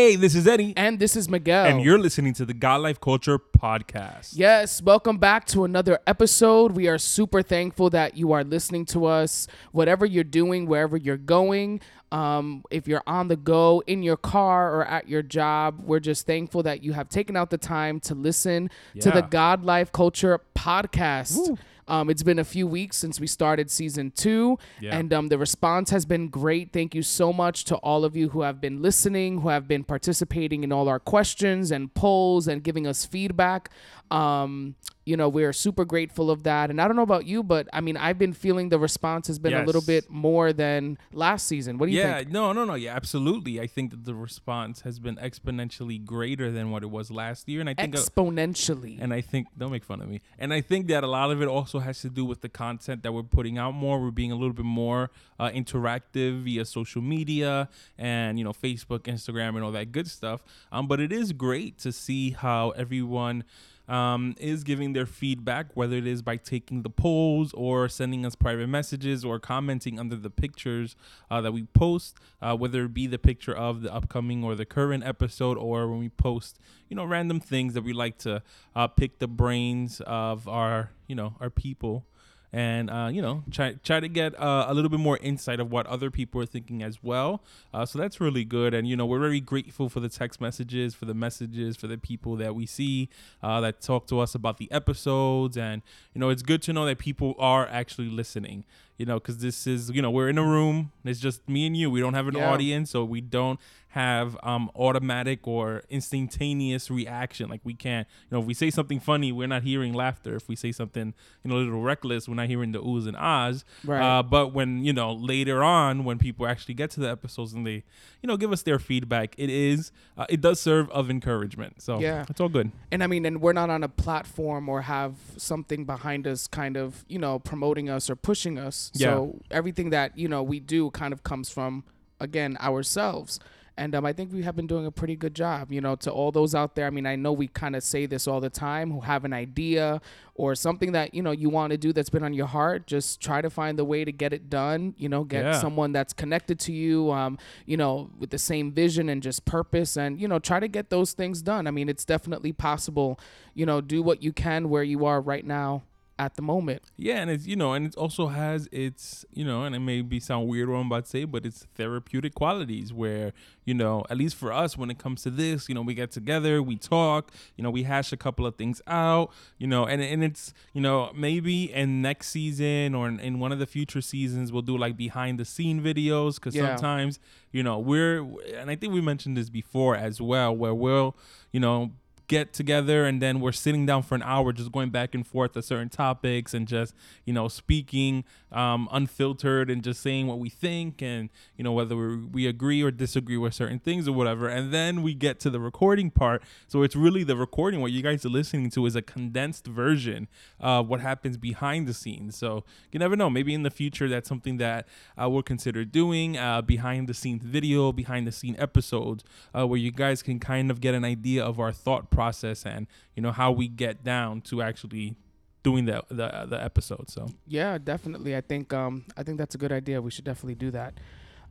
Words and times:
Hey, 0.00 0.16
this 0.16 0.34
is 0.34 0.46
Eddie. 0.46 0.72
And 0.78 0.98
this 0.98 1.14
is 1.14 1.28
Miguel. 1.28 1.66
And 1.66 1.82
you're 1.82 1.98
listening 1.98 2.32
to 2.32 2.46
the 2.46 2.54
God 2.54 2.80
Life 2.80 3.02
Culture 3.02 3.38
Podcast. 3.38 4.30
Yes, 4.32 4.80
welcome 4.80 5.18
back 5.18 5.44
to 5.48 5.64
another 5.64 5.98
episode. 6.06 6.72
We 6.72 6.88
are 6.88 6.96
super 6.96 7.42
thankful 7.42 7.90
that 7.90 8.16
you 8.16 8.32
are 8.32 8.42
listening 8.42 8.86
to 8.86 9.04
us, 9.04 9.46
whatever 9.72 10.06
you're 10.06 10.24
doing, 10.24 10.64
wherever 10.64 10.96
you're 10.96 11.18
going. 11.18 11.82
Um, 12.12 12.64
if 12.70 12.88
you're 12.88 13.02
on 13.06 13.28
the 13.28 13.36
go, 13.36 13.82
in 13.86 14.02
your 14.02 14.16
car, 14.16 14.74
or 14.74 14.86
at 14.86 15.06
your 15.06 15.20
job, 15.20 15.82
we're 15.84 16.00
just 16.00 16.26
thankful 16.26 16.62
that 16.62 16.82
you 16.82 16.94
have 16.94 17.10
taken 17.10 17.36
out 17.36 17.50
the 17.50 17.58
time 17.58 18.00
to 18.00 18.14
listen 18.14 18.70
to 19.00 19.10
the 19.10 19.20
God 19.20 19.66
Life 19.66 19.92
Culture 19.92 20.40
Podcast. 20.56 21.58
Um, 21.90 22.08
it's 22.08 22.22
been 22.22 22.38
a 22.38 22.44
few 22.44 22.66
weeks 22.66 22.96
since 22.96 23.18
we 23.20 23.26
started 23.26 23.70
season 23.70 24.12
two, 24.12 24.58
Yeah. 24.80 24.96
and 24.96 25.12
um, 25.12 25.28
the 25.28 25.38
response 25.38 25.90
has 25.90 26.04
been 26.04 26.28
great. 26.28 26.72
Thank 26.72 26.94
you 26.94 27.02
so 27.02 27.32
much 27.32 27.64
to 27.64 27.76
all 27.76 28.04
of 28.04 28.16
you 28.16 28.28
who 28.30 28.42
have 28.42 28.60
been 28.60 28.80
listening, 28.80 29.40
who 29.40 29.48
have 29.48 29.66
been 29.66 29.84
participating 29.84 30.62
in 30.64 30.72
all 30.72 30.88
our 30.88 31.00
questions 31.00 31.70
and 31.70 31.92
polls 31.94 32.46
and 32.48 32.62
giving 32.62 32.86
us 32.86 33.04
feedback. 33.04 33.70
Um, 34.10 34.74
you 35.06 35.16
know, 35.16 35.28
we're 35.28 35.52
super 35.52 35.84
grateful 35.84 36.30
of 36.30 36.42
that. 36.44 36.70
And 36.70 36.80
I 36.80 36.86
don't 36.86 36.94
know 36.96 37.02
about 37.02 37.26
you, 37.26 37.42
but 37.42 37.68
I 37.72 37.80
mean, 37.80 37.96
I've 37.96 38.18
been 38.18 38.32
feeling 38.32 38.68
the 38.68 38.78
response 38.78 39.26
has 39.26 39.38
been 39.40 39.54
a 39.54 39.64
little 39.64 39.82
bit 39.82 40.08
more 40.10 40.52
than 40.52 40.98
last 41.12 41.46
season. 41.48 41.78
What 41.78 41.86
do 41.86 41.92
you 41.92 41.98
yeah, 41.98 42.18
think? 42.18 42.28
Yeah, 42.28 42.32
no, 42.32 42.52
no, 42.52 42.64
no. 42.64 42.74
Yeah, 42.74 42.94
absolutely. 42.94 43.60
I 43.60 43.66
think 43.66 43.90
that 43.90 44.04
the 44.04 44.14
response 44.14 44.82
has 44.82 44.98
been 45.00 45.16
exponentially 45.16 46.04
greater 46.04 46.50
than 46.52 46.70
what 46.70 46.82
it 46.84 46.90
was 46.90 47.10
last 47.10 47.48
year, 47.48 47.60
and 47.60 47.68
I 47.68 47.74
think. 47.74 47.96
uh, 47.96 47.98
Exponentially. 47.98 48.98
and 49.00 49.12
I 49.12 49.20
think 49.20 49.48
don't 49.58 49.72
make 49.72 49.84
fun 49.84 50.00
of 50.00 50.08
me. 50.08 50.20
And 50.38 50.52
I 50.52 50.60
think 50.60 50.86
that 50.88 51.02
a 51.02 51.08
lot 51.08 51.30
of 51.32 51.42
it 51.42 51.48
also 51.48 51.79
has 51.80 52.00
to 52.02 52.10
do 52.10 52.24
with 52.24 52.40
the 52.40 52.48
content 52.48 53.02
that 53.02 53.12
we're 53.12 53.22
putting 53.22 53.58
out 53.58 53.72
more. 53.72 54.00
We're 54.00 54.10
being 54.10 54.32
a 54.32 54.36
little 54.36 54.52
bit 54.52 54.64
more 54.64 55.10
uh, 55.38 55.50
interactive 55.50 56.42
via 56.44 56.64
social 56.64 57.02
media 57.02 57.68
and 57.98 58.38
you 58.38 58.44
know 58.44 58.52
Facebook, 58.52 59.00
Instagram, 59.00 59.50
and 59.50 59.64
all 59.64 59.72
that 59.72 59.92
good 59.92 60.08
stuff. 60.08 60.44
Um, 60.72 60.86
but 60.86 61.00
it 61.00 61.12
is 61.12 61.32
great 61.32 61.78
to 61.78 61.92
see 61.92 62.30
how 62.30 62.70
everyone. 62.70 63.44
Um, 63.90 64.36
is 64.38 64.62
giving 64.62 64.92
their 64.92 65.04
feedback, 65.04 65.66
whether 65.74 65.96
it 65.96 66.06
is 66.06 66.22
by 66.22 66.36
taking 66.36 66.82
the 66.82 66.90
polls 66.90 67.52
or 67.54 67.88
sending 67.88 68.24
us 68.24 68.36
private 68.36 68.68
messages 68.68 69.24
or 69.24 69.40
commenting 69.40 69.98
under 69.98 70.14
the 70.14 70.30
pictures 70.30 70.94
uh, 71.28 71.40
that 71.40 71.50
we 71.50 71.64
post, 71.64 72.16
uh, 72.40 72.56
whether 72.56 72.84
it 72.84 72.94
be 72.94 73.08
the 73.08 73.18
picture 73.18 73.52
of 73.52 73.82
the 73.82 73.92
upcoming 73.92 74.44
or 74.44 74.54
the 74.54 74.64
current 74.64 75.02
episode, 75.04 75.58
or 75.58 75.88
when 75.88 75.98
we 75.98 76.08
post, 76.08 76.60
you 76.88 76.94
know, 76.94 77.04
random 77.04 77.40
things 77.40 77.74
that 77.74 77.82
we 77.82 77.92
like 77.92 78.16
to 78.18 78.42
uh, 78.76 78.86
pick 78.86 79.18
the 79.18 79.26
brains 79.26 80.00
of 80.06 80.46
our, 80.46 80.92
you 81.08 81.16
know, 81.16 81.34
our 81.40 81.50
people. 81.50 82.06
And 82.52 82.90
uh, 82.90 83.10
you 83.12 83.22
know, 83.22 83.44
try 83.50 83.74
try 83.84 84.00
to 84.00 84.08
get 84.08 84.38
uh, 84.40 84.66
a 84.68 84.74
little 84.74 84.88
bit 84.88 84.98
more 84.98 85.18
insight 85.18 85.60
of 85.60 85.70
what 85.70 85.86
other 85.86 86.10
people 86.10 86.40
are 86.40 86.46
thinking 86.46 86.82
as 86.82 87.02
well. 87.02 87.42
Uh, 87.72 87.86
so 87.86 87.98
that's 87.98 88.20
really 88.20 88.44
good. 88.44 88.74
And 88.74 88.88
you 88.88 88.96
know, 88.96 89.06
we're 89.06 89.20
very 89.20 89.40
grateful 89.40 89.88
for 89.88 90.00
the 90.00 90.08
text 90.08 90.40
messages, 90.40 90.94
for 90.94 91.04
the 91.04 91.14
messages, 91.14 91.76
for 91.76 91.86
the 91.86 91.98
people 91.98 92.34
that 92.36 92.54
we 92.54 92.66
see 92.66 93.08
uh, 93.42 93.60
that 93.60 93.80
talk 93.80 94.06
to 94.08 94.18
us 94.18 94.34
about 94.34 94.58
the 94.58 94.70
episodes. 94.72 95.56
And 95.56 95.82
you 96.12 96.20
know, 96.20 96.28
it's 96.28 96.42
good 96.42 96.62
to 96.62 96.72
know 96.72 96.86
that 96.86 96.98
people 96.98 97.34
are 97.38 97.68
actually 97.68 98.08
listening. 98.08 98.64
You 99.00 99.06
know, 99.06 99.18
because 99.18 99.38
this 99.38 99.66
is 99.66 99.90
you 99.96 100.02
know 100.02 100.10
we're 100.10 100.28
in 100.28 100.36
a 100.36 100.44
room. 100.56 100.92
It's 101.04 101.20
just 101.20 101.48
me 101.48 101.66
and 101.66 101.74
you. 101.80 101.90
We 101.90 102.00
don't 102.00 102.12
have 102.20 102.28
an 102.28 102.36
Yeah. 102.36 102.50
audience, 102.52 102.90
so 102.90 103.02
we 103.16 103.22
don't 103.22 103.58
have 103.92 104.36
um 104.44 104.70
automatic 104.76 105.48
or 105.48 105.82
instantaneous 105.88 106.90
reaction 106.90 107.48
like 107.48 107.60
we 107.64 107.74
can't 107.74 108.06
you 108.30 108.36
know 108.36 108.40
if 108.40 108.46
we 108.46 108.54
say 108.54 108.70
something 108.70 109.00
funny 109.00 109.32
we're 109.32 109.48
not 109.48 109.62
hearing 109.64 109.92
laughter 109.92 110.36
if 110.36 110.48
we 110.48 110.54
say 110.54 110.70
something 110.70 111.12
you 111.42 111.50
know 111.50 111.56
a 111.56 111.58
little 111.58 111.82
reckless 111.82 112.28
we're 112.28 112.34
not 112.36 112.46
hearing 112.46 112.70
the 112.72 112.80
oohs 112.80 113.08
and 113.08 113.16
ahs 113.16 113.64
Right. 113.84 114.00
uh, 114.00 114.22
but 114.22 114.52
when 114.52 114.84
you 114.84 114.92
know 114.92 115.12
later 115.12 115.64
on 115.64 116.04
when 116.04 116.18
people 116.18 116.46
actually 116.46 116.74
get 116.74 116.90
to 116.92 117.00
the 117.00 117.08
episodes 117.10 117.52
and 117.52 117.66
they 117.66 117.82
you 118.22 118.26
know 118.28 118.36
give 118.36 118.52
us 118.52 118.62
their 118.62 118.78
feedback 118.78 119.34
it 119.38 119.50
is 119.50 119.90
uh, 120.16 120.26
it 120.28 120.40
does 120.40 120.60
serve 120.60 120.88
of 120.90 121.10
encouragement 121.10 121.82
so 121.82 121.98
Yeah. 121.98 122.26
it's 122.28 122.40
all 122.40 122.48
good 122.48 122.70
And 122.92 123.02
I 123.02 123.06
mean, 123.06 123.24
and 123.26 123.40
we're 123.40 123.52
not 123.52 123.70
on 123.70 123.82
a 123.84 123.88
platform 123.88 124.68
or 124.68 124.82
have 124.82 125.14
something 125.36 125.84
behind 125.84 126.26
us 126.26 126.46
kind 126.48 126.76
of, 126.76 127.04
you 127.08 127.18
know, 127.20 127.38
promoting 127.38 127.88
us 127.88 128.10
or 128.10 128.16
pushing 128.16 128.58
us. 128.58 128.89
So 128.92 129.40
everything 129.50 129.90
that, 129.90 130.16
you 130.18 130.28
know, 130.28 130.42
we 130.42 130.60
do 130.60 130.90
kind 130.90 131.12
of 131.12 131.22
comes 131.22 131.50
from, 131.50 131.84
again, 132.20 132.56
ourselves. 132.60 133.40
And 133.76 133.94
um, 133.94 134.04
I 134.04 134.12
think 134.12 134.30
we 134.30 134.42
have 134.42 134.56
been 134.56 134.66
doing 134.66 134.84
a 134.84 134.90
pretty 134.90 135.16
good 135.16 135.34
job, 135.34 135.72
you 135.72 135.80
know, 135.80 135.96
to 135.96 136.10
all 136.10 136.30
those 136.32 136.54
out 136.54 136.74
there. 136.74 136.86
I 136.86 136.90
mean, 136.90 137.06
I 137.06 137.16
know 137.16 137.32
we 137.32 137.48
kind 137.48 137.74
of 137.74 137.82
say 137.82 138.04
this 138.04 138.26
all 138.26 138.38
the 138.38 138.50
time 138.50 138.90
who 138.90 139.00
have 139.00 139.24
an 139.24 139.32
idea 139.32 140.02
or 140.34 140.54
something 140.54 140.92
that, 140.92 141.14
you 141.14 141.22
know, 141.22 141.30
you 141.30 141.48
want 141.48 141.70
to 141.70 141.78
do 141.78 141.90
that's 141.90 142.10
been 142.10 142.24
on 142.24 142.34
your 142.34 142.48
heart. 142.48 142.86
Just 142.86 143.22
try 143.22 143.40
to 143.40 143.48
find 143.48 143.78
the 143.78 143.84
way 143.84 144.04
to 144.04 144.12
get 144.12 144.34
it 144.34 144.50
done, 144.50 144.94
you 144.98 145.08
know, 145.08 145.24
get 145.24 145.44
Yeah. 145.44 145.60
someone 145.60 145.92
that's 145.92 146.12
connected 146.12 146.58
to 146.60 146.72
you, 146.72 147.10
um, 147.10 147.38
you 147.64 147.78
know, 147.78 148.10
with 148.18 148.28
the 148.30 148.38
same 148.38 148.70
vision 148.70 149.08
and 149.08 149.22
just 149.22 149.46
purpose 149.46 149.96
and, 149.96 150.20
you 150.20 150.28
know, 150.28 150.38
try 150.38 150.60
to 150.60 150.68
get 150.68 150.90
those 150.90 151.14
things 151.14 151.40
done. 151.40 151.66
I 151.66 151.70
mean, 151.70 151.88
it's 151.88 152.04
definitely 152.04 152.52
possible, 152.52 153.18
you 153.54 153.64
know, 153.64 153.80
do 153.80 154.02
what 154.02 154.22
you 154.22 154.32
can 154.34 154.68
where 154.68 154.82
you 154.82 155.06
are 155.06 155.22
right 155.22 155.46
now 155.46 155.84
at 156.20 156.34
the 156.36 156.42
moment. 156.42 156.82
Yeah, 156.98 157.16
and 157.22 157.30
it's 157.30 157.46
you 157.46 157.56
know, 157.56 157.72
and 157.72 157.86
it 157.86 157.96
also 157.96 158.26
has 158.28 158.68
its 158.70 159.24
you 159.32 159.44
know, 159.44 159.64
and 159.64 159.74
it 159.74 159.80
may 159.80 160.02
be 160.02 160.20
sound 160.20 160.46
weird 160.48 160.68
what 160.68 160.76
I'm 160.76 160.86
about 160.86 161.04
to 161.06 161.10
say, 161.10 161.24
but 161.24 161.46
it's 161.46 161.66
therapeutic 161.74 162.34
qualities 162.34 162.92
where 162.92 163.32
you 163.64 163.74
know, 163.74 164.04
at 164.10 164.16
least 164.16 164.34
for 164.36 164.52
us, 164.52 164.76
when 164.76 164.90
it 164.90 164.98
comes 164.98 165.22
to 165.22 165.30
this, 165.30 165.68
you 165.68 165.74
know, 165.76 165.82
we 165.82 165.94
get 165.94 166.10
together, 166.10 166.60
we 166.62 166.76
talk, 166.76 167.30
you 167.56 167.62
know, 167.62 167.70
we 167.70 167.84
hash 167.84 168.12
a 168.12 168.16
couple 168.16 168.44
of 168.44 168.56
things 168.56 168.82
out, 168.86 169.30
you 169.58 169.66
know, 169.66 169.86
and 169.86 170.02
and 170.02 170.22
it's 170.22 170.52
you 170.74 170.80
know 170.82 171.10
maybe 171.14 171.72
in 171.72 172.02
next 172.02 172.28
season 172.28 172.94
or 172.94 173.08
in, 173.08 173.18
in 173.20 173.38
one 173.40 173.52
of 173.52 173.58
the 173.58 173.66
future 173.66 174.02
seasons 174.02 174.52
we'll 174.52 174.62
do 174.62 174.76
like 174.76 174.96
behind 174.96 175.38
the 175.38 175.44
scene 175.44 175.80
videos 175.80 176.34
because 176.34 176.54
Yeah. 176.54 176.76
sometimes 176.76 177.18
you 177.52 177.62
know 177.62 177.78
we're 177.78 178.18
and 178.60 178.70
I 178.70 178.76
think 178.76 178.92
we 178.92 179.00
mentioned 179.00 179.36
this 179.36 179.48
before 179.48 179.96
as 179.96 180.20
well 180.20 180.54
where 180.54 180.74
we'll 180.74 181.16
you 181.52 181.60
know 181.60 181.92
get 182.30 182.52
together 182.52 183.04
and 183.06 183.20
then 183.20 183.40
we're 183.40 183.50
sitting 183.50 183.84
down 183.84 184.04
for 184.04 184.14
an 184.14 184.22
hour 184.22 184.52
just 184.52 184.70
going 184.70 184.88
back 184.88 185.16
and 185.16 185.26
forth 185.26 185.50
to 185.50 185.60
certain 185.60 185.88
topics 185.88 186.54
and 186.54 186.68
just 186.68 186.94
you 187.24 187.32
know 187.32 187.48
speaking 187.48 188.22
um, 188.52 188.88
unfiltered 188.92 189.68
and 189.68 189.82
just 189.82 190.00
saying 190.00 190.28
what 190.28 190.38
we 190.38 190.48
think 190.48 191.02
and 191.02 191.28
you 191.56 191.64
know 191.64 191.72
whether 191.72 191.96
we 191.96 192.40
we 192.40 192.46
agree 192.46 192.82
or 192.82 192.92
disagree 192.92 193.36
with 193.36 193.52
certain 193.52 193.80
things 193.80 194.06
or 194.06 194.12
whatever. 194.12 194.48
And 194.48 194.72
then 194.72 195.02
we 195.02 195.12
get 195.12 195.40
to 195.40 195.50
the 195.50 195.58
recording 195.58 196.10
part. 196.10 196.42
So 196.68 196.82
it's 196.84 196.94
really 196.94 197.24
the 197.24 197.36
recording. 197.36 197.80
What 197.80 197.90
you 197.90 198.00
guys 198.00 198.24
are 198.24 198.30
listening 198.30 198.70
to 198.70 198.86
is 198.86 198.94
a 198.94 199.02
condensed 199.02 199.66
version 199.66 200.28
of 200.60 200.88
what 200.88 201.00
happens 201.00 201.36
behind 201.36 201.88
the 201.88 201.94
scenes. 201.94 202.36
So 202.36 202.64
you 202.92 203.00
never 203.00 203.16
know. 203.16 203.28
Maybe 203.28 203.54
in 203.54 203.64
the 203.64 203.70
future 203.70 204.08
that's 204.08 204.28
something 204.28 204.58
that 204.58 204.86
uh, 205.20 205.28
we'll 205.28 205.42
consider 205.42 205.84
doing 205.84 206.38
uh, 206.38 206.62
behind 206.62 207.08
the 207.08 207.14
scenes 207.14 207.42
video 207.42 207.90
behind 207.92 208.26
the 208.26 208.32
scene 208.32 208.54
episodes 208.58 209.24
uh, 209.56 209.66
where 209.66 209.78
you 209.78 209.90
guys 209.90 210.22
can 210.22 210.38
kind 210.38 210.70
of 210.70 210.80
get 210.80 210.94
an 210.94 211.04
idea 211.04 211.44
of 211.44 211.58
our 211.58 211.72
thought 211.72 212.08
process 212.10 212.19
and 212.66 212.86
you 213.16 213.22
know 213.22 213.32
how 213.32 213.50
we 213.52 213.68
get 213.68 214.04
down 214.04 214.40
to 214.42 214.62
actually 214.62 215.16
doing 215.62 215.84
the 215.86 216.02
the, 216.08 216.46
the 216.48 216.58
episode 216.62 217.08
so 217.10 217.28
Yeah, 217.46 217.78
definitely. 217.78 218.32
I 218.36 218.40
think 218.40 218.72
um 218.72 219.04
I 219.16 219.22
think 219.22 219.38
that's 219.38 219.54
a 219.54 219.58
good 219.58 219.72
idea. 219.72 220.00
We 220.00 220.10
should 220.10 220.24
definitely 220.24 220.54
do 220.66 220.70
that. 220.72 220.94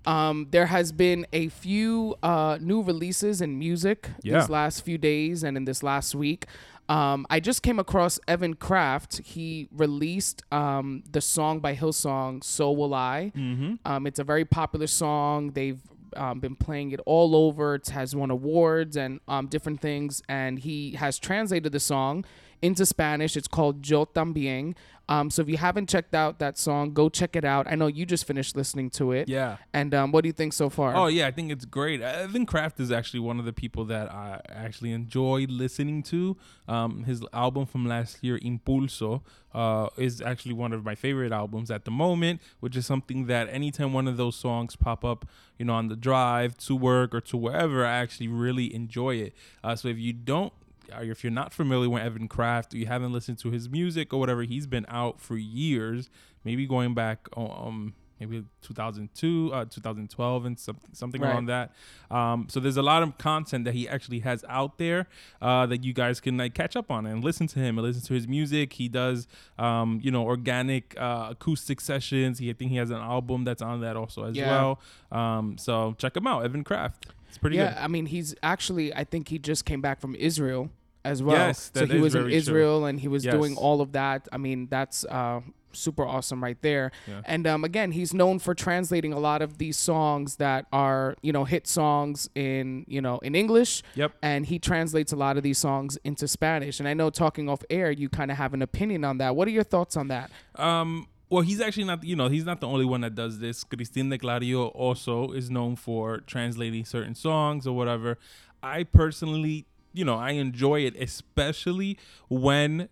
Um, 0.05 0.47
there 0.51 0.65
has 0.67 0.91
been 0.93 1.27
a 1.33 1.49
few 1.49 2.15
uh, 2.23 2.57
new 2.61 2.81
releases 2.81 3.41
in 3.41 3.59
music 3.59 4.09
Yeah. 4.23 4.39
these 4.39 4.49
last 4.49 4.81
few 4.87 4.97
days 4.97 5.43
and 5.43 5.57
in 5.57 5.65
this 5.65 5.83
last 5.83 6.15
week. 6.15 6.45
Um, 6.87 7.27
I 7.29 7.39
just 7.39 7.61
came 7.61 7.77
across 7.79 8.17
Evan 8.27 8.55
Craft. 8.55 9.11
He 9.23 9.67
released 9.71 10.41
um, 10.51 11.03
the 11.11 11.21
song 11.21 11.59
by 11.59 11.75
Hillsong, 11.75 12.43
"So 12.43 12.71
Will 12.71 12.93
I." 12.95 13.31
mm-hmm. 13.35 13.73
Um, 13.85 14.07
it's 14.07 14.19
a 14.19 14.23
very 14.23 14.45
popular 14.45 14.87
song. 14.87 15.51
They've 15.51 15.81
um, 16.15 16.39
been 16.39 16.55
playing 16.55 16.91
it 16.91 16.99
all 17.05 17.35
over. 17.35 17.75
It 17.75 17.89
has 17.89 18.15
won 18.15 18.31
awards 18.31 18.97
and 18.97 19.19
um, 19.27 19.47
different 19.47 19.81
things. 19.81 20.21
And 20.27 20.59
he 20.59 20.91
has 20.93 21.19
translated 21.19 21.71
the 21.71 21.79
song 21.79 22.25
into 22.61 22.85
Spanish. 22.85 23.37
It's 23.37 23.47
called 23.47 23.87
Yo 23.87 24.05
También. 24.05 24.75
Um, 25.09 25.31
so 25.31 25.41
if 25.41 25.49
you 25.49 25.57
haven't 25.57 25.89
checked 25.89 26.13
out 26.13 26.37
that 26.37 26.55
song, 26.57 26.93
go 26.93 27.09
check 27.09 27.35
it 27.35 27.43
out. 27.43 27.65
I 27.67 27.73
know 27.73 27.87
you 27.87 28.05
just 28.05 28.25
finished 28.25 28.55
listening 28.55 28.91
to 28.91 29.11
it. 29.11 29.27
yeah 29.27 29.57
And 29.73 29.93
um, 29.95 30.11
what 30.11 30.21
do 30.21 30.27
you 30.29 30.33
think 30.33 30.53
so 30.53 30.69
far? 30.69 30.95
Oh 30.95 31.07
yeah, 31.07 31.25
I 31.27 31.31
think 31.31 31.51
it's 31.51 31.65
great. 31.65 31.99
Evan 31.99 32.45
Craft 32.45 32.79
is 32.79 32.91
actually 32.91 33.19
one 33.21 33.39
of 33.39 33.45
the 33.45 33.51
people 33.51 33.85
that 33.85 34.11
I 34.11 34.39
actually 34.47 34.91
enjoy 34.91 35.47
listening 35.49 36.03
to. 36.03 36.37
Um, 36.67 37.05
his 37.05 37.25
album 37.33 37.65
from 37.65 37.87
last 37.87 38.23
year, 38.23 38.37
Impulso, 38.37 39.23
uh, 39.51 39.87
is 39.97 40.21
actually 40.21 40.53
one 40.53 40.73
of 40.73 40.85
my 40.85 40.93
favorite 40.93 41.31
albums 41.31 41.71
at 41.71 41.85
the 41.85 41.91
moment. 41.91 42.39
Which 42.59 42.75
is 42.75 42.85
something 42.85 43.25
that 43.25 43.49
anytime 43.49 43.93
one 43.93 44.07
of 44.07 44.15
those 44.17 44.35
songs 44.35 44.75
pop 44.75 45.03
up, 45.03 45.25
you 45.57 45.65
know, 45.65 45.73
on 45.73 45.87
the 45.87 45.95
drive 45.95 46.55
to 46.59 46.75
work 46.75 47.15
or 47.15 47.21
to 47.21 47.35
wherever, 47.35 47.83
I 47.83 47.97
actually 47.97 48.27
really 48.27 48.73
enjoy 48.75 49.15
it. 49.15 49.33
Uh, 49.63 49.75
so 49.75 49.87
if 49.87 49.97
you 49.97 50.13
don't 50.13 50.53
if 51.01 51.23
you're 51.23 51.31
not 51.31 51.53
familiar 51.53 51.89
with 51.89 52.03
Evan 52.03 52.27
Craft, 52.27 52.73
or 52.73 52.77
you 52.77 52.85
haven't 52.87 53.11
listened 53.13 53.39
to 53.39 53.51
his 53.51 53.69
music 53.69 54.13
or 54.13 54.19
whatever, 54.19 54.43
he's 54.43 54.67
been 54.67 54.85
out 54.89 55.19
for 55.21 55.37
years, 55.37 56.09
maybe 56.43 56.65
going 56.67 56.93
back 56.93 57.27
um 57.35 57.93
maybe 58.21 58.43
2002, 58.63 59.51
uh, 59.53 59.63
2012, 59.63 60.45
and 60.45 60.59
something 60.59 60.89
something 60.93 61.21
Right. 61.21 61.29
around 61.31 61.45
that. 61.45 61.71
Um, 62.11 62.47
so 62.49 62.59
there's 62.59 62.75
a 62.75 62.81
lot 62.81 63.01
of 63.01 63.17
content 63.17 63.63
that 63.63 63.73
he 63.73 63.87
actually 63.87 64.19
has 64.19 64.43
out 64.49 64.77
there 64.77 65.07
uh, 65.41 65.65
that 65.67 65.85
you 65.85 65.93
guys 65.93 66.19
can 66.19 66.35
like 66.37 66.53
catch 66.53 66.75
up 66.75 66.91
on 66.91 67.05
and 67.05 67.23
listen 67.23 67.47
to 67.47 67.59
him 67.59 67.77
and 67.77 67.87
listen 67.87 68.01
to 68.03 68.13
his 68.13 68.27
music. 68.27 68.73
He 68.73 68.89
does 68.89 69.25
um, 69.57 70.01
you 70.03 70.11
know 70.11 70.23
organic 70.23 70.99
uh, 70.99 71.27
acoustic 71.31 71.79
sessions. 71.79 72.39
He 72.39 72.49
I 72.49 72.53
think 72.53 72.71
he 72.71 72.77
has 72.77 72.89
an 72.89 72.97
album 72.97 73.45
that's 73.45 73.61
on 73.61 73.79
that 73.81 73.95
also 73.95 74.25
as 74.25 74.35
Yeah. 74.35 74.49
well. 74.49 74.79
Um, 75.17 75.57
so 75.57 75.95
check 75.97 76.17
him 76.17 76.27
out, 76.27 76.43
Evan 76.43 76.65
Craft. 76.65 77.05
It's 77.29 77.37
pretty 77.37 77.55
yeah, 77.57 77.69
good. 77.75 77.83
I 77.83 77.87
mean, 77.87 78.07
he's 78.07 78.35
actually. 78.43 78.93
I 78.93 79.03
think 79.05 79.29
he 79.29 79.39
just 79.39 79.63
came 79.63 79.79
back 79.81 80.01
from 80.01 80.13
Israel 80.15 80.71
as 81.05 81.23
well. 81.23 81.47
Yes, 81.47 81.71
so 81.73 81.85
he 81.85 81.99
was 81.99 82.15
in 82.15 82.21
very 82.21 82.31
true. 82.31 82.37
Israel 82.37 82.85
and 82.85 82.99
he 82.99 83.07
was 83.07 83.23
doing 83.23 83.55
all 83.55 83.81
of 83.81 83.93
that. 83.93 84.27
I 84.31 84.37
mean, 84.37 84.67
that's 84.69 85.05
uh, 85.05 85.41
super 85.73 86.05
awesome 86.05 86.43
right 86.43 86.61
there. 86.61 86.91
Yeah. 87.07 87.21
And 87.25 87.47
um, 87.47 87.63
again, 87.63 87.91
he's 87.91 88.13
known 88.13 88.39
for 88.39 88.53
translating 88.53 89.13
a 89.13 89.19
lot 89.19 89.41
of 89.41 89.57
these 89.57 89.77
songs 89.77 90.37
that 90.37 90.65
are 90.71 91.15
you 91.21 91.31
know 91.31 91.45
hit 91.45 91.67
songs 91.67 92.29
in 92.35 92.85
you 92.87 93.01
know 93.01 93.19
in 93.19 93.35
English. 93.35 93.83
Yep. 93.95 94.13
And 94.21 94.45
he 94.45 94.59
translates 94.59 95.11
a 95.11 95.15
lot 95.15 95.37
of 95.37 95.43
these 95.43 95.57
songs 95.57 95.97
into 96.03 96.27
Spanish. 96.27 96.79
And 96.79 96.87
I 96.87 96.93
know 96.93 97.09
talking 97.09 97.49
off 97.49 97.63
air, 97.69 97.91
you 97.91 98.09
kind 98.09 98.31
of 98.31 98.37
have 98.37 98.53
an 98.53 98.61
opinion 98.61 99.03
on 99.03 99.17
that. 99.19 99.35
What 99.35 99.47
are 99.47 99.51
your 99.51 99.63
thoughts 99.63 99.95
on 99.97 100.07
that? 100.09 100.31
Um, 100.55 101.07
well, 101.29 101.43
he's 101.43 101.61
actually 101.61 101.83
not. 101.85 102.03
You 102.03 102.15
know, 102.15 102.27
he's 102.27 102.45
not 102.45 102.59
the 102.59 102.67
only 102.67 102.85
one 102.85 103.01
that 103.01 103.15
does 103.15 103.39
this. 103.39 103.63
Christine 103.63 104.09
D'Clario 104.09 104.71
also 104.75 105.31
is 105.31 105.49
known 105.49 105.75
for 105.75 106.19
translating 106.19 106.85
certain 106.85 107.15
songs 107.15 107.67
or 107.67 107.75
whatever. 107.75 108.17
I 108.61 108.83
personally, 108.83 109.67
you 109.93 110.05
know, 110.05 110.15
I 110.15 110.31
enjoy 110.31 110.81
it, 110.81 110.95
especially 110.95 111.97
when, 112.29 112.89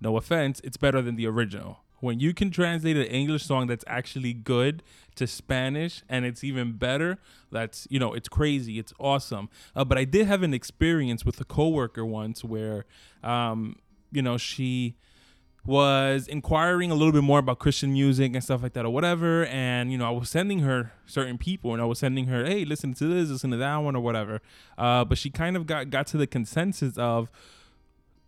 no 0.00 0.16
offense, 0.16 0.60
it's 0.64 0.76
better 0.76 1.02
than 1.02 1.16
the 1.16 1.26
original. 1.26 1.80
When 2.00 2.20
you 2.20 2.34
can 2.34 2.50
translate 2.50 2.96
an 2.96 3.04
English 3.04 3.44
song 3.44 3.68
that's 3.68 3.84
actually 3.86 4.34
good 4.34 4.82
to 5.14 5.26
Spanish 5.26 6.02
and 6.08 6.26
it's 6.26 6.44
even 6.44 6.72
better, 6.72 7.18
that's 7.50 7.86
you 7.90 7.98
know, 7.98 8.12
it's 8.12 8.28
crazy, 8.28 8.78
it's 8.78 8.92
awesome. 9.00 9.48
Uh, 9.74 9.84
but 9.84 9.96
I 9.96 10.04
did 10.04 10.26
have 10.26 10.42
an 10.42 10.52
experience 10.52 11.24
with 11.24 11.40
a 11.40 11.44
coworker 11.44 12.04
once 12.04 12.44
where, 12.44 12.84
um, 13.22 13.76
you 14.12 14.20
know, 14.20 14.36
she 14.36 14.96
was 15.66 16.28
inquiring 16.28 16.90
a 16.90 16.94
little 16.94 17.12
bit 17.12 17.22
more 17.22 17.40
about 17.40 17.58
Christian 17.58 17.92
music 17.92 18.34
and 18.34 18.42
stuff 18.42 18.62
like 18.62 18.72
that 18.74 18.84
or 18.84 18.90
whatever. 18.90 19.46
And, 19.46 19.90
you 19.90 19.98
know, 19.98 20.06
I 20.06 20.10
was 20.10 20.30
sending 20.30 20.60
her 20.60 20.92
certain 21.06 21.38
people 21.38 21.72
and 21.72 21.82
I 21.82 21.84
was 21.84 21.98
sending 21.98 22.26
her, 22.26 22.44
hey, 22.44 22.64
listen 22.64 22.94
to 22.94 23.06
this, 23.06 23.30
listen 23.30 23.50
to 23.50 23.56
that 23.56 23.76
one 23.78 23.96
or 23.96 24.00
whatever. 24.00 24.40
Uh, 24.78 25.04
but 25.04 25.18
she 25.18 25.28
kind 25.28 25.56
of 25.56 25.66
got, 25.66 25.90
got 25.90 26.06
to 26.08 26.16
the 26.16 26.26
consensus 26.26 26.96
of, 26.96 27.30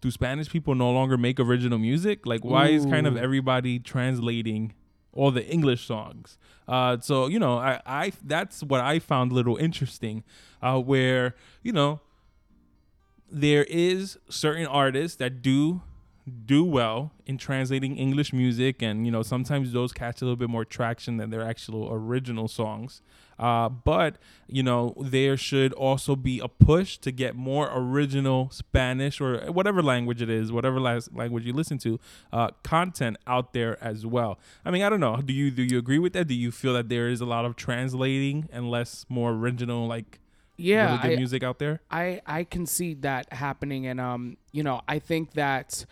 do 0.00 0.11
Spanish 0.11 0.49
people 0.49 0.75
no 0.75 0.90
longer 0.90 1.17
make 1.17 1.40
original 1.40 1.79
music? 1.79 2.26
Like, 2.26 2.44
why 2.44 2.69
is 2.69 2.87
kind 2.87 3.06
of 3.06 3.17
everybody 3.17 3.81
translating 3.81 4.75
all 5.12 5.31
the 5.31 5.44
English 5.44 5.87
songs? 5.87 6.38
Uh, 6.69 6.99
so, 7.00 7.26
you 7.26 7.38
know, 7.38 7.58
I, 7.58 7.81
I 7.85 8.12
that's 8.25 8.62
what 8.62 8.81
I 8.81 9.00
found 9.00 9.32
a 9.32 9.35
little 9.35 9.56
interesting, 9.56 10.23
uh, 10.62 10.81
where, 10.81 11.35
you 11.62 11.73
know, 11.73 12.00
there 13.31 13.64
is 13.64 14.19
certain 14.29 14.67
artists 14.67 15.17
that 15.17 15.43
do 15.43 15.82
do 16.28 16.64
well 16.64 17.12
in 17.26 17.38
translating 17.38 17.96
English 17.96 18.32
music, 18.32 18.82
and 18.82 19.04
you 19.06 19.12
know 19.12 19.22
sometimes 19.22 19.72
those 19.72 19.92
catch 19.92 20.22
a 20.22 20.25
little 20.25 20.36
bit 20.36 20.50
more 20.50 20.64
traction 20.64 21.16
than 21.16 21.30
their 21.30 21.42
actual 21.42 21.88
original 21.92 22.48
songs. 22.48 23.02
Uh, 23.38 23.69
but 23.69 24.19
you 24.48 24.64
know 24.64 24.94
there 25.00 25.36
should 25.36 25.72
also 25.75 26.16
be 26.16 26.40
a 26.40 26.48
push 26.48 26.98
to 26.98 27.12
get 27.12 27.36
more 27.36 27.70
original 27.72 28.50
Spanish 28.50 29.20
or 29.20 29.52
whatever 29.52 29.80
language 29.82 30.20
it 30.20 30.28
is, 30.30 30.50
whatever 30.50 30.80
language 30.80 31.44
you 31.44 31.52
listen 31.52 31.78
to, 31.78 32.00
uh, 32.32 32.48
content 32.64 33.16
out 33.26 33.52
there 33.52 33.82
as 33.82 34.04
well. 34.04 34.38
I 34.64 34.70
mean, 34.72 34.82
I 34.82 34.88
don't 34.88 35.00
know. 35.00 35.19
Do 35.19 35.32
you 35.32 35.50
do 35.50 35.62
you 35.62 35.78
agree 35.78 36.00
with 36.00 36.14
that? 36.14 36.26
Do 36.26 36.34
you 36.34 36.50
feel 36.50 36.75
that 36.75 36.88
there 36.88 37.08
is 37.08 37.20
a 37.20 37.26
lot 37.26 37.44
of 37.44 37.54
translating 37.54 38.48
and 38.52 38.70
less 38.70 39.06
more 39.08 39.30
original 39.32 39.86
like 39.86 40.19
Yeah, 40.56 40.86
really 40.86 40.98
good 41.02 41.12
I, 41.12 41.16
music 41.16 41.42
out 41.44 41.58
there? 41.60 41.80
I 41.90 42.20
I 42.26 42.42
can 42.42 42.66
see 42.66 42.94
that 42.94 43.32
happening, 43.32 43.86
and 43.86 44.00
um, 44.00 44.36
you 44.50 44.64
know, 44.64 44.80
I 44.88 44.98
think 44.98 45.34
that 45.34 45.86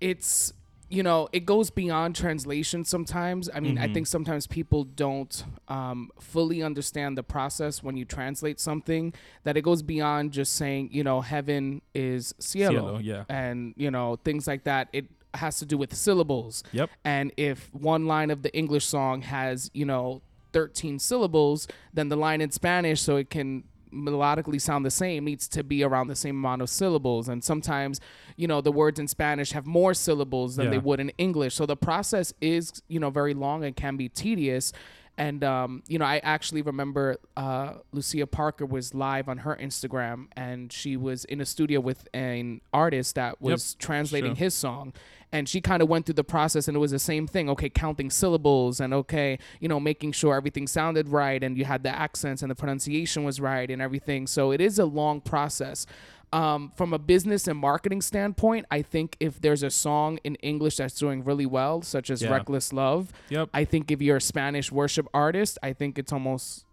it's 0.00 0.52
you 0.90 1.02
know 1.02 1.28
it 1.32 1.46
goes 1.46 1.70
beyond 1.70 2.14
translation 2.14 2.84
sometimes. 2.84 3.48
I 3.52 3.60
mean, 3.60 3.78
I 3.78 3.92
think 3.92 4.06
sometimes 4.06 4.46
people 4.46 4.84
don't 4.84 5.44
um, 5.68 6.10
fully 6.20 6.62
understand 6.62 7.18
the 7.18 7.22
process 7.22 7.82
when 7.82 7.96
you 7.96 8.04
translate 8.04 8.60
something. 8.60 9.14
That 9.44 9.56
it 9.56 9.62
goes 9.62 9.82
beyond 9.82 10.32
just 10.32 10.54
saying 10.54 10.90
you 10.92 11.02
know 11.04 11.20
heaven 11.20 11.82
is 11.94 12.34
cielo, 12.38 12.72
Cielo, 12.72 12.98
yeah. 12.98 13.24
and 13.28 13.74
you 13.76 13.90
know 13.90 14.16
things 14.24 14.46
like 14.46 14.64
that. 14.64 14.88
It 14.92 15.06
has 15.34 15.58
to 15.58 15.66
do 15.66 15.76
with 15.76 15.94
syllables. 15.94 16.62
Yep. 16.72 16.90
And 17.04 17.32
if 17.36 17.68
one 17.72 18.06
line 18.06 18.30
of 18.30 18.42
the 18.42 18.56
English 18.56 18.86
song 18.86 19.22
has, 19.22 19.70
you 19.74 19.84
know, 19.84 20.22
13 20.52 20.98
syllables, 20.98 21.66
then 21.92 22.08
the 22.08 22.16
line 22.16 22.40
in 22.40 22.50
Spanish, 22.50 23.00
so 23.00 23.16
it 23.16 23.30
can 23.30 23.64
melodically 23.94 24.60
sound 24.60 24.84
the 24.84 24.90
same, 24.90 25.24
needs 25.24 25.48
to 25.48 25.62
be 25.62 25.82
around 25.82 26.08
the 26.08 26.16
same 26.16 26.36
amount 26.36 26.62
of 26.62 26.68
syllables. 26.68 27.28
And 27.28 27.42
sometimes, 27.42 28.00
you 28.36 28.46
know, 28.46 28.60
the 28.60 28.72
words 28.72 28.98
in 28.98 29.08
Spanish 29.08 29.52
have 29.52 29.66
more 29.66 29.94
syllables 29.94 30.56
than 30.56 30.70
they 30.70 30.78
would 30.78 31.00
in 31.00 31.10
English. 31.18 31.54
So 31.54 31.66
the 31.66 31.76
process 31.76 32.34
is, 32.40 32.82
you 32.88 33.00
know, 33.00 33.10
very 33.10 33.34
long 33.34 33.64
and 33.64 33.74
can 33.74 33.96
be 33.96 34.08
tedious. 34.08 34.72
And 35.16 35.44
um, 35.44 35.82
you 35.86 35.98
know, 35.98 36.04
I 36.04 36.18
actually 36.18 36.62
remember 36.62 37.18
uh, 37.36 37.74
Lucia 37.92 38.26
Parker 38.26 38.66
was 38.66 38.94
live 38.94 39.28
on 39.28 39.38
her 39.38 39.56
Instagram, 39.60 40.26
and 40.36 40.72
she 40.72 40.96
was 40.96 41.24
in 41.24 41.40
a 41.40 41.46
studio 41.46 41.80
with 41.80 42.08
an 42.12 42.60
artist 42.72 43.14
that 43.14 43.40
was 43.40 43.74
translating 43.74 44.32
sure. 44.32 44.44
his 44.44 44.54
song, 44.54 44.92
and 45.30 45.48
she 45.48 45.60
kind 45.60 45.82
of 45.82 45.88
went 45.88 46.06
through 46.06 46.14
the 46.14 46.24
process, 46.24 46.66
and 46.66 46.76
it 46.76 46.80
was 46.80 46.90
the 46.90 46.98
same 46.98 47.28
thing. 47.28 47.48
Okay, 47.48 47.68
counting 47.68 48.10
syllables, 48.10 48.80
and 48.80 48.92
okay, 48.92 49.38
you 49.60 49.68
know, 49.68 49.78
making 49.78 50.12
sure 50.12 50.34
everything 50.34 50.66
sounded 50.66 51.08
right, 51.08 51.44
and 51.44 51.56
you 51.56 51.64
had 51.64 51.84
the 51.84 51.96
accents 51.96 52.42
and 52.42 52.50
the 52.50 52.56
pronunciation 52.56 53.22
was 53.22 53.40
right, 53.40 53.70
and 53.70 53.80
everything. 53.80 54.26
So 54.26 54.50
it 54.50 54.60
is 54.60 54.80
a 54.80 54.84
long 54.84 55.20
process. 55.20 55.86
Um, 56.34 56.72
from 56.76 56.92
a 56.92 56.98
business 56.98 57.46
and 57.46 57.56
marketing 57.58 58.02
standpoint, 58.02 58.66
I 58.70 58.82
think 58.82 59.16
if 59.20 59.40
there's 59.40 59.62
a 59.62 59.70
song 59.70 60.18
in 60.24 60.34
English 60.36 60.78
that's 60.78 60.98
doing 60.98 61.22
really 61.22 61.46
well, 61.46 61.80
such 61.82 62.10
as 62.10 62.22
Yeah. 62.22 62.30
"Reckless 62.32 62.72
Love," 62.72 63.12
Yep. 63.28 63.50
I 63.54 63.64
think 63.64 63.90
if 63.92 64.02
you're 64.02 64.16
a 64.16 64.20
Spanish 64.20 64.72
worship 64.72 65.06
artist, 65.14 65.58
I 65.62 65.72
think 65.72 65.96
it's 65.98 66.12
almost 66.12 66.64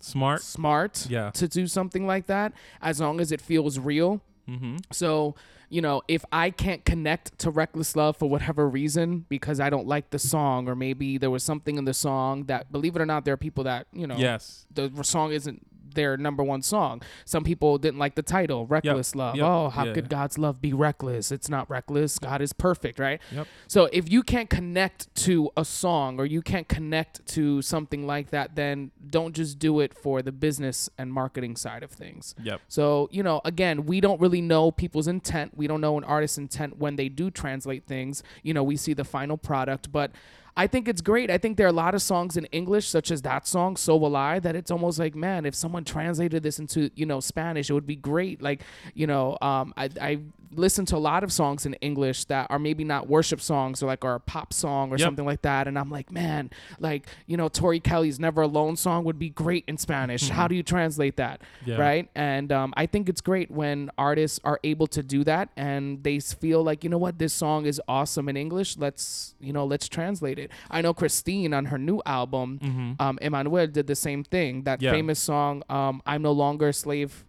Smart. 0.00 0.40
smart 0.42 1.06
Yeah. 1.10 1.30
to 1.30 1.48
do 1.48 1.66
something 1.66 2.06
like 2.06 2.26
that 2.26 2.52
as 2.80 3.00
long 3.00 3.20
as 3.20 3.32
it 3.32 3.40
feels 3.40 3.78
real. 3.78 4.20
Mm-hmm. 4.48 4.76
So, 4.92 5.34
you 5.68 5.80
know, 5.80 6.02
if 6.06 6.24
I 6.30 6.50
can't 6.50 6.84
connect 6.84 7.36
to 7.40 7.50
Reckless 7.50 7.96
Love 7.96 8.16
for 8.16 8.28
whatever 8.30 8.68
reason 8.68 9.24
because 9.28 9.58
I 9.58 9.68
don't 9.68 9.88
like 9.88 10.10
the 10.10 10.20
song 10.20 10.68
or 10.68 10.76
maybe 10.76 11.18
there 11.18 11.30
was 11.30 11.42
something 11.42 11.76
in 11.76 11.84
the 11.86 11.94
song 11.94 12.44
that 12.44 12.70
believe 12.70 12.94
it 12.94 13.02
or 13.02 13.06
not 13.06 13.24
there 13.24 13.34
are 13.34 13.38
people 13.48 13.64
that, 13.64 13.88
you 13.92 14.06
know, 14.06 14.16
Yes. 14.16 14.66
the 14.72 14.92
song 15.02 15.32
isn't 15.32 15.66
their 15.96 16.16
number 16.16 16.44
one 16.44 16.62
song. 16.62 17.02
Some 17.24 17.42
people 17.42 17.76
didn't 17.78 17.98
like 17.98 18.14
the 18.14 18.22
title, 18.22 18.66
Reckless 18.66 19.16
Love. 19.16 19.34
Yep. 19.34 19.44
Oh, 19.44 19.68
how 19.70 19.86
Yeah. 19.86 19.92
could 19.94 20.08
God's 20.08 20.38
love 20.38 20.60
be 20.62 20.72
reckless? 20.72 21.32
It's 21.32 21.48
not 21.48 21.68
reckless. 21.68 22.20
God 22.20 22.40
is 22.40 22.52
perfect, 22.52 23.00
right? 23.00 23.20
Yep. 23.32 23.48
So 23.66 23.88
if 23.92 24.08
you 24.10 24.22
can't 24.22 24.48
connect 24.48 25.12
to 25.26 25.50
a 25.56 25.64
song 25.64 26.20
or 26.20 26.26
you 26.26 26.40
can't 26.42 26.68
connect 26.68 27.26
to 27.34 27.60
something 27.62 28.06
like 28.06 28.30
that, 28.30 28.54
then 28.54 28.92
don't 29.10 29.34
just 29.34 29.58
do 29.58 29.80
it 29.80 29.92
for 29.92 30.22
the 30.22 30.30
business 30.32 30.88
and 30.96 31.12
marketing 31.12 31.56
side 31.56 31.82
of 31.82 31.90
things. 31.90 32.34
Yep. 32.42 32.60
So, 32.68 33.08
you 33.10 33.22
know, 33.24 33.40
again, 33.44 33.86
we 33.86 34.00
don't 34.00 34.20
really 34.20 34.40
know 34.40 34.70
people's 34.70 35.08
intent. 35.08 35.56
We 35.56 35.66
don't 35.66 35.80
know 35.80 35.98
an 35.98 36.04
artist's 36.04 36.38
intent 36.38 36.78
when 36.78 36.96
they 36.96 37.08
do 37.08 37.30
translate 37.30 37.86
things. 37.86 38.22
You 38.42 38.54
know, 38.54 38.62
we 38.62 38.76
see 38.76 38.92
the 38.92 39.04
final 39.04 39.36
product, 39.36 39.90
but 39.90 40.12
I 40.56 40.66
think 40.66 40.88
it's 40.88 41.00
great. 41.02 41.30
I 41.30 41.38
think 41.38 41.56
there 41.56 41.66
are 41.66 41.70
a 41.70 41.72
lot 41.72 41.94
of 41.94 42.02
songs 42.02 42.36
in 42.36 42.46
English, 42.46 42.88
such 42.88 43.10
as 43.10 43.22
that 43.22 43.46
song, 43.46 43.76
So 43.76 43.96
Will 43.96 44.16
I, 44.16 44.38
that 44.40 44.56
it's 44.56 44.70
almost 44.70 44.98
like, 44.98 45.14
man, 45.14 45.44
if 45.44 45.54
someone 45.54 45.84
translated 45.84 46.42
this 46.42 46.58
into, 46.58 46.90
you 46.94 47.04
know, 47.06 47.20
Spanish, 47.20 47.68
it 47.68 47.74
would 47.74 47.86
be 47.86 47.96
great. 47.96 48.40
Like, 48.40 48.62
you 48.94 49.06
know, 49.06 49.36
um, 49.42 49.74
I, 49.76 49.90
I 50.00 50.18
listen 50.52 50.86
to 50.86 50.96
a 50.96 50.98
lot 50.98 51.22
of 51.24 51.30
songs 51.32 51.66
in 51.66 51.74
English 51.74 52.24
that 52.26 52.46
are 52.50 52.58
maybe 52.58 52.84
not 52.84 53.08
worship 53.08 53.40
songs 53.40 53.82
or 53.82 53.86
like 53.86 54.04
or 54.04 54.14
a 54.14 54.20
pop 54.20 54.52
song 54.54 54.90
or 54.90 54.96
Yep. 54.96 55.06
something 55.06 55.26
like 55.26 55.42
that. 55.42 55.68
And 55.68 55.78
I'm 55.78 55.90
like, 55.90 56.10
man, 56.10 56.48
like, 56.78 57.06
you 57.26 57.36
know, 57.36 57.48
Tori 57.48 57.80
Kelly's 57.80 58.18
Never 58.18 58.40
Alone 58.42 58.76
song 58.76 59.04
would 59.04 59.18
be 59.18 59.28
great 59.28 59.64
in 59.68 59.76
Spanish. 59.76 60.28
How 60.36 60.48
do 60.48 60.54
you 60.54 60.62
translate 60.62 61.16
that? 61.16 61.42
Yeah. 61.66 61.76
Right. 61.76 62.08
And 62.14 62.50
um, 62.52 62.72
I 62.76 62.86
think 62.86 63.08
it's 63.10 63.20
great 63.20 63.50
when 63.50 63.90
artists 63.98 64.40
are 64.44 64.58
able 64.64 64.86
to 64.88 65.02
do 65.02 65.24
that 65.24 65.50
and 65.56 66.02
they 66.02 66.18
feel 66.20 66.62
like, 66.62 66.82
you 66.84 66.88
know 66.90 66.96
what, 66.98 67.18
this 67.18 67.34
song 67.34 67.66
is 67.66 67.80
awesome 67.88 68.28
in 68.28 68.36
English. 68.38 68.78
Let's, 68.78 69.34
you 69.40 69.52
know, 69.52 69.66
let's 69.66 69.88
translate 69.88 70.38
it. 70.38 70.45
I 70.70 70.80
know 70.82 70.92
Christine 70.94 71.52
on 71.54 71.66
her 71.66 71.78
new 71.78 72.00
album, 72.06 72.96
um, 73.00 73.18
Emmanuel 73.22 73.66
did 73.66 73.86
the 73.86 73.94
same 73.96 74.24
thing. 74.24 74.62
That 74.64 74.78
Mm-hmm. 74.78 74.84
Yeah. 74.84 74.90
famous 74.92 75.18
song, 75.18 75.62
um, 75.68 76.02
I'm 76.06 76.22
No 76.22 76.32
Longer 76.32 76.68
a 76.68 76.72
Slave 76.72 77.24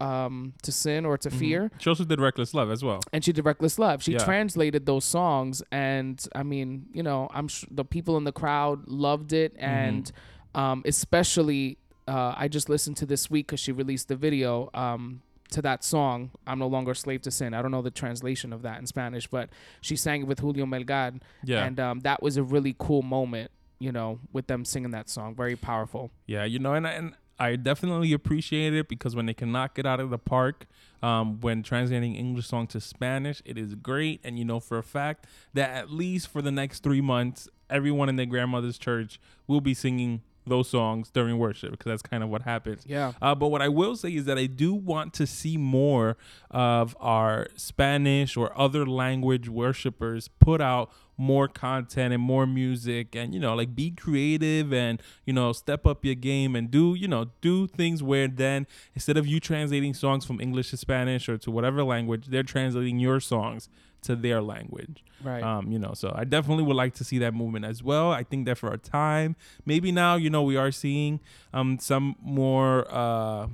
um, 0.00 0.52
to 0.62 0.72
Sin 0.72 1.06
or 1.06 1.16
to 1.18 1.30
Fear 1.30 1.70
She 1.78 1.88
also 1.88 2.04
did 2.04 2.20
Reckless 2.20 2.54
Love 2.54 2.70
as 2.72 2.82
well. 2.82 3.00
and 3.12 3.24
she 3.24 3.32
did 3.32 3.44
Reckless 3.44 3.78
Love. 3.78 4.02
She 4.02 4.12
Yeah. 4.12 4.24
translated 4.24 4.84
those 4.86 5.04
songs, 5.04 5.62
and 5.70 6.24
I 6.34 6.42
mean, 6.42 6.86
you 6.92 7.02
know, 7.04 7.28
I'm 7.32 7.46
sure 7.48 7.68
the 7.70 7.84
people 7.84 8.16
in 8.16 8.24
the 8.24 8.32
crowd 8.32 8.88
loved 8.88 9.32
it, 9.32 9.52
Mm-hmm. 9.54 9.64
and 9.64 10.12
um, 10.54 10.82
especially 10.84 11.78
uh, 12.08 12.34
I 12.36 12.48
just 12.48 12.68
listened 12.68 12.96
to 12.98 13.06
this 13.06 13.30
week 13.30 13.46
because 13.46 13.60
she 13.60 13.70
released 13.70 14.08
the 14.08 14.16
video 14.16 14.70
um, 14.74 15.22
to 15.52 15.62
that 15.62 15.84
song. 15.84 16.30
I'm 16.46 16.58
no 16.58 16.66
longer 16.66 16.94
slave 16.94 17.22
to 17.22 17.30
sin. 17.30 17.54
I 17.54 17.62
don't 17.62 17.70
know 17.70 17.82
the 17.82 17.90
translation 17.90 18.52
of 18.52 18.62
that 18.62 18.78
in 18.80 18.86
Spanish, 18.86 19.26
but 19.26 19.48
she 19.80 19.96
sang 19.96 20.22
it 20.22 20.26
with 20.26 20.40
Julio 20.40 20.66
Melgar, 20.66 21.20
Yeah. 21.44 21.64
and 21.64 21.78
um, 21.80 22.00
that 22.00 22.22
was 22.22 22.36
a 22.36 22.42
really 22.42 22.74
cool 22.78 23.02
moment. 23.02 23.50
You 23.78 23.90
know, 23.90 24.20
with 24.32 24.46
them 24.46 24.64
singing 24.64 24.92
that 24.92 25.08
song, 25.08 25.34
very 25.34 25.56
powerful. 25.56 26.12
Yeah, 26.26 26.44
you 26.44 26.60
know, 26.60 26.74
and 26.74 26.86
and 26.86 27.14
I 27.40 27.56
definitely 27.56 28.12
appreciate 28.12 28.74
it 28.74 28.86
because 28.88 29.16
when 29.16 29.26
they 29.26 29.34
can 29.34 29.50
knock 29.50 29.76
it 29.76 29.84
out 29.86 29.98
of 29.98 30.10
the 30.10 30.18
park, 30.18 30.66
um, 31.02 31.40
when 31.40 31.64
translating 31.64 32.14
English 32.14 32.46
song 32.46 32.68
to 32.68 32.80
Spanish, 32.80 33.42
it 33.44 33.58
is 33.58 33.74
great. 33.74 34.20
And 34.22 34.38
you 34.38 34.44
know 34.44 34.60
for 34.60 34.78
a 34.78 34.84
fact 34.84 35.26
that 35.54 35.70
at 35.70 35.90
least 35.90 36.28
for 36.28 36.40
the 36.42 36.52
next 36.52 36.84
three 36.84 37.00
months, 37.00 37.48
everyone 37.68 38.08
in 38.08 38.14
their 38.14 38.26
grandmother's 38.26 38.78
church 38.78 39.18
will 39.48 39.60
be 39.60 39.74
singing 39.74 40.22
those 40.46 40.68
songs 40.68 41.10
during 41.10 41.38
worship 41.38 41.70
because 41.72 41.86
that's 41.86 42.02
kind 42.02 42.22
of 42.22 42.28
what 42.28 42.42
happens. 42.42 42.84
Yeah. 42.86 43.12
Uh, 43.20 43.34
but 43.34 43.48
what 43.48 43.62
I 43.62 43.68
will 43.68 43.96
say 43.96 44.14
is 44.14 44.24
that 44.24 44.38
I 44.38 44.46
do 44.46 44.74
want 44.74 45.14
to 45.14 45.26
see 45.26 45.56
more 45.56 46.16
of 46.50 46.96
our 47.00 47.48
Spanish 47.56 48.36
or 48.36 48.56
other 48.58 48.86
language 48.86 49.48
worshipers 49.48 50.28
put 50.40 50.60
out 50.60 50.90
more 51.16 51.46
content 51.46 52.12
and 52.12 52.22
more 52.22 52.46
music 52.46 53.14
and 53.14 53.34
you 53.34 53.40
know 53.40 53.54
like 53.54 53.74
be 53.74 53.90
creative 53.90 54.72
and 54.72 55.00
you 55.26 55.32
know 55.32 55.52
step 55.52 55.86
up 55.86 56.04
your 56.04 56.14
game 56.14 56.56
and 56.56 56.70
do 56.70 56.94
you 56.94 57.06
know 57.06 57.26
do 57.40 57.66
things 57.66 58.02
where 58.02 58.26
then 58.26 58.66
instead 58.94 59.16
of 59.16 59.26
you 59.26 59.38
translating 59.38 59.94
songs 59.94 60.24
from 60.24 60.40
English 60.40 60.70
to 60.70 60.76
Spanish 60.76 61.28
or 61.28 61.36
to 61.38 61.50
whatever 61.50 61.84
language 61.84 62.26
they're 62.26 62.42
translating 62.42 62.98
your 62.98 63.20
songs 63.20 63.68
to 64.02 64.16
their 64.16 64.42
language. 64.42 65.04
Right. 65.22 65.42
Um, 65.42 65.70
you 65.70 65.78
know, 65.78 65.92
so 65.94 66.12
I 66.14 66.24
definitely 66.24 66.64
would 66.64 66.76
like 66.76 66.94
to 66.94 67.04
see 67.04 67.18
that 67.18 67.34
movement 67.34 67.64
as 67.64 67.82
well. 67.82 68.10
I 68.10 68.24
think 68.24 68.46
that 68.46 68.58
for 68.58 68.72
a 68.72 68.78
time, 68.78 69.36
maybe 69.64 69.92
now, 69.92 70.16
you 70.16 70.28
know, 70.28 70.42
we 70.42 70.56
are 70.56 70.72
seeing 70.72 71.20
um 71.54 71.78
some 71.78 72.16
more 72.20 72.86
uh 72.90 73.46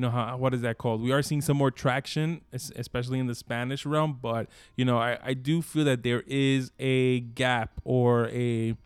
you 0.00 0.06
know 0.06 0.10
how 0.12 0.34
what 0.38 0.54
is 0.54 0.62
that 0.62 0.78
called? 0.78 1.02
We 1.02 1.12
are 1.12 1.20
seeing 1.20 1.42
some 1.42 1.58
more 1.58 1.70
traction, 1.70 2.40
especially 2.54 3.18
in 3.18 3.26
the 3.26 3.34
Spanish 3.34 3.84
realm. 3.84 4.18
But 4.22 4.48
you 4.74 4.86
know, 4.86 4.96
I, 4.96 5.18
I 5.22 5.34
do 5.34 5.60
feel 5.60 5.84
that 5.84 6.02
there 6.02 6.22
is 6.26 6.72
a 6.78 7.20
gap 7.20 7.82
or 7.84 8.28
a 8.28 8.76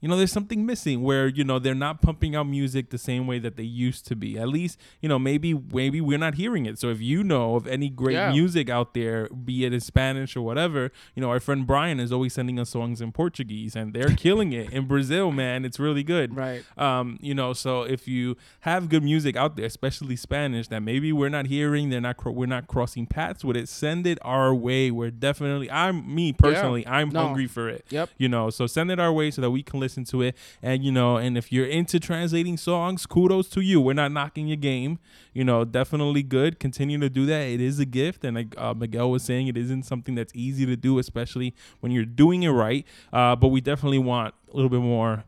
you 0.00 0.08
know, 0.08 0.16
there's 0.16 0.32
something 0.32 0.64
missing 0.64 1.02
where, 1.02 1.26
you 1.26 1.42
know, 1.42 1.58
they're 1.58 1.74
not 1.74 2.02
pumping 2.02 2.36
out 2.36 2.44
music 2.44 2.90
the 2.90 2.98
same 2.98 3.26
way 3.26 3.38
that 3.40 3.56
they 3.56 3.64
used 3.64 4.06
to 4.06 4.16
be. 4.16 4.38
At 4.38 4.48
least, 4.48 4.78
you 5.00 5.08
know, 5.08 5.18
maybe 5.18 5.54
maybe 5.54 6.00
we're 6.00 6.18
not 6.18 6.34
hearing 6.34 6.66
it. 6.66 6.78
So 6.78 6.88
if 6.88 7.00
you 7.00 7.24
know 7.24 7.56
of 7.56 7.66
any 7.66 7.88
great 7.88 8.14
yeah. 8.14 8.30
music 8.30 8.70
out 8.70 8.94
there, 8.94 9.28
be 9.28 9.64
it 9.64 9.72
in 9.72 9.80
Spanish 9.80 10.36
or 10.36 10.42
whatever, 10.42 10.92
you 11.14 11.22
know, 11.22 11.30
our 11.30 11.40
friend 11.40 11.66
Brian 11.66 11.98
is 11.98 12.12
always 12.12 12.32
sending 12.32 12.60
us 12.60 12.70
songs 12.70 13.00
in 13.00 13.10
Portuguese 13.10 13.74
and 13.74 13.92
they're 13.92 14.08
killing 14.16 14.52
it. 14.52 14.72
In 14.72 14.86
Brazil, 14.86 15.32
man, 15.32 15.64
it's 15.64 15.80
really 15.80 16.04
good. 16.04 16.36
Right. 16.36 16.64
Um, 16.78 17.18
you 17.20 17.34
know, 17.34 17.52
so 17.52 17.82
if 17.82 18.06
you 18.06 18.36
have 18.60 18.88
good 18.88 19.02
music 19.02 19.36
out 19.36 19.56
there, 19.56 19.66
especially 19.66 20.14
Spanish 20.14 20.68
that 20.68 20.80
maybe 20.80 21.12
we're 21.12 21.28
not 21.28 21.46
hearing, 21.46 21.90
they're 21.90 22.00
not 22.00 22.24
we're 22.24 22.46
not 22.46 22.68
crossing 22.68 23.06
paths 23.06 23.44
with 23.44 23.56
it, 23.56 23.68
send 23.68 24.06
it 24.06 24.18
our 24.22 24.54
way. 24.54 24.92
We're 24.92 25.10
definitely 25.10 25.68
I'm 25.70 26.14
me 26.14 26.32
personally, 26.32 26.82
yeah. 26.82 26.94
I'm 26.94 27.08
no. 27.08 27.24
hungry 27.24 27.48
for 27.48 27.68
it. 27.68 27.84
Yep. 27.90 28.10
You 28.16 28.28
know, 28.28 28.50
so 28.50 28.68
send 28.68 28.92
it 28.92 29.00
our 29.00 29.12
way 29.12 29.32
so 29.32 29.40
that 29.42 29.50
we 29.50 29.62
can 29.64 29.80
listen 29.80 29.87
listen 29.88 30.04
to 30.04 30.22
it. 30.22 30.36
And 30.62 30.84
you 30.84 30.92
know, 30.92 31.16
and 31.16 31.38
if 31.38 31.50
you're 31.50 31.66
into 31.66 31.98
translating 31.98 32.56
songs, 32.56 33.06
kudos 33.06 33.48
to 33.50 33.60
you. 33.60 33.80
We're 33.80 33.94
not 33.94 34.12
knocking 34.12 34.46
your 34.46 34.56
game. 34.56 34.98
You 35.32 35.44
know, 35.44 35.64
definitely 35.64 36.22
good. 36.22 36.60
Continue 36.60 36.98
to 36.98 37.08
do 37.08 37.26
that. 37.26 37.42
It 37.42 37.60
is 37.60 37.78
a 37.78 37.86
gift, 37.86 38.24
and 38.24 38.36
like 38.36 38.54
uh, 38.58 38.74
Miguel 38.74 39.10
was 39.10 39.22
saying, 39.22 39.48
it 39.48 39.56
isn't 39.56 39.84
something 39.84 40.14
that's 40.14 40.34
easy 40.34 40.66
to 40.66 40.76
do, 40.76 40.98
especially 40.98 41.54
when 41.80 41.92
you're 41.92 42.04
doing 42.04 42.42
it 42.42 42.50
right. 42.50 42.86
Uh, 43.12 43.34
but 43.36 43.48
we 43.48 43.60
definitely 43.60 43.98
want 43.98 44.34
a 44.52 44.56
little 44.56 44.70
bit 44.70 44.80
more 44.80 45.24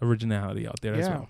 originality 0.00 0.66
out 0.66 0.80
there 0.82 0.94
yeah. 0.94 1.00
as 1.00 1.08
well. 1.08 1.28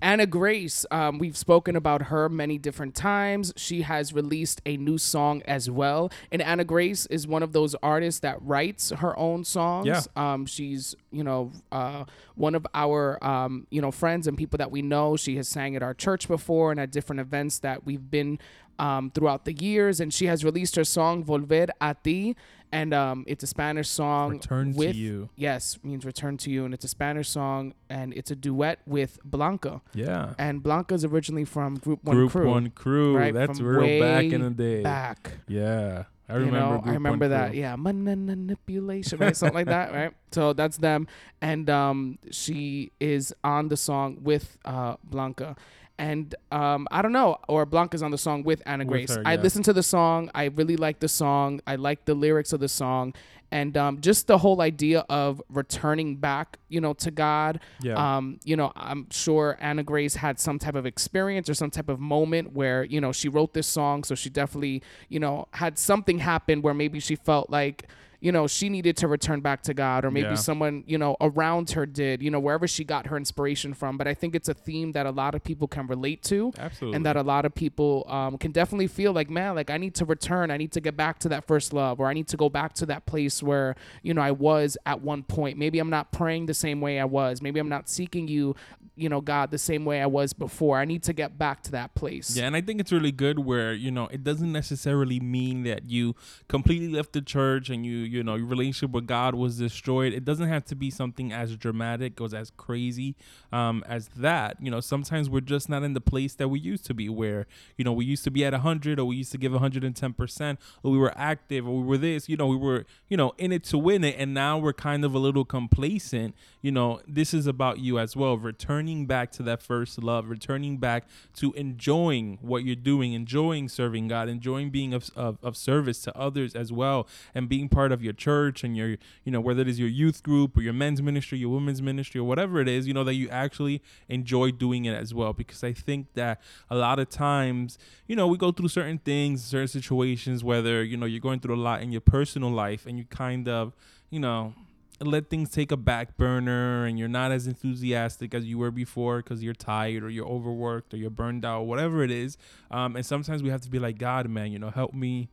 Anna 0.00 0.26
Grace, 0.26 0.86
um, 0.90 1.18
we've 1.18 1.36
spoken 1.36 1.76
about 1.76 2.02
her 2.02 2.28
many 2.28 2.58
different 2.58 2.94
times. 2.94 3.52
She 3.56 3.82
has 3.82 4.12
released 4.12 4.60
a 4.64 4.76
new 4.76 4.98
song 4.98 5.42
as 5.46 5.70
well. 5.70 6.10
And 6.30 6.40
Anna 6.42 6.64
Grace 6.64 7.06
is 7.06 7.26
one 7.26 7.42
of 7.42 7.52
those 7.52 7.74
artists 7.82 8.20
that 8.20 8.40
writes 8.40 8.90
her 8.90 9.18
own 9.18 9.44
songs. 9.44 9.86
Yeah. 9.86 10.02
Um, 10.16 10.46
she's, 10.46 10.94
you 11.10 11.24
know, 11.24 11.52
uh, 11.72 12.04
one 12.36 12.54
of 12.54 12.66
our, 12.74 13.22
um, 13.24 13.66
you 13.70 13.80
know, 13.82 13.90
friends 13.90 14.26
and 14.26 14.36
people 14.36 14.58
that 14.58 14.70
we 14.70 14.82
know. 14.82 15.16
She 15.16 15.36
has 15.36 15.48
sang 15.48 15.74
at 15.74 15.82
our 15.82 15.94
church 15.94 16.28
before 16.28 16.70
and 16.70 16.78
at 16.78 16.90
different 16.92 17.20
events 17.20 17.58
that 17.60 17.84
we've 17.84 18.10
been 18.10 18.38
um, 18.78 19.10
throughout 19.10 19.44
the 19.44 19.52
years. 19.52 20.00
And 20.00 20.14
she 20.14 20.26
has 20.26 20.44
released 20.44 20.76
her 20.76 20.84
song 20.84 21.24
Volver 21.24 21.68
a 21.80 21.96
ti 22.02 22.36
and 22.72 22.92
um, 22.94 23.24
it's 23.26 23.42
a 23.42 23.46
Spanish 23.46 23.88
song. 23.88 24.30
Return 24.30 24.74
with, 24.74 24.92
to 24.92 24.96
you. 24.96 25.28
Yes, 25.36 25.78
means 25.82 26.04
return 26.04 26.36
to 26.38 26.50
you, 26.50 26.64
and 26.64 26.74
it's 26.74 26.84
a 26.84 26.88
Spanish 26.88 27.28
song, 27.28 27.74
and 27.88 28.12
it's 28.14 28.30
a 28.30 28.36
duet 28.36 28.80
with 28.86 29.18
Blanca. 29.24 29.80
Yeah. 29.94 30.34
And 30.38 30.62
Blanca's 30.62 31.04
originally 31.04 31.44
from 31.44 31.76
Group 31.76 32.04
One 32.04 32.16
Group 32.16 32.32
Crew. 32.32 32.42
Group 32.42 32.52
One 32.52 32.70
Crew. 32.70 33.16
Right? 33.16 33.34
That's 33.34 33.58
from 33.58 33.66
real 33.66 34.00
back 34.00 34.24
in 34.24 34.42
the 34.42 34.50
day. 34.50 34.82
Back. 34.82 35.32
Yeah. 35.46 36.04
I 36.28 36.34
remember. 36.34 36.56
You 36.56 36.62
know, 36.62 36.82
I 36.84 36.92
remember 36.92 37.28
that. 37.28 37.50
Crew. 37.50 37.60
Yeah, 37.60 37.76
manipulation, 37.76 39.18
right? 39.18 39.36
Something 39.36 39.54
like 39.54 39.66
that, 39.66 39.92
right? 39.94 40.12
So 40.30 40.52
that's 40.52 40.76
them, 40.76 41.08
and 41.40 41.70
um, 41.70 42.18
she 42.30 42.92
is 43.00 43.34
on 43.42 43.68
the 43.68 43.76
song 43.78 44.18
with 44.20 44.58
uh, 44.64 44.96
Blanca, 45.02 45.56
and 45.98 46.34
um, 46.52 46.86
I 46.90 47.02
don't 47.02 47.12
know, 47.12 47.38
or 47.48 47.66
Blanca's 47.66 48.02
on 48.02 48.10
the 48.10 48.18
song 48.18 48.44
with 48.44 48.62
Anna 48.66 48.84
Grace. 48.84 49.14
Her, 49.14 49.22
yeah. 49.22 49.30
I 49.30 49.36
listened 49.36 49.64
to 49.66 49.72
the 49.72 49.82
song. 49.82 50.30
I 50.34 50.44
really 50.44 50.76
like 50.76 51.00
the 51.00 51.08
song. 51.08 51.60
I 51.66 51.76
like 51.76 52.04
the 52.04 52.14
lyrics 52.14 52.52
of 52.52 52.60
the 52.60 52.68
song, 52.68 53.14
and 53.50 53.76
um, 53.76 54.00
just 54.00 54.26
the 54.26 54.38
whole 54.38 54.60
idea 54.60 55.04
of 55.08 55.42
returning 55.48 56.16
back, 56.16 56.58
you 56.68 56.80
know, 56.80 56.94
to 56.94 57.10
God. 57.10 57.60
Yeah. 57.80 58.16
Um, 58.16 58.38
you 58.44 58.56
know, 58.56 58.72
I'm 58.76 59.08
sure 59.10 59.56
Anna 59.60 59.82
Grace 59.82 60.14
had 60.14 60.38
some 60.38 60.58
type 60.58 60.74
of 60.74 60.86
experience 60.86 61.48
or 61.48 61.54
some 61.54 61.70
type 61.70 61.88
of 61.88 61.98
moment 61.98 62.52
where 62.52 62.84
you 62.84 63.00
know 63.00 63.12
she 63.12 63.28
wrote 63.28 63.54
this 63.54 63.66
song, 63.66 64.04
so 64.04 64.14
she 64.14 64.30
definitely 64.30 64.82
you 65.08 65.18
know 65.18 65.48
had 65.52 65.78
something 65.78 66.18
happen 66.18 66.62
where 66.62 66.74
maybe 66.74 67.00
she 67.00 67.16
felt 67.16 67.50
like 67.50 67.88
you 68.20 68.32
know, 68.32 68.48
she 68.48 68.68
needed 68.68 68.96
to 68.96 69.06
return 69.06 69.40
back 69.40 69.62
to 69.62 69.74
God, 69.74 70.04
or 70.04 70.10
maybe 70.10 70.30
yeah. 70.30 70.34
someone, 70.34 70.82
you 70.86 70.98
know, 70.98 71.16
around 71.20 71.70
her 71.70 71.86
did, 71.86 72.20
you 72.20 72.30
know, 72.30 72.40
wherever 72.40 72.66
she 72.66 72.82
got 72.82 73.06
her 73.06 73.16
inspiration 73.16 73.74
from. 73.74 73.96
But 73.96 74.08
I 74.08 74.14
think 74.14 74.34
it's 74.34 74.48
a 74.48 74.54
theme 74.54 74.92
that 74.92 75.06
a 75.06 75.10
lot 75.10 75.36
of 75.36 75.44
people 75.44 75.68
can 75.68 75.86
relate 75.86 76.22
to. 76.24 76.52
Absolutely. 76.58 76.96
And 76.96 77.06
that 77.06 77.16
a 77.16 77.22
lot 77.22 77.44
of 77.44 77.54
people 77.54 78.04
um, 78.08 78.36
can 78.36 78.50
definitely 78.50 78.88
feel 78.88 79.12
like, 79.12 79.30
man, 79.30 79.54
like 79.54 79.70
I 79.70 79.76
need 79.76 79.94
to 79.96 80.04
return. 80.04 80.50
I 80.50 80.56
need 80.56 80.72
to 80.72 80.80
get 80.80 80.96
back 80.96 81.20
to 81.20 81.28
that 81.28 81.44
first 81.44 81.72
love, 81.72 82.00
or 82.00 82.08
I 82.08 82.12
need 82.12 82.26
to 82.28 82.36
go 82.36 82.48
back 82.48 82.72
to 82.74 82.86
that 82.86 83.06
place 83.06 83.40
where, 83.40 83.76
you 84.02 84.14
know, 84.14 84.22
I 84.22 84.32
was 84.32 84.76
at 84.84 85.00
one 85.00 85.22
point. 85.22 85.56
Maybe 85.56 85.78
I'm 85.78 85.90
not 85.90 86.10
praying 86.10 86.46
the 86.46 86.54
same 86.54 86.80
way 86.80 86.98
I 86.98 87.04
was. 87.04 87.40
Maybe 87.40 87.60
I'm 87.60 87.68
not 87.68 87.88
seeking 87.88 88.26
you, 88.26 88.56
you 88.98 89.08
know, 89.08 89.20
God 89.20 89.50
the 89.50 89.58
same 89.58 89.84
way 89.84 90.00
I 90.02 90.06
was 90.06 90.32
before. 90.32 90.78
I 90.78 90.84
need 90.84 91.02
to 91.04 91.12
get 91.12 91.38
back 91.38 91.62
to 91.64 91.70
that 91.72 91.94
place. 91.94 92.36
Yeah. 92.36 92.46
And 92.46 92.56
I 92.56 92.60
think 92.60 92.80
it's 92.80 92.92
really 92.92 93.12
good 93.12 93.38
where, 93.38 93.72
you 93.72 93.90
know, 93.90 94.06
it 94.08 94.24
doesn't 94.24 94.52
necessarily 94.52 95.20
mean 95.20 95.62
that 95.64 95.88
you 95.88 96.14
completely 96.48 96.88
left 96.88 97.12
the 97.12 97.22
church 97.22 97.70
and 97.70 97.84
you, 97.84 97.98
you 97.98 98.22
know 98.22 98.34
your 98.34 98.46
relationship 98.46 98.90
with 98.90 99.06
God 99.06 99.34
was 99.34 99.58
destroyed. 99.58 100.12
It 100.12 100.24
doesn't 100.24 100.48
have 100.48 100.64
to 100.66 100.74
be 100.74 100.90
something 100.90 101.32
as 101.32 101.56
dramatic 101.56 102.20
or 102.20 102.28
as 102.34 102.50
crazy 102.50 103.16
um, 103.52 103.84
as 103.86 104.08
that. 104.16 104.56
You 104.60 104.70
know, 104.70 104.80
sometimes 104.80 105.28
we're 105.28 105.40
just 105.40 105.68
not 105.68 105.82
in 105.82 105.94
the 105.94 106.00
place 106.00 106.34
that 106.34 106.48
we 106.48 106.58
used 106.58 106.84
to 106.86 106.94
be, 106.94 107.08
where 107.08 107.46
you 107.76 107.84
know 107.84 107.92
we 107.92 108.04
used 108.04 108.24
to 108.24 108.30
be 108.30 108.44
at 108.44 108.54
hundred 108.54 108.98
or 108.98 109.04
we 109.04 109.16
used 109.16 109.32
to 109.32 109.38
give 109.38 109.52
hundred 109.52 109.84
and 109.84 109.94
ten 109.94 110.12
percent, 110.12 110.58
or 110.82 110.90
we 110.90 110.98
were 110.98 111.16
active, 111.16 111.68
or 111.68 111.78
we 111.78 111.84
were 111.84 111.98
this. 111.98 112.28
You 112.28 112.36
know, 112.36 112.46
we 112.46 112.56
were 112.56 112.86
you 113.08 113.16
know 113.16 113.34
in 113.38 113.52
it 113.52 113.64
to 113.64 113.78
win 113.78 114.04
it, 114.04 114.16
and 114.18 114.32
now 114.34 114.58
we're 114.58 114.72
kind 114.72 115.04
of 115.04 115.14
a 115.14 115.18
little 115.18 115.44
complacent. 115.44 116.34
You 116.62 116.72
know, 116.72 117.00
this 117.06 117.34
is 117.34 117.46
about 117.46 117.78
you 117.78 117.98
as 117.98 118.16
well, 118.16 118.36
returning 118.36 118.87
back 119.06 119.30
to 119.32 119.42
that 119.44 119.62
first 119.62 120.02
love, 120.02 120.28
returning 120.28 120.78
back 120.78 121.04
to 121.36 121.52
enjoying 121.52 122.38
what 122.40 122.64
you're 122.64 122.76
doing, 122.76 123.12
enjoying 123.12 123.68
serving 123.68 124.08
God, 124.08 124.28
enjoying 124.28 124.70
being 124.70 124.94
of, 124.94 125.10
of, 125.14 125.38
of 125.42 125.56
service 125.56 126.00
to 126.02 126.16
others 126.16 126.54
as 126.54 126.72
well, 126.72 127.06
and 127.34 127.48
being 127.48 127.68
part 127.68 127.92
of 127.92 128.02
your 128.02 128.12
church 128.12 128.64
and 128.64 128.76
your, 128.76 128.96
you 129.24 129.32
know, 129.32 129.40
whether 129.40 129.62
it 129.62 129.68
is 129.68 129.78
your 129.78 129.88
youth 129.88 130.22
group 130.22 130.56
or 130.56 130.62
your 130.62 130.72
men's 130.72 131.02
ministry, 131.02 131.38
your 131.38 131.50
women's 131.50 131.82
ministry, 131.82 132.20
or 132.20 132.24
whatever 132.24 132.60
it 132.60 132.68
is, 132.68 132.86
you 132.86 132.94
know, 132.94 133.04
that 133.04 133.14
you 133.14 133.28
actually 133.28 133.82
enjoy 134.08 134.50
doing 134.50 134.84
it 134.84 134.94
as 134.94 135.12
well. 135.14 135.32
Because 135.32 135.62
I 135.62 135.72
think 135.72 136.14
that 136.14 136.40
a 136.70 136.76
lot 136.76 136.98
of 136.98 137.08
times, 137.08 137.78
you 138.06 138.16
know, 138.16 138.26
we 138.26 138.38
go 138.38 138.52
through 138.52 138.68
certain 138.68 138.98
things, 138.98 139.44
certain 139.44 139.68
situations, 139.68 140.42
whether, 140.42 140.82
you 140.82 140.96
know, 140.96 141.06
you're 141.06 141.20
going 141.20 141.40
through 141.40 141.54
a 141.54 141.56
lot 141.56 141.82
in 141.82 141.92
your 141.92 142.00
personal 142.00 142.50
life 142.50 142.86
and 142.86 142.98
you 142.98 143.04
kind 143.04 143.48
of, 143.48 143.74
you 144.10 144.20
know, 144.20 144.54
let 145.00 145.30
things 145.30 145.50
take 145.50 145.70
a 145.70 145.76
back 145.76 146.16
burner 146.16 146.84
and 146.84 146.98
you're 146.98 147.08
not 147.08 147.30
as 147.30 147.46
enthusiastic 147.46 148.34
as 148.34 148.44
you 148.44 148.58
were 148.58 148.70
before 148.70 149.18
because 149.18 149.42
you're 149.42 149.54
tired 149.54 150.02
or 150.02 150.10
you're 150.10 150.26
overworked 150.26 150.92
or 150.92 150.96
you're 150.96 151.10
burned 151.10 151.44
out, 151.44 151.62
whatever 151.62 152.02
it 152.02 152.10
is. 152.10 152.36
Um, 152.70 152.96
and 152.96 153.06
sometimes 153.06 153.42
we 153.42 153.50
have 153.50 153.60
to 153.62 153.70
be 153.70 153.78
like, 153.78 153.98
God, 153.98 154.28
man, 154.28 154.50
you 154.50 154.58
know, 154.58 154.70
help 154.70 154.94
me 154.94 155.28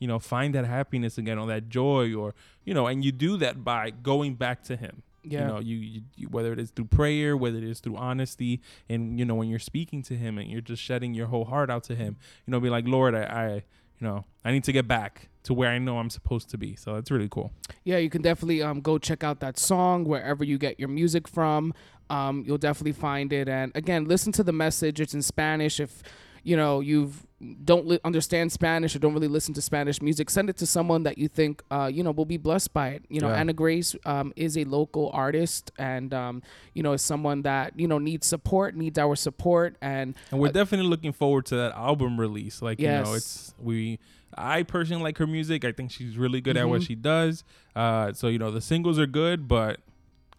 you 0.00 0.08
know, 0.08 0.18
find 0.18 0.54
that 0.54 0.64
happiness 0.64 1.18
again 1.18 1.38
or 1.38 1.46
that 1.46 1.68
joy 1.68 2.14
or, 2.14 2.34
you 2.64 2.74
know, 2.74 2.86
and 2.86 3.04
you 3.04 3.12
do 3.12 3.36
that 3.36 3.62
by 3.62 3.90
going 3.90 4.34
back 4.34 4.64
to 4.64 4.74
him. 4.74 5.02
Yeah. 5.22 5.40
You 5.40 5.46
know, 5.46 5.58
you, 5.60 5.76
you, 5.76 6.00
you, 6.16 6.28
whether 6.28 6.52
it 6.52 6.58
is 6.58 6.70
through 6.70 6.86
prayer, 6.86 7.36
whether 7.36 7.58
it 7.58 7.64
is 7.64 7.80
through 7.80 7.96
honesty, 7.96 8.62
and 8.88 9.18
you 9.18 9.26
know 9.26 9.34
when 9.34 9.50
you're 9.50 9.58
speaking 9.58 10.02
to 10.04 10.14
him 10.14 10.38
and 10.38 10.50
you're 10.50 10.62
just 10.62 10.82
shedding 10.82 11.12
your 11.12 11.26
whole 11.26 11.44
heart 11.44 11.68
out 11.70 11.84
to 11.84 11.94
him, 11.94 12.16
you 12.46 12.50
know, 12.50 12.58
be 12.58 12.70
like, 12.70 12.88
Lord, 12.88 13.14
I, 13.14 13.24
I 13.24 13.62
you 14.00 14.06
know, 14.06 14.24
I 14.44 14.52
need 14.52 14.64
to 14.64 14.72
get 14.72 14.88
back 14.88 15.28
to 15.42 15.54
where 15.54 15.70
I 15.70 15.78
know 15.78 15.98
I'm 15.98 16.10
supposed 16.10 16.50
to 16.50 16.58
be. 16.58 16.76
So 16.76 16.94
that's 16.94 17.10
really 17.10 17.28
cool. 17.30 17.52
Yeah, 17.84 17.98
you 17.98 18.10
can 18.10 18.22
definitely 18.22 18.62
um 18.62 18.80
go 18.80 18.98
check 18.98 19.24
out 19.24 19.40
that 19.40 19.58
song 19.58 20.04
wherever 20.04 20.44
you 20.44 20.58
get 20.58 20.78
your 20.78 20.88
music 20.88 21.28
from. 21.28 21.74
Um, 22.08 22.44
you'll 22.46 22.58
definitely 22.58 22.92
find 22.92 23.32
it. 23.32 23.48
And 23.48 23.72
again, 23.74 24.06
listen 24.06 24.32
to 24.32 24.42
the 24.42 24.52
message. 24.52 25.00
It's 25.00 25.14
in 25.14 25.22
Spanish. 25.22 25.78
If 25.78 26.02
you 26.42 26.56
know 26.56 26.80
you've 26.80 27.26
don't 27.64 27.86
li- 27.86 28.00
understand 28.04 28.52
Spanish 28.52 28.94
or 28.94 28.98
don't 28.98 29.14
really 29.14 29.28
listen 29.28 29.54
to 29.54 29.62
Spanish 29.62 30.02
music, 30.02 30.28
send 30.28 30.50
it 30.50 30.56
to 30.58 30.66
someone 30.66 31.04
that 31.04 31.16
you 31.16 31.26
think 31.26 31.62
uh, 31.70 31.90
you 31.92 32.02
know 32.02 32.10
will 32.10 32.26
be 32.26 32.36
blessed 32.36 32.72
by 32.74 32.88
it. 32.88 33.04
You 33.08 33.20
know, 33.20 33.28
yeah. 33.28 33.36
Anna 33.36 33.52
Grace 33.52 33.96
um, 34.04 34.32
is 34.36 34.58
a 34.58 34.64
local 34.64 35.10
artist, 35.14 35.70
and 35.78 36.12
um, 36.12 36.42
you 36.74 36.82
know 36.82 36.92
is 36.92 37.02
someone 37.02 37.42
that 37.42 37.78
you 37.78 37.88
know 37.88 37.98
needs 37.98 38.26
support, 38.26 38.76
needs 38.76 38.98
our 38.98 39.16
support, 39.16 39.76
and 39.80 40.14
and 40.30 40.40
we're 40.40 40.48
uh, 40.48 40.52
definitely 40.52 40.88
looking 40.88 41.12
forward 41.12 41.46
to 41.46 41.56
that 41.56 41.72
album 41.72 42.20
release. 42.20 42.60
Like 42.60 42.80
yes. 42.80 42.98
you 42.98 43.04
know, 43.04 43.16
it's 43.16 43.54
we. 43.58 43.98
I 44.36 44.62
personally 44.62 45.02
like 45.02 45.18
her 45.18 45.26
music. 45.26 45.64
I 45.64 45.72
think 45.72 45.90
she's 45.90 46.16
really 46.16 46.40
good 46.40 46.54
mm-hmm. 46.54 46.66
at 46.66 46.68
what 46.68 46.82
mm-hmm. 46.82 46.86
she 46.86 46.94
does. 46.94 47.42
Uh, 47.74 48.12
so 48.12 48.28
you 48.28 48.38
know 48.38 48.50
the 48.50 48.60
singles 48.60 48.98
are 48.98 49.06
good, 49.06 49.48
but 49.48 49.80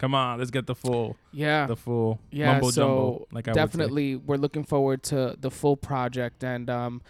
Come 0.01 0.15
on, 0.15 0.39
let's 0.39 0.49
get 0.49 0.65
the 0.65 0.73
full. 0.73 1.15
Yeah. 1.31 1.67
The 1.67 1.75
full. 1.75 2.19
Yeah. 2.31 2.53
Mumbo 2.53 2.71
so 2.71 2.81
jumbo, 2.81 3.27
like 3.31 3.47
I 3.47 3.51
definitely, 3.51 4.15
we're 4.15 4.37
looking 4.37 4.63
forward 4.63 5.03
to 5.03 5.35
the 5.39 5.51
full 5.51 5.77
project, 5.77 6.43
and 6.43 6.71
um, 6.71 7.03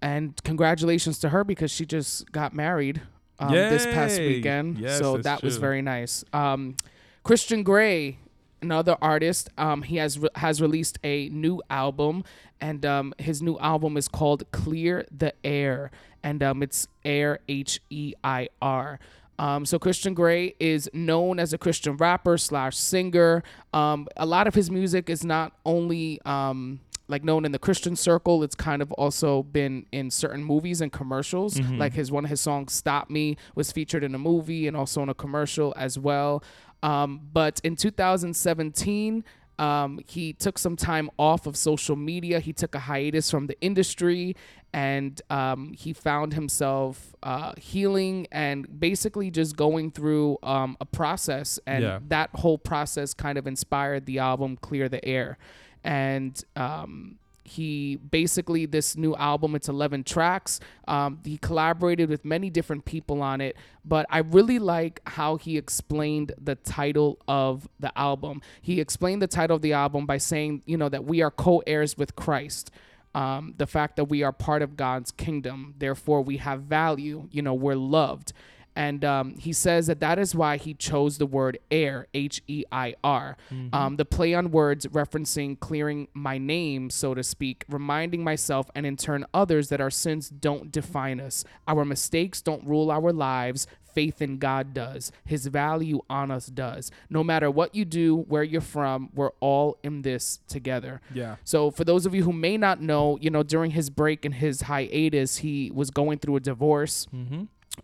and 0.00 0.42
congratulations 0.42 1.18
to 1.18 1.28
her 1.28 1.44
because 1.44 1.70
she 1.70 1.84
just 1.84 2.32
got 2.32 2.54
married 2.54 3.02
um, 3.38 3.52
this 3.52 3.84
past 3.84 4.18
weekend. 4.18 4.78
Yes, 4.78 4.98
so 5.00 5.18
that 5.18 5.42
was 5.42 5.58
very 5.58 5.82
nice. 5.82 6.24
Um, 6.32 6.76
Christian 7.24 7.62
Grey, 7.62 8.16
another 8.62 8.96
artist, 9.02 9.50
um, 9.58 9.82
he 9.82 9.96
has 9.98 10.18
re- 10.18 10.30
has 10.36 10.62
released 10.62 10.98
a 11.04 11.28
new 11.28 11.60
album, 11.68 12.24
and 12.58 12.86
um, 12.86 13.12
his 13.18 13.42
new 13.42 13.58
album 13.58 13.98
is 13.98 14.08
called 14.08 14.50
Clear 14.50 15.06
the 15.10 15.34
Air, 15.44 15.90
and 16.22 16.42
um, 16.42 16.62
it's 16.62 16.88
Air 17.04 17.40
H 17.48 17.80
E 17.90 18.14
I 18.24 18.48
R. 18.62 18.98
Um, 19.38 19.66
so 19.66 19.78
Christian 19.78 20.14
Grey 20.14 20.54
is 20.60 20.88
known 20.92 21.38
as 21.38 21.52
a 21.52 21.58
Christian 21.58 21.96
rapper 21.96 22.38
slash 22.38 22.76
singer. 22.76 23.42
Um, 23.72 24.06
a 24.16 24.26
lot 24.26 24.46
of 24.46 24.54
his 24.54 24.70
music 24.70 25.10
is 25.10 25.24
not 25.24 25.52
only 25.66 26.20
um, 26.24 26.80
like 27.08 27.24
known 27.24 27.44
in 27.44 27.52
the 27.52 27.58
Christian 27.58 27.96
circle. 27.96 28.42
It's 28.42 28.54
kind 28.54 28.80
of 28.80 28.92
also 28.92 29.42
been 29.42 29.86
in 29.92 30.10
certain 30.10 30.42
movies 30.44 30.80
and 30.80 30.92
commercials. 30.92 31.58
Like 31.78 31.92
his 31.94 32.10
one 32.12 32.24
of 32.24 32.30
his 32.30 32.40
songs, 32.40 32.72
"Stop 32.72 33.10
Me," 33.10 33.36
was 33.54 33.72
featured 33.72 34.04
in 34.04 34.14
a 34.14 34.18
movie 34.18 34.66
and 34.68 34.76
also 34.76 35.02
in 35.02 35.08
a 35.08 35.14
commercial 35.14 35.74
as 35.76 35.98
well. 35.98 36.42
Um, 36.82 37.20
but 37.32 37.60
in 37.64 37.76
2017, 37.76 39.24
um, 39.58 40.00
he 40.06 40.32
took 40.32 40.58
some 40.58 40.76
time 40.76 41.10
off 41.18 41.46
of 41.46 41.56
social 41.56 41.96
media. 41.96 42.40
He 42.40 42.52
took 42.52 42.74
a 42.74 42.80
hiatus 42.80 43.30
from 43.30 43.46
the 43.46 43.56
industry, 43.60 44.34
and 44.72 45.20
um, 45.30 45.72
he 45.78 45.92
found 45.92 46.34
himself 46.34 47.14
uh, 47.22 47.52
healing 47.56 48.26
and 48.32 48.80
basically 48.80 49.30
just 49.30 49.56
going 49.56 49.90
through 49.92 50.38
um, 50.42 50.76
a 50.80 50.84
process. 50.86 51.58
And 51.66 51.82
Yeah. 51.84 51.98
that 52.08 52.30
whole 52.34 52.58
process 52.58 53.14
kind 53.14 53.38
of 53.38 53.46
inspired 53.46 54.06
the 54.06 54.18
album 54.18 54.56
"Clear 54.56 54.88
the 54.88 55.04
Air." 55.04 55.38
and 55.86 56.42
um, 56.56 57.18
he 57.44 57.96
basically 57.96 58.66
this 58.66 58.96
new 58.96 59.14
album 59.16 59.54
it's 59.54 59.68
11 59.68 60.04
tracks. 60.04 60.60
Um, 60.88 61.20
he 61.24 61.36
collaborated 61.36 62.08
with 62.08 62.24
many 62.24 62.50
different 62.50 62.84
people 62.84 63.22
on 63.22 63.40
it 63.40 63.56
but 63.84 64.06
i 64.10 64.18
really 64.18 64.58
like 64.58 65.00
how 65.06 65.36
he 65.36 65.58
explained 65.58 66.32
the 66.40 66.54
title 66.54 67.18
of 67.28 67.68
the 67.78 67.96
album. 67.98 68.40
He 68.62 68.80
explained 68.80 69.20
the 69.20 69.26
title 69.26 69.56
of 69.56 69.62
the 69.62 69.74
album 69.74 70.06
by 70.06 70.18
saying 70.18 70.62
you 70.66 70.76
know 70.76 70.88
that 70.88 71.04
we 71.04 71.22
are 71.22 71.30
co-heirs 71.30 71.96
with 71.98 72.16
christ. 72.16 72.70
Um, 73.14 73.54
the 73.56 73.66
fact 73.66 73.94
that 73.96 74.06
we 74.06 74.24
are 74.24 74.32
part 74.32 74.62
of 74.62 74.76
god's 74.76 75.12
kingdom 75.12 75.74
therefore 75.78 76.22
we 76.22 76.38
have 76.38 76.62
value 76.62 77.28
you 77.30 77.42
know 77.42 77.54
we're 77.54 77.76
loved 77.76 78.32
and 78.76 79.04
um, 79.04 79.36
he 79.38 79.52
says 79.52 79.86
that 79.86 80.00
that 80.00 80.18
is 80.18 80.34
why 80.34 80.56
he 80.56 80.74
chose 80.74 81.18
the 81.18 81.26
word 81.26 81.58
air, 81.70 82.06
H 82.12 82.42
E 82.48 82.64
I 82.72 82.94
R. 83.04 83.36
Um, 83.72 83.96
the 83.96 84.04
play 84.04 84.34
on 84.34 84.50
words 84.50 84.86
referencing 84.86 85.58
clearing 85.60 86.08
my 86.12 86.38
name, 86.38 86.90
so 86.90 87.14
to 87.14 87.22
speak, 87.22 87.64
reminding 87.68 88.24
myself 88.24 88.70
and 88.74 88.84
in 88.84 88.96
turn 88.96 89.24
others 89.32 89.68
that 89.68 89.80
our 89.80 89.90
sins 89.90 90.28
don't 90.28 90.72
define 90.72 91.20
us. 91.20 91.44
Our 91.68 91.84
mistakes 91.84 92.42
don't 92.42 92.64
rule 92.66 92.90
our 92.90 93.12
lives. 93.12 93.66
Faith 93.94 94.20
in 94.20 94.38
God 94.38 94.74
does. 94.74 95.12
His 95.24 95.46
value 95.46 96.00
on 96.10 96.32
us 96.32 96.46
does. 96.46 96.90
No 97.08 97.22
matter 97.22 97.48
what 97.48 97.76
you 97.76 97.84
do, 97.84 98.16
where 98.16 98.42
you're 98.42 98.60
from, 98.60 99.10
we're 99.14 99.30
all 99.38 99.78
in 99.84 100.02
this 100.02 100.40
together. 100.48 101.00
Yeah. 101.14 101.36
So 101.44 101.70
for 101.70 101.84
those 101.84 102.04
of 102.04 102.12
you 102.12 102.24
who 102.24 102.32
may 102.32 102.56
not 102.56 102.82
know, 102.82 103.18
you 103.20 103.30
know, 103.30 103.44
during 103.44 103.70
his 103.70 103.90
break 103.90 104.24
and 104.24 104.34
his 104.34 104.62
hiatus, 104.62 105.36
he 105.38 105.70
was 105.72 105.90
going 105.90 106.18
through 106.18 106.34
a 106.34 106.40
divorce. 106.40 107.06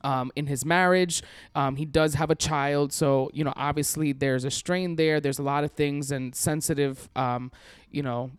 Um, 0.03 0.31
in 0.37 0.47
his 0.47 0.65
marriage, 0.65 1.23
um, 1.55 1.77
he 1.77 1.85
does 1.85 2.15
have 2.15 2.31
a 2.31 2.35
child, 2.35 2.93
so 2.93 3.31
you 3.33 3.45
know 3.45 3.53
obviously 3.57 4.13
there's 4.13 4.45
a 4.45 4.51
strain 4.51 4.97
there. 4.97 5.21
There's 5.21 5.39
a 5.39 5.43
lot 5.43 5.65
of 5.65 5.73
things 5.73 6.11
and 6.13 6.35
sensitive, 6.35 7.09
um, 7.17 7.51
you 7.91 8.03
know, 8.03 8.31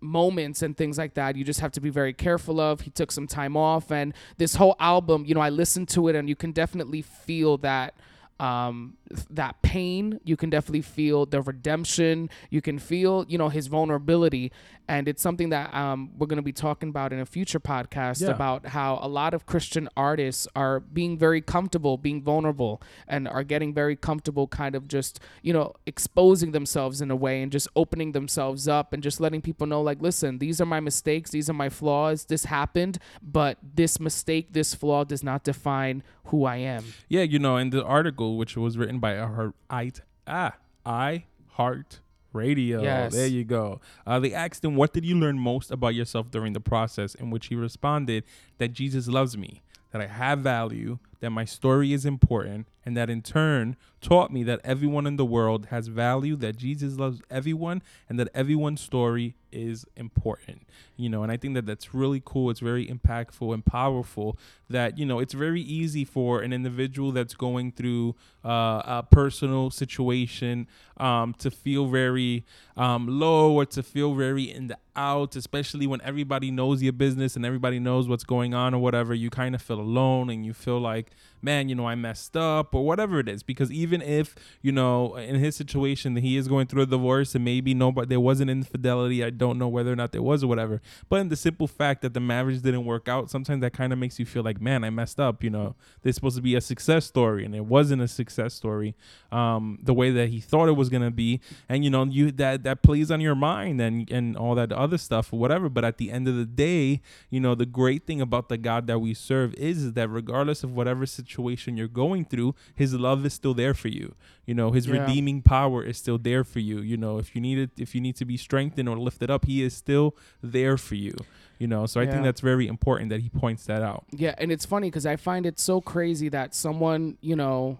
moments 0.00 0.62
and 0.62 0.76
things 0.76 0.98
like 0.98 1.14
that. 1.14 1.36
You 1.36 1.44
just 1.44 1.60
have 1.60 1.72
to 1.72 1.80
be 1.80 1.90
very 1.90 2.12
careful 2.12 2.60
of. 2.60 2.82
He 2.82 2.90
took 2.90 3.10
some 3.10 3.26
time 3.26 3.56
off, 3.56 3.90
and 3.90 4.14
this 4.38 4.54
whole 4.54 4.76
album, 4.78 5.24
you 5.26 5.34
know, 5.34 5.40
I 5.40 5.50
listened 5.50 5.88
to 5.90 6.08
it, 6.08 6.16
and 6.16 6.28
you 6.28 6.36
can 6.36 6.52
definitely 6.52 7.02
feel 7.02 7.58
that 7.58 7.94
um 8.42 8.96
that 9.30 9.60
pain 9.62 10.18
you 10.24 10.36
can 10.36 10.50
definitely 10.50 10.82
feel 10.82 11.26
the 11.26 11.40
redemption. 11.40 12.28
You 12.50 12.60
can 12.68 12.78
feel 12.78 13.24
you 13.28 13.38
know 13.38 13.48
his 13.48 13.66
vulnerability. 13.68 14.50
And 14.88 15.06
it's 15.06 15.22
something 15.22 15.50
that 15.50 15.72
um 15.82 16.10
we're 16.18 16.26
going 16.26 16.42
to 16.44 16.50
be 16.52 16.52
talking 16.52 16.88
about 16.88 17.12
in 17.12 17.20
a 17.20 17.26
future 17.36 17.60
podcast 17.60 18.20
Yeah. 18.20 18.30
about 18.38 18.66
how 18.66 18.98
a 19.00 19.08
lot 19.20 19.32
of 19.32 19.46
christian 19.46 19.88
artists 19.96 20.48
are 20.56 20.80
being 20.80 21.16
very 21.26 21.40
comfortable 21.40 21.94
being 22.08 22.20
vulnerable 22.22 22.82
and 23.06 23.28
are 23.28 23.44
getting 23.44 23.72
very 23.82 23.96
comfortable 24.08 24.46
kind 24.48 24.74
of 24.74 24.88
just 24.88 25.20
you 25.42 25.52
know 25.52 25.74
exposing 25.86 26.50
themselves 26.52 27.00
in 27.00 27.10
a 27.10 27.16
way 27.16 27.42
and 27.42 27.52
just 27.52 27.68
opening 27.76 28.10
themselves 28.12 28.66
up 28.66 28.92
and 28.92 29.02
just 29.04 29.20
letting 29.20 29.40
people 29.40 29.66
know 29.72 29.80
like 29.80 30.02
listen 30.02 30.38
these 30.38 30.60
are 30.60 30.66
my 30.76 30.80
mistakes. 30.80 31.30
These 31.30 31.48
are 31.48 31.58
my 31.64 31.68
flaws. 31.68 32.24
This 32.32 32.44
happened 32.46 32.98
but 33.22 33.58
this 33.80 34.00
mistake 34.00 34.52
this 34.52 34.74
flaw 34.74 35.04
does 35.04 35.22
not 35.22 35.44
define 35.44 36.02
who 36.26 36.44
i 36.44 36.56
am 36.56 36.84
Yeah, 37.08 37.22
you 37.22 37.38
know, 37.38 37.56
in 37.56 37.70
the 37.70 37.84
article 37.84 38.36
which 38.36 38.56
was 38.56 38.78
written 38.78 38.98
by 38.98 39.14
her 39.14 39.54
I 39.68 39.92
ah 40.26 40.52
I 40.84 41.24
Heart 41.52 42.00
Radio. 42.32 42.82
Yes. 42.82 43.12
There 43.12 43.26
you 43.26 43.44
go. 43.44 43.80
Uh, 44.06 44.18
they 44.18 44.32
asked 44.32 44.64
him, 44.64 44.74
"What 44.74 44.92
did 44.94 45.04
you 45.04 45.16
learn 45.16 45.38
most 45.38 45.70
about 45.70 45.94
yourself 45.94 46.30
during 46.30 46.54
the 46.54 46.60
process?" 46.60 47.14
In 47.14 47.30
which 47.30 47.46
he 47.48 47.54
responded, 47.54 48.24
"That 48.58 48.72
Jesus 48.72 49.06
loves 49.06 49.36
me, 49.36 49.62
that 49.90 50.00
I 50.00 50.06
have 50.06 50.38
value, 50.40 50.98
that 51.20 51.30
my 51.30 51.44
story 51.44 51.92
is 51.92 52.06
important, 52.06 52.66
and 52.84 52.96
that 52.96 53.10
in 53.10 53.22
turn 53.22 53.76
taught 54.00 54.32
me 54.32 54.42
that 54.42 54.60
everyone 54.64 55.06
in 55.06 55.16
the 55.16 55.24
world 55.24 55.66
has 55.66 55.86
value, 55.86 56.34
that 56.36 56.56
Jesus 56.56 56.98
loves 56.98 57.22
everyone, 57.30 57.82
and 58.08 58.18
that 58.18 58.28
everyone's 58.34 58.80
story 58.80 59.34
is 59.52 59.86
important." 59.96 60.62
You 60.96 61.08
know, 61.08 61.22
and 61.22 61.30
I 61.30 61.36
think 61.36 61.54
that 61.54 61.66
that's 61.66 61.94
really 61.94 62.22
cool. 62.24 62.50
It's 62.50 62.60
very 62.60 62.86
impactful 62.86 63.52
and 63.54 63.64
powerful. 63.64 64.38
That 64.68 64.98
you 64.98 65.06
know, 65.06 65.18
it's 65.18 65.34
very 65.34 65.62
easy 65.62 66.04
for 66.04 66.40
an 66.42 66.52
individual 66.52 67.12
that's 67.12 67.34
going 67.34 67.72
through 67.72 68.14
uh, 68.44 68.82
a 68.84 69.06
personal 69.10 69.70
situation 69.70 70.66
um, 70.96 71.34
to 71.38 71.50
feel 71.50 71.86
very 71.86 72.44
um, 72.76 73.06
low 73.06 73.52
or 73.52 73.66
to 73.66 73.82
feel 73.82 74.14
very 74.14 74.50
in 74.50 74.68
the 74.68 74.78
out, 74.96 75.36
especially 75.36 75.86
when 75.86 76.00
everybody 76.02 76.50
knows 76.50 76.82
your 76.82 76.92
business 76.92 77.36
and 77.36 77.46
everybody 77.46 77.78
knows 77.78 78.08
what's 78.08 78.24
going 78.24 78.54
on 78.54 78.74
or 78.74 78.78
whatever. 78.78 79.14
You 79.14 79.30
kind 79.30 79.54
of 79.54 79.62
feel 79.62 79.80
alone 79.80 80.30
and 80.30 80.44
you 80.44 80.52
feel 80.52 80.78
like, 80.78 81.10
man, 81.42 81.68
you 81.68 81.74
know, 81.74 81.86
I 81.86 81.94
messed 81.94 82.36
up 82.36 82.74
or 82.74 82.84
whatever 82.84 83.18
it 83.18 83.28
is. 83.28 83.42
Because 83.42 83.70
even 83.72 84.00
if 84.00 84.34
you 84.62 84.72
know, 84.72 85.16
in 85.16 85.36
his 85.36 85.56
situation, 85.56 86.16
he 86.16 86.36
is 86.36 86.48
going 86.48 86.66
through 86.66 86.82
a 86.82 86.86
divorce 86.86 87.34
and 87.34 87.44
maybe 87.44 87.74
nobody 87.74 88.08
there 88.08 88.20
wasn't 88.20 88.50
infidelity. 88.50 89.24
I 89.24 89.30
don't 89.30 89.58
know 89.58 89.68
whether 89.68 89.92
or 89.92 89.96
not 89.96 90.12
there 90.12 90.22
was 90.22 90.44
or 90.44 90.46
whatever. 90.46 90.80
But 91.08 91.20
in 91.20 91.28
the 91.28 91.36
simple 91.36 91.66
fact 91.66 92.02
that 92.02 92.14
the 92.14 92.20
marriage 92.20 92.62
didn't 92.62 92.84
work 92.84 93.08
out, 93.08 93.30
sometimes 93.30 93.60
that 93.62 93.72
kind 93.72 93.92
of 93.92 93.98
makes 93.98 94.18
you 94.18 94.26
feel 94.26 94.42
like, 94.42 94.60
man, 94.60 94.84
I 94.84 94.90
messed 94.90 95.18
up. 95.18 95.42
You 95.42 95.50
know, 95.50 95.74
there's 96.02 96.14
supposed 96.14 96.36
to 96.36 96.42
be 96.42 96.54
a 96.54 96.60
success 96.60 97.04
story, 97.04 97.44
and 97.44 97.54
it 97.54 97.64
wasn't 97.64 98.02
a 98.02 98.08
success 98.08 98.54
story 98.54 98.94
um, 99.30 99.78
the 99.82 99.94
way 99.94 100.10
that 100.10 100.28
he 100.28 100.40
thought 100.40 100.68
it 100.68 100.72
was 100.72 100.88
gonna 100.88 101.10
be. 101.10 101.40
And 101.68 101.84
you 101.84 101.90
know, 101.90 102.04
you 102.04 102.30
that 102.32 102.62
that 102.62 102.82
plays 102.82 103.10
on 103.10 103.20
your 103.20 103.34
mind 103.34 103.80
and 103.80 104.10
and 104.10 104.36
all 104.36 104.54
that 104.54 104.72
other 104.72 104.98
stuff 104.98 105.32
or 105.32 105.38
whatever. 105.38 105.68
But 105.68 105.84
at 105.84 105.98
the 105.98 106.10
end 106.10 106.28
of 106.28 106.36
the 106.36 106.44
day, 106.44 107.00
you 107.30 107.40
know, 107.40 107.54
the 107.54 107.66
great 107.66 108.06
thing 108.06 108.20
about 108.20 108.48
the 108.48 108.58
God 108.58 108.86
that 108.86 108.98
we 109.00 109.14
serve 109.14 109.54
is, 109.54 109.82
is 109.82 109.92
that 109.94 110.08
regardless 110.08 110.62
of 110.62 110.74
whatever 110.74 111.06
situation 111.06 111.31
you're 111.38 111.88
going 111.88 112.24
through, 112.24 112.54
His 112.74 112.94
love 112.94 113.24
is 113.26 113.32
still 113.34 113.54
there 113.54 113.74
for 113.74 113.88
you. 113.88 114.14
You 114.46 114.54
know, 114.54 114.72
His 114.72 114.86
Yeah. 114.86 114.94
redeeming 115.00 115.42
power 115.42 115.82
is 115.84 115.96
still 115.98 116.18
there 116.18 116.44
for 116.44 116.58
you. 116.60 116.80
You 116.80 116.96
know, 116.96 117.18
if 117.18 117.34
you 117.34 117.40
need 117.40 117.58
it, 117.58 117.70
if 117.76 117.94
you 117.94 118.00
need 118.00 118.16
to 118.16 118.24
be 118.24 118.36
strengthened 118.36 118.88
or 118.88 118.98
lifted 118.98 119.30
up, 119.30 119.44
He 119.44 119.62
is 119.62 119.74
still 119.74 120.14
there 120.42 120.76
for 120.76 120.94
you. 120.94 121.14
You 121.58 121.68
know, 121.68 121.86
so 121.86 122.00
I 122.00 122.06
think 122.06 122.24
that's 122.24 122.40
very 122.40 122.66
important 122.66 123.10
that 123.10 123.20
He 123.20 123.28
points 123.28 123.66
that 123.66 123.82
out. 123.82 124.04
Yeah, 124.10 124.34
and 124.38 124.50
it's 124.50 124.66
funny 124.66 124.88
because 124.88 125.06
I 125.06 125.16
find 125.16 125.46
it 125.46 125.60
so 125.60 125.80
crazy 125.80 126.28
that 126.30 126.54
someone, 126.54 127.18
you 127.20 127.36
know, 127.36 127.78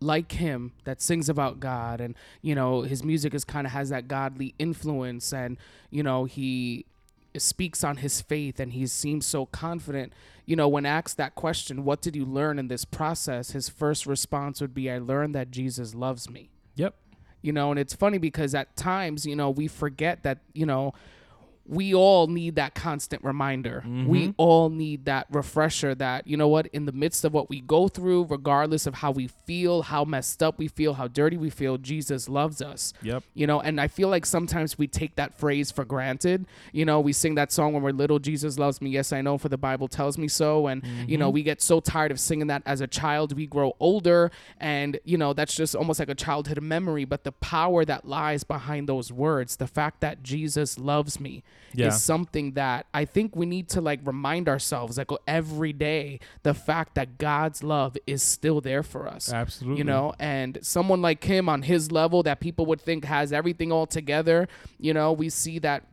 like 0.00 0.30
him 0.30 0.70
that 0.84 1.02
sings 1.02 1.28
about 1.28 1.58
God 1.58 2.00
and, 2.00 2.14
you 2.40 2.54
know, 2.54 2.82
his 2.82 3.02
music 3.02 3.34
is 3.34 3.44
kind 3.44 3.66
of 3.66 3.72
has 3.72 3.88
that 3.88 4.06
godly 4.06 4.54
influence 4.56 5.32
and, 5.32 5.56
you 5.90 6.04
know, 6.04 6.24
he 6.24 6.86
speaks 7.42 7.82
on 7.84 7.98
his 7.98 8.20
faith 8.20 8.58
and 8.60 8.72
he 8.72 8.86
seems 8.86 9.26
so 9.26 9.46
confident. 9.46 10.12
You 10.46 10.56
know, 10.56 10.68
when 10.68 10.86
asked 10.86 11.16
that 11.18 11.34
question, 11.34 11.84
what 11.84 12.00
did 12.00 12.16
you 12.16 12.24
learn 12.24 12.58
in 12.58 12.68
this 12.68 12.84
process? 12.84 13.50
His 13.50 13.68
first 13.68 14.06
response 14.06 14.60
would 14.60 14.74
be, 14.74 14.90
I 14.90 14.98
learned 14.98 15.34
that 15.34 15.50
Jesus 15.50 15.94
loves 15.94 16.28
me 16.30 16.50
Yep. 16.76 16.94
you 17.42 17.52
know 17.52 17.70
and 17.70 17.78
it's 17.78 17.94
funny 17.94 18.18
because 18.18 18.54
at 18.54 18.76
times 18.76 19.26
you 19.26 19.36
know 19.36 19.50
we 19.50 19.68
forget 19.68 20.22
that 20.22 20.38
you 20.54 20.64
know 20.66 20.92
we 21.68 21.94
all 21.94 22.26
need 22.26 22.56
that 22.56 22.74
constant 22.74 23.22
reminder. 23.22 23.82
Mm-hmm. 23.86 24.06
We 24.06 24.34
all 24.38 24.70
need 24.70 25.04
that 25.04 25.26
refresher 25.30 25.94
that, 25.96 26.26
you 26.26 26.36
know 26.36 26.48
what, 26.48 26.66
in 26.68 26.86
the 26.86 26.92
midst 26.92 27.24
of 27.24 27.34
what 27.34 27.50
we 27.50 27.60
go 27.60 27.88
through, 27.88 28.24
regardless 28.24 28.86
of 28.86 28.94
how 28.94 29.10
we 29.10 29.28
feel, 29.28 29.82
how 29.82 30.04
messed 30.04 30.42
up 30.42 30.58
we 30.58 30.66
feel, 30.66 30.94
how 30.94 31.08
dirty 31.08 31.36
we 31.36 31.50
feel, 31.50 31.76
Jesus 31.76 32.28
loves 32.28 32.62
us. 32.62 32.94
Yep. 33.02 33.22
You 33.34 33.46
know, 33.46 33.60
and 33.60 33.80
I 33.80 33.88
feel 33.88 34.08
like 34.08 34.24
sometimes 34.24 34.78
we 34.78 34.86
take 34.86 35.16
that 35.16 35.38
phrase 35.38 35.70
for 35.70 35.84
granted. 35.84 36.46
You 36.72 36.86
know, 36.86 37.00
we 37.00 37.12
sing 37.12 37.34
that 37.34 37.52
song 37.52 37.74
when 37.74 37.82
we're 37.82 37.92
little, 37.92 38.18
Jesus 38.18 38.58
loves 38.58 38.80
me. 38.80 38.90
Yes, 38.90 39.12
I 39.12 39.20
know, 39.20 39.36
for 39.36 39.50
the 39.50 39.58
Bible 39.58 39.88
tells 39.88 40.16
me 40.18 40.26
so. 40.28 40.66
And, 40.66 40.82
Mm-hmm. 40.88 41.10
you 41.10 41.18
know, 41.18 41.28
we 41.28 41.42
get 41.42 41.60
so 41.60 41.80
tired 41.80 42.10
of 42.12 42.18
singing 42.20 42.46
that 42.46 42.62
as 42.64 42.80
a 42.80 42.86
child. 42.86 43.36
We 43.36 43.46
grow 43.46 43.74
older, 43.78 44.30
and, 44.58 44.98
you 45.04 45.18
know, 45.18 45.32
that's 45.32 45.54
just 45.54 45.74
almost 45.74 45.98
like 45.98 46.08
a 46.08 46.14
childhood 46.14 46.62
memory. 46.62 47.04
But 47.04 47.24
the 47.24 47.32
power 47.32 47.84
that 47.84 48.06
lies 48.06 48.42
behind 48.44 48.88
those 48.88 49.12
words, 49.12 49.56
the 49.56 49.66
fact 49.66 50.00
that 50.00 50.22
Jesus 50.22 50.78
loves 50.78 51.20
me, 51.20 51.42
Yeah. 51.74 51.88
is 51.88 52.02
something 52.02 52.52
that 52.52 52.86
I 52.94 53.04
think 53.04 53.36
we 53.36 53.46
need 53.46 53.68
to 53.70 53.80
like 53.80 54.00
remind 54.04 54.48
ourselves 54.48 54.98
like 54.98 55.10
every 55.26 55.72
day 55.72 56.20
the 56.42 56.54
fact 56.54 56.94
that 56.94 57.18
God's 57.18 57.62
love 57.62 57.96
is 58.06 58.22
still 58.22 58.60
there 58.60 58.82
for 58.82 59.06
us. 59.06 59.32
Absolutely. 59.32 59.78
You 59.78 59.84
know, 59.84 60.14
and 60.18 60.58
someone 60.62 61.02
like 61.02 61.22
him 61.24 61.48
on 61.48 61.62
his 61.62 61.92
level 61.92 62.22
that 62.22 62.40
people 62.40 62.66
would 62.66 62.80
think 62.80 63.04
has 63.04 63.32
everything 63.32 63.70
all 63.70 63.86
together, 63.86 64.48
you 64.78 64.94
know, 64.94 65.12
we 65.12 65.28
see 65.28 65.58
that 65.60 65.84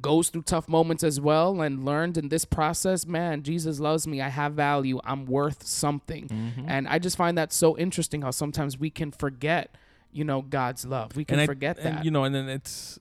goes 0.00 0.30
through 0.30 0.42
tough 0.42 0.68
moments 0.68 1.04
as 1.04 1.20
well 1.20 1.60
and 1.60 1.84
learned 1.84 2.16
in 2.16 2.28
this 2.28 2.44
process, 2.44 3.04
man, 3.06 3.42
Jesus 3.42 3.78
loves 3.78 4.06
me. 4.06 4.20
I 4.22 4.28
have 4.28 4.54
value. 4.54 4.98
I'm 5.04 5.26
worth 5.26 5.66
something. 5.66 6.28
Mm-hmm. 6.28 6.64
And 6.66 6.88
I 6.88 6.98
just 6.98 7.16
find 7.16 7.36
that 7.36 7.52
so 7.52 7.76
interesting 7.76 8.22
how 8.22 8.30
sometimes 8.30 8.78
we 8.78 8.88
can 8.88 9.12
forget, 9.12 9.76
you 10.10 10.24
know, 10.24 10.40
God's 10.40 10.86
love. 10.86 11.14
We 11.14 11.24
can 11.24 11.34
and 11.34 11.42
I- 11.42 11.46
forget 11.46 11.78
and, 11.78 11.98
that. 11.98 12.04
you 12.04 12.10
know, 12.10 12.24
and 12.24 12.34
then 12.34 12.48
it's 12.48 12.98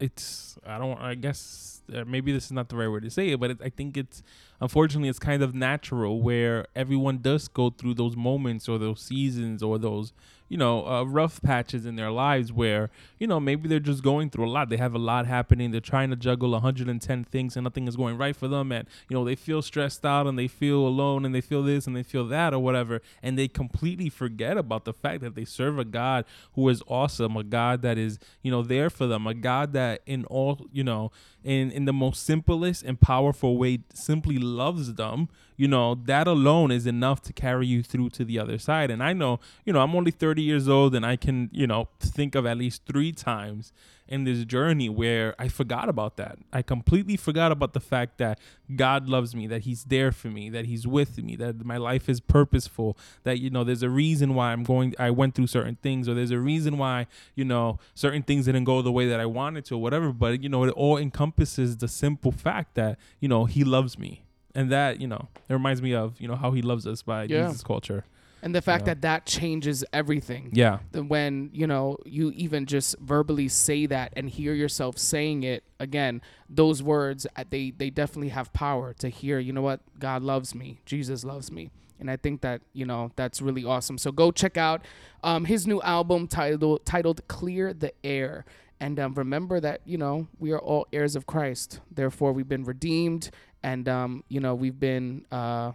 it's 0.00 0.58
I 0.66 0.78
don't 0.78 0.98
I 0.98 1.14
guess 1.14 1.82
uh, 1.94 2.04
maybe 2.04 2.32
this 2.32 2.46
is 2.46 2.52
not 2.52 2.68
the 2.68 2.76
right 2.76 2.88
way 2.88 3.00
to 3.00 3.10
say 3.10 3.30
it, 3.30 3.40
but 3.40 3.50
it, 3.50 3.58
I 3.62 3.68
think 3.68 3.96
it's 3.96 4.22
unfortunately 4.60 5.08
it's 5.08 5.18
kind 5.18 5.42
of 5.42 5.54
natural 5.54 6.20
where 6.22 6.66
everyone 6.74 7.18
does 7.18 7.48
go 7.48 7.70
through 7.70 7.94
those 7.94 8.16
moments 8.16 8.68
or 8.68 8.78
those 8.78 9.00
seasons 9.00 9.62
or 9.62 9.78
those 9.78 10.12
you 10.50 10.56
know 10.58 10.86
uh, 10.86 11.04
rough 11.04 11.40
patches 11.40 11.86
in 11.86 11.94
their 11.94 12.10
lives 12.10 12.52
where 12.52 12.90
you 13.18 13.26
know 13.26 13.38
maybe 13.40 13.68
they're 13.68 13.78
just 13.78 14.02
going 14.02 14.28
through 14.28 14.46
a 14.46 14.50
lot. 14.50 14.68
They 14.68 14.76
have 14.76 14.94
a 14.94 14.98
lot 14.98 15.26
happening. 15.26 15.70
They're 15.70 15.80
trying 15.80 16.10
to 16.10 16.16
juggle 16.16 16.50
110 16.50 17.24
things 17.24 17.56
and 17.56 17.64
nothing 17.64 17.86
is 17.86 17.96
going 17.96 18.18
right 18.18 18.34
for 18.34 18.48
them, 18.48 18.72
and 18.72 18.86
you 19.08 19.16
know 19.16 19.24
they 19.24 19.36
feel 19.36 19.62
stressed 19.62 20.04
out 20.04 20.26
and 20.26 20.38
they 20.38 20.48
feel 20.48 20.86
alone 20.86 21.24
and 21.24 21.34
they 21.34 21.40
feel 21.40 21.62
this 21.62 21.86
and 21.86 21.96
they 21.96 22.02
feel 22.02 22.26
that 22.26 22.52
or 22.52 22.58
whatever, 22.58 23.00
and 23.22 23.38
they 23.38 23.48
completely 23.48 24.10
forget 24.10 24.58
about 24.58 24.84
the 24.84 24.92
fact 24.92 25.22
that 25.22 25.36
they 25.36 25.44
serve 25.44 25.78
a 25.78 25.84
God 25.84 26.24
who 26.54 26.68
is 26.68 26.82
awesome, 26.88 27.36
a 27.36 27.44
God 27.44 27.82
that 27.82 27.96
is 27.96 28.18
you 28.42 28.50
know 28.50 28.62
there 28.62 28.90
for 28.90 29.06
them, 29.06 29.26
a 29.28 29.34
God 29.34 29.72
that 29.72 30.02
in 30.04 30.24
all 30.24 30.66
you 30.72 30.82
know 30.82 31.12
in 31.44 31.70
in 31.70 31.84
the 31.84 31.92
most 31.92 32.26
simplest 32.26 32.82
and 32.82 33.00
powerful 33.00 33.56
way 33.56 33.78
simply 33.94 34.38
loves 34.38 34.94
them 34.94 35.28
you 35.60 35.68
know 35.68 35.94
that 35.94 36.26
alone 36.26 36.70
is 36.70 36.86
enough 36.86 37.20
to 37.20 37.34
carry 37.34 37.66
you 37.66 37.82
through 37.82 38.08
to 38.08 38.24
the 38.24 38.38
other 38.38 38.58
side. 38.58 38.90
And 38.90 39.02
i 39.02 39.12
know 39.12 39.40
you 39.66 39.74
know 39.74 39.80
i'm 39.80 39.94
only 39.94 40.10
30 40.10 40.40
years 40.40 40.68
old 40.68 40.94
and 40.94 41.04
i 41.04 41.16
can 41.16 41.50
you 41.52 41.66
know 41.66 41.88
think 42.00 42.34
of 42.34 42.46
at 42.46 42.56
least 42.56 42.86
three 42.86 43.12
times 43.12 43.70
in 44.08 44.24
this 44.24 44.46
journey 44.46 44.88
where 44.88 45.34
i 45.38 45.48
forgot 45.48 45.90
about 45.90 46.16
that. 46.16 46.38
I 46.50 46.62
completely 46.62 47.18
forgot 47.18 47.52
about 47.52 47.74
the 47.74 47.80
fact 47.80 48.16
that 48.16 48.40
god 48.74 49.06
loves 49.06 49.34
me 49.34 49.46
that 49.48 49.62
he's 49.62 49.84
there 49.84 50.12
for 50.12 50.28
me 50.28 50.48
that 50.48 50.64
he's 50.64 50.86
with 50.86 51.22
me 51.22 51.36
that 51.36 51.62
my 51.62 51.76
life 51.76 52.08
is 52.08 52.20
purposeful 52.20 52.96
that 53.24 53.38
you 53.38 53.50
know 53.50 53.62
there's 53.62 53.82
a 53.82 53.90
reason 53.90 54.34
why 54.34 54.52
i'm 54.52 54.64
going 54.64 54.94
i 54.98 55.10
went 55.10 55.34
through 55.34 55.46
certain 55.58 55.76
things 55.82 56.08
or 56.08 56.14
there's 56.14 56.30
a 56.30 56.40
reason 56.40 56.78
why 56.78 57.06
you 57.34 57.44
know 57.44 57.78
certain 57.94 58.22
things 58.22 58.46
didn't 58.46 58.64
go 58.64 58.80
the 58.80 58.92
way 58.98 59.06
that 59.06 59.20
i 59.20 59.26
wanted 59.26 59.66
to 59.66 59.74
or 59.74 59.82
whatever. 59.82 60.10
But 60.10 60.42
you 60.42 60.48
know 60.48 60.64
it 60.64 60.70
all 60.70 60.96
encompasses 60.96 61.76
the 61.76 61.88
simple 61.88 62.32
fact 62.32 62.76
that 62.76 62.98
you 63.20 63.28
know 63.28 63.44
he 63.44 63.62
loves 63.62 63.98
me 63.98 64.24
and 64.54 64.70
that 64.72 65.00
you 65.00 65.06
know 65.06 65.28
it 65.48 65.52
reminds 65.52 65.80
me 65.82 65.94
of 65.94 66.20
you 66.20 66.28
know 66.28 66.36
how 66.36 66.50
he 66.52 66.62
loves 66.62 66.86
us 66.86 67.02
by 67.02 67.24
Yeah. 67.24 67.46
jesus 67.46 67.62
culture. 67.62 68.04
And 68.42 68.54
the 68.54 68.62
fact 68.62 68.82
Yeah. 68.82 68.94
that 68.94 69.02
that 69.02 69.26
changes 69.26 69.84
everything. 69.92 70.48
yeah. 70.54 70.78
The- 70.92 71.02
when 71.02 71.50
you 71.52 71.66
know 71.66 71.98
you 72.06 72.30
even 72.34 72.64
just 72.64 72.98
verbally 72.98 73.48
say 73.48 73.84
that 73.86 74.14
and 74.16 74.30
hear 74.30 74.54
yourself 74.54 74.96
saying 74.96 75.42
it 75.42 75.62
again 75.78 76.22
those 76.48 76.82
words 76.82 77.26
uh, 77.36 77.44
they 77.50 77.70
they 77.70 77.90
definitely 77.90 78.30
have 78.30 78.50
power 78.54 78.94
to 78.94 79.08
hear 79.10 79.38
you 79.38 79.52
know 79.52 79.60
what? 79.62 79.80
God 79.98 80.22
loves 80.22 80.54
me. 80.54 80.80
Jesus 80.86 81.22
loves 81.24 81.52
me. 81.52 81.70
And 82.00 82.10
i 82.10 82.16
think 82.16 82.40
that 82.40 82.62
you 82.72 82.86
know 82.86 83.10
that's 83.14 83.42
really 83.42 83.62
awesome. 83.64 83.98
So 83.98 84.10
go 84.10 84.30
check 84.32 84.56
out 84.56 84.86
um, 85.22 85.44
his 85.44 85.66
new 85.66 85.82
album 85.82 86.26
titled 86.26 86.86
titled 86.86 87.20
clear 87.28 87.74
the 87.74 87.92
air. 88.02 88.46
And 88.82 88.98
um, 88.98 89.12
remember 89.12 89.60
that 89.60 89.82
you 89.84 89.98
know 89.98 90.28
we 90.38 90.50
are 90.52 90.58
all 90.58 90.86
heirs 90.94 91.14
of 91.14 91.26
christ. 91.26 91.80
Therefore 91.90 92.32
we've 92.32 92.48
been 92.48 92.64
redeemed 92.64 93.30
and 93.62 93.88
um, 93.88 94.24
you 94.28 94.40
know 94.40 94.54
we've 94.54 94.78
been 94.78 95.24
uh, 95.30 95.72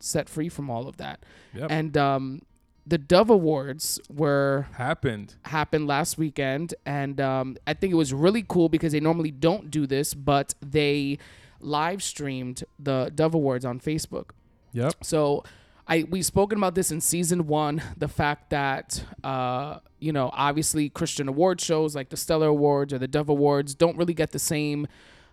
set 0.00 0.28
free 0.28 0.48
from 0.48 0.70
all 0.70 0.88
of 0.88 0.96
that 0.96 1.20
yep. 1.54 1.70
and 1.70 1.96
um, 1.96 2.42
the 2.86 2.98
Dove 2.98 3.30
Awards 3.30 4.00
were 4.08 4.68
happened 4.72 5.34
happened 5.44 5.86
last 5.86 6.18
weekend, 6.18 6.74
and 6.84 7.20
um, 7.20 7.56
I 7.66 7.74
think 7.74 7.92
it 7.92 7.96
was 7.96 8.14
really 8.14 8.44
cool 8.46 8.68
because 8.68 8.92
they 8.92 9.00
normally 9.00 9.32
don't 9.32 9.70
do 9.70 9.86
this, 9.86 10.14
but 10.14 10.54
they 10.60 11.18
live 11.60 12.02
streamed 12.02 12.62
the 12.78 13.10
Dove 13.14 13.34
Awards 13.34 13.64
on 13.64 13.80
Facebook. 13.80 14.30
yep 14.72 14.94
So 15.02 15.42
I 15.88 16.04
we've 16.08 16.24
spoken 16.24 16.58
about 16.58 16.76
this 16.76 16.92
in 16.92 17.00
season 17.00 17.48
one, 17.48 17.82
the 17.96 18.08
fact 18.08 18.50
that 18.50 19.02
uh, 19.24 19.80
you 19.98 20.12
know, 20.12 20.30
obviously 20.32 20.88
Christian 20.88 21.28
award 21.28 21.60
shows 21.60 21.96
like 21.96 22.10
the 22.10 22.16
Stellar 22.16 22.48
Awards 22.48 22.92
or 22.92 22.98
the 22.98 23.08
Dove 23.08 23.28
Awards 23.28 23.74
don't 23.74 23.96
really 23.96 24.14
get 24.14 24.30
the 24.30 24.38
same 24.38 24.86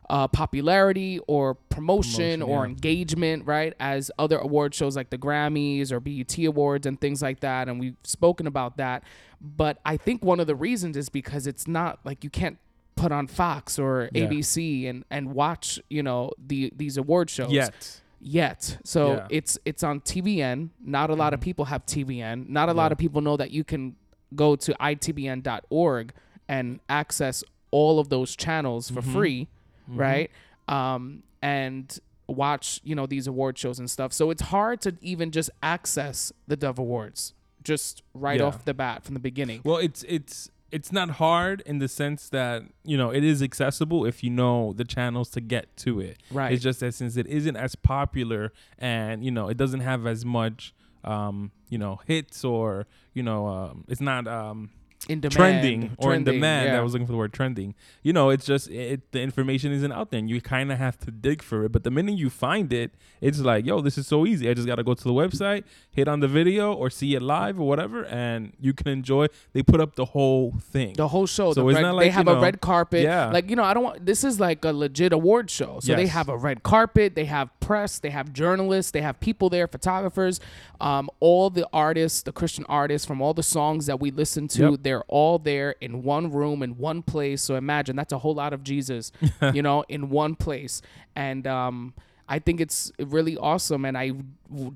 uh, 0.09 0.27
popularity 0.27 1.19
or 1.27 1.55
promotion, 1.55 2.39
Promotion, 2.39 2.41
or 2.41 2.65
yeah. 2.65 2.69
engagement, 2.71 3.45
right, 3.45 3.73
as 3.79 4.11
other 4.19 4.37
award 4.37 4.73
shows 4.75 4.95
like 4.95 5.09
the 5.09 5.17
Grammys 5.17 5.91
or 5.91 5.99
BET 5.99 6.37
Awards 6.45 6.85
and 6.85 6.99
things 6.99 7.21
like 7.21 7.39
that. 7.41 7.67
And 7.69 7.79
we've 7.79 7.95
spoken 8.03 8.45
about 8.47 8.77
that. 8.77 9.03
But 9.41 9.79
I 9.85 9.97
think 9.97 10.23
one 10.23 10.39
of 10.39 10.47
the 10.47 10.55
reasons 10.55 10.97
is 10.97 11.09
because 11.09 11.47
it's 11.47 11.67
not 11.67 11.99
like 12.05 12.23
you 12.23 12.29
can't 12.29 12.57
put 12.95 13.11
on 13.11 13.27
Fox 13.27 13.79
or 13.79 14.09
Yeah. 14.13 14.27
ABC 14.27 14.87
and, 14.89 15.03
and 15.09 15.33
watch, 15.33 15.79
you 15.89 16.03
know, 16.03 16.31
the 16.37 16.71
these 16.75 16.95
award 16.97 17.29
shows 17.29 17.51
yet 17.51 17.99
yet. 18.21 18.77
So 18.85 19.07
Yeah. 19.07 19.15
Mm-hmm. 19.19 19.27
it's 19.31 19.57
it's 19.65 19.83
on 19.83 19.99
TBN. 20.01 20.69
Not 20.83 21.09
a 21.09 21.15
lot 21.15 21.33
of 21.33 21.41
people 21.41 21.65
have 21.65 21.85
TBN. 21.85 22.47
Not 22.49 22.69
a 22.69 22.73
lot 22.73 22.91
of 22.91 22.97
people 22.97 23.21
know 23.21 23.35
that 23.37 23.51
you 23.51 23.63
can 23.63 23.95
go 24.35 24.55
to 24.55 24.73
itbn.org 24.79 26.13
and 26.47 26.79
access 26.89 27.43
all 27.71 27.99
of 27.99 28.09
those 28.09 28.35
channels 28.35 28.89
for 28.89 29.01
Mhm. 29.01 29.11
free, 29.13 29.47
Mhm. 29.89 29.97
right? 29.99 30.31
Um, 30.67 31.23
and 31.41 31.99
watch 32.27 32.79
you 32.83 32.95
know 32.95 33.05
these 33.05 33.27
award 33.27 33.57
shows 33.57 33.79
and 33.79 33.89
stuff. 33.91 34.13
So 34.13 34.29
it's 34.29 34.43
hard 34.43 34.81
to 34.81 34.95
even 35.01 35.31
just 35.31 35.49
access 35.61 36.31
the 36.47 36.55
Dove 36.55 36.79
Awards 36.79 37.33
just 37.63 38.01
right 38.13 38.39
Yeah. 38.39 38.45
off 38.47 38.65
the 38.65 38.73
bat 38.73 39.03
from 39.03 39.13
the 39.13 39.19
beginning. 39.19 39.61
Well, 39.63 39.77
it's 39.77 40.03
it's 40.07 40.49
it's 40.71 40.91
not 40.91 41.11
hard 41.11 41.61
in 41.65 41.77
the 41.79 41.87
sense 41.87 42.29
that 42.29 42.63
you 42.83 42.97
know 42.97 43.09
it 43.11 43.23
is 43.23 43.43
accessible 43.43 44.05
if 44.05 44.23
you 44.23 44.29
know 44.29 44.73
the 44.73 44.83
channels 44.85 45.29
to 45.31 45.41
get 45.41 45.75
to 45.77 45.99
it. 45.99 46.17
right. 46.31 46.51
It's 46.53 46.63
just 46.63 46.79
that 46.79 46.93
since 46.93 47.15
it 47.17 47.27
isn't 47.27 47.55
as 47.55 47.75
popular 47.75 48.51
and 48.79 49.23
you 49.23 49.31
know 49.31 49.49
it 49.49 49.57
doesn't 49.57 49.81
have 49.81 50.07
as 50.07 50.25
much 50.25 50.73
um, 51.03 51.51
you 51.69 51.77
know 51.77 51.99
hits 52.07 52.43
or 52.45 52.87
you 53.13 53.21
know 53.21 53.45
um, 53.47 53.83
it's 53.87 54.01
not 54.01 54.27
um, 54.27 54.71
in 55.09 55.19
demand, 55.19 55.33
trending 55.33 55.91
or 55.97 56.13
in 56.13 56.23
demand. 56.23 56.67
yeah. 56.67 56.77
I 56.77 56.81
was 56.81 56.93
looking 56.93 57.05
for 57.05 57.11
the 57.11 57.17
word 57.17 57.33
trending. 57.33 57.75
You 58.03 58.13
know, 58.13 58.29
it's 58.29 58.45
just 58.45 58.69
it, 58.69 59.11
the 59.11 59.21
information 59.21 59.71
isn't 59.71 59.91
out 59.91 60.11
there, 60.11 60.19
and 60.19 60.29
you 60.29 60.39
kind 60.41 60.71
of 60.71 60.77
have 60.77 60.97
to 60.99 61.11
dig 61.11 61.41
for 61.41 61.65
it. 61.65 61.71
But 61.71 61.83
the 61.83 61.91
minute 61.91 62.17
you 62.17 62.29
find 62.29 62.71
it, 62.71 62.91
it's 63.19 63.39
like, 63.39 63.65
yo, 63.65 63.81
this 63.81 63.97
is 63.97 64.07
so 64.07 64.25
easy. 64.25 64.49
I 64.49 64.53
just 64.53 64.67
got 64.67 64.75
to 64.75 64.83
go 64.83 64.93
to 64.93 65.03
the 65.03 65.11
website, 65.11 65.63
hit 65.91 66.07
on 66.07 66.19
the 66.21 66.27
video, 66.27 66.73
or 66.73 66.89
see 66.89 67.15
it 67.15 67.21
live 67.21 67.59
or 67.59 67.67
whatever, 67.67 68.05
and 68.05 68.53
you 68.59 68.73
can 68.73 68.87
enjoy. 68.87 69.27
They 69.53 69.63
put 69.63 69.81
up 69.81 69.95
the 69.95 70.05
whole 70.05 70.53
thing. 70.59 70.93
The 70.93 71.07
whole 71.09 71.25
show. 71.27 71.53
So 71.53 71.67
it's 71.69 71.75
red- 71.75 71.81
not 71.81 71.99
they 71.99 72.09
have 72.09 72.27
you 72.27 72.33
a 72.33 72.39
red 72.39 72.61
carpet. 72.61 73.03
Yeah. 73.03 73.29
Like 73.29 73.49
you 73.49 73.55
know, 73.55 73.63
I 73.63 73.73
don't 73.73 73.83
want. 73.83 74.05
This 74.05 74.23
is 74.23 74.39
like 74.39 74.63
a 74.63 74.71
legit 74.71 75.11
award 75.13 75.49
show. 75.49 75.79
So 75.81 75.95
they 75.95 76.07
have 76.07 76.29
a 76.29 76.37
red 76.37 76.63
carpet. 76.63 77.15
They 77.15 77.25
have 77.25 77.49
press. 77.65 77.99
They 77.99 78.09
have 78.09 78.33
journalists. 78.33 78.91
They 78.91 79.01
have 79.01 79.19
people 79.19 79.49
there, 79.49 79.67
photographers. 79.67 80.39
Um, 80.81 81.09
all 81.19 81.49
the 81.49 81.67
artists, 81.73 82.21
the 82.21 82.31
Christian 82.31 82.65
artists 82.67 83.05
from 83.07 83.21
all 83.21 83.33
the 83.33 83.43
songs 83.43 83.85
that 83.85 83.99
we 83.99 84.11
listen 84.11 84.47
to, 84.49 84.71
Yep. 84.71 84.79
they're 84.83 85.03
all 85.07 85.39
there 85.39 85.75
in 85.81 86.03
one 86.03 86.31
room 86.31 86.61
in 86.63 86.77
one 86.77 87.01
place. 87.01 87.41
So 87.41 87.55
imagine 87.55 87.95
that's 87.95 88.13
a 88.13 88.19
whole 88.19 88.35
lot 88.35 88.53
of 88.53 88.63
Jesus, 88.63 89.11
you 89.53 89.61
know, 89.61 89.83
in 89.89 90.09
one 90.09 90.35
place. 90.35 90.81
And 91.15 91.45
um, 91.47 91.93
I 92.27 92.39
think 92.39 92.59
it's 92.61 92.91
really 92.99 93.37
awesome. 93.37 93.85
And 93.85 93.97
I 93.97 94.11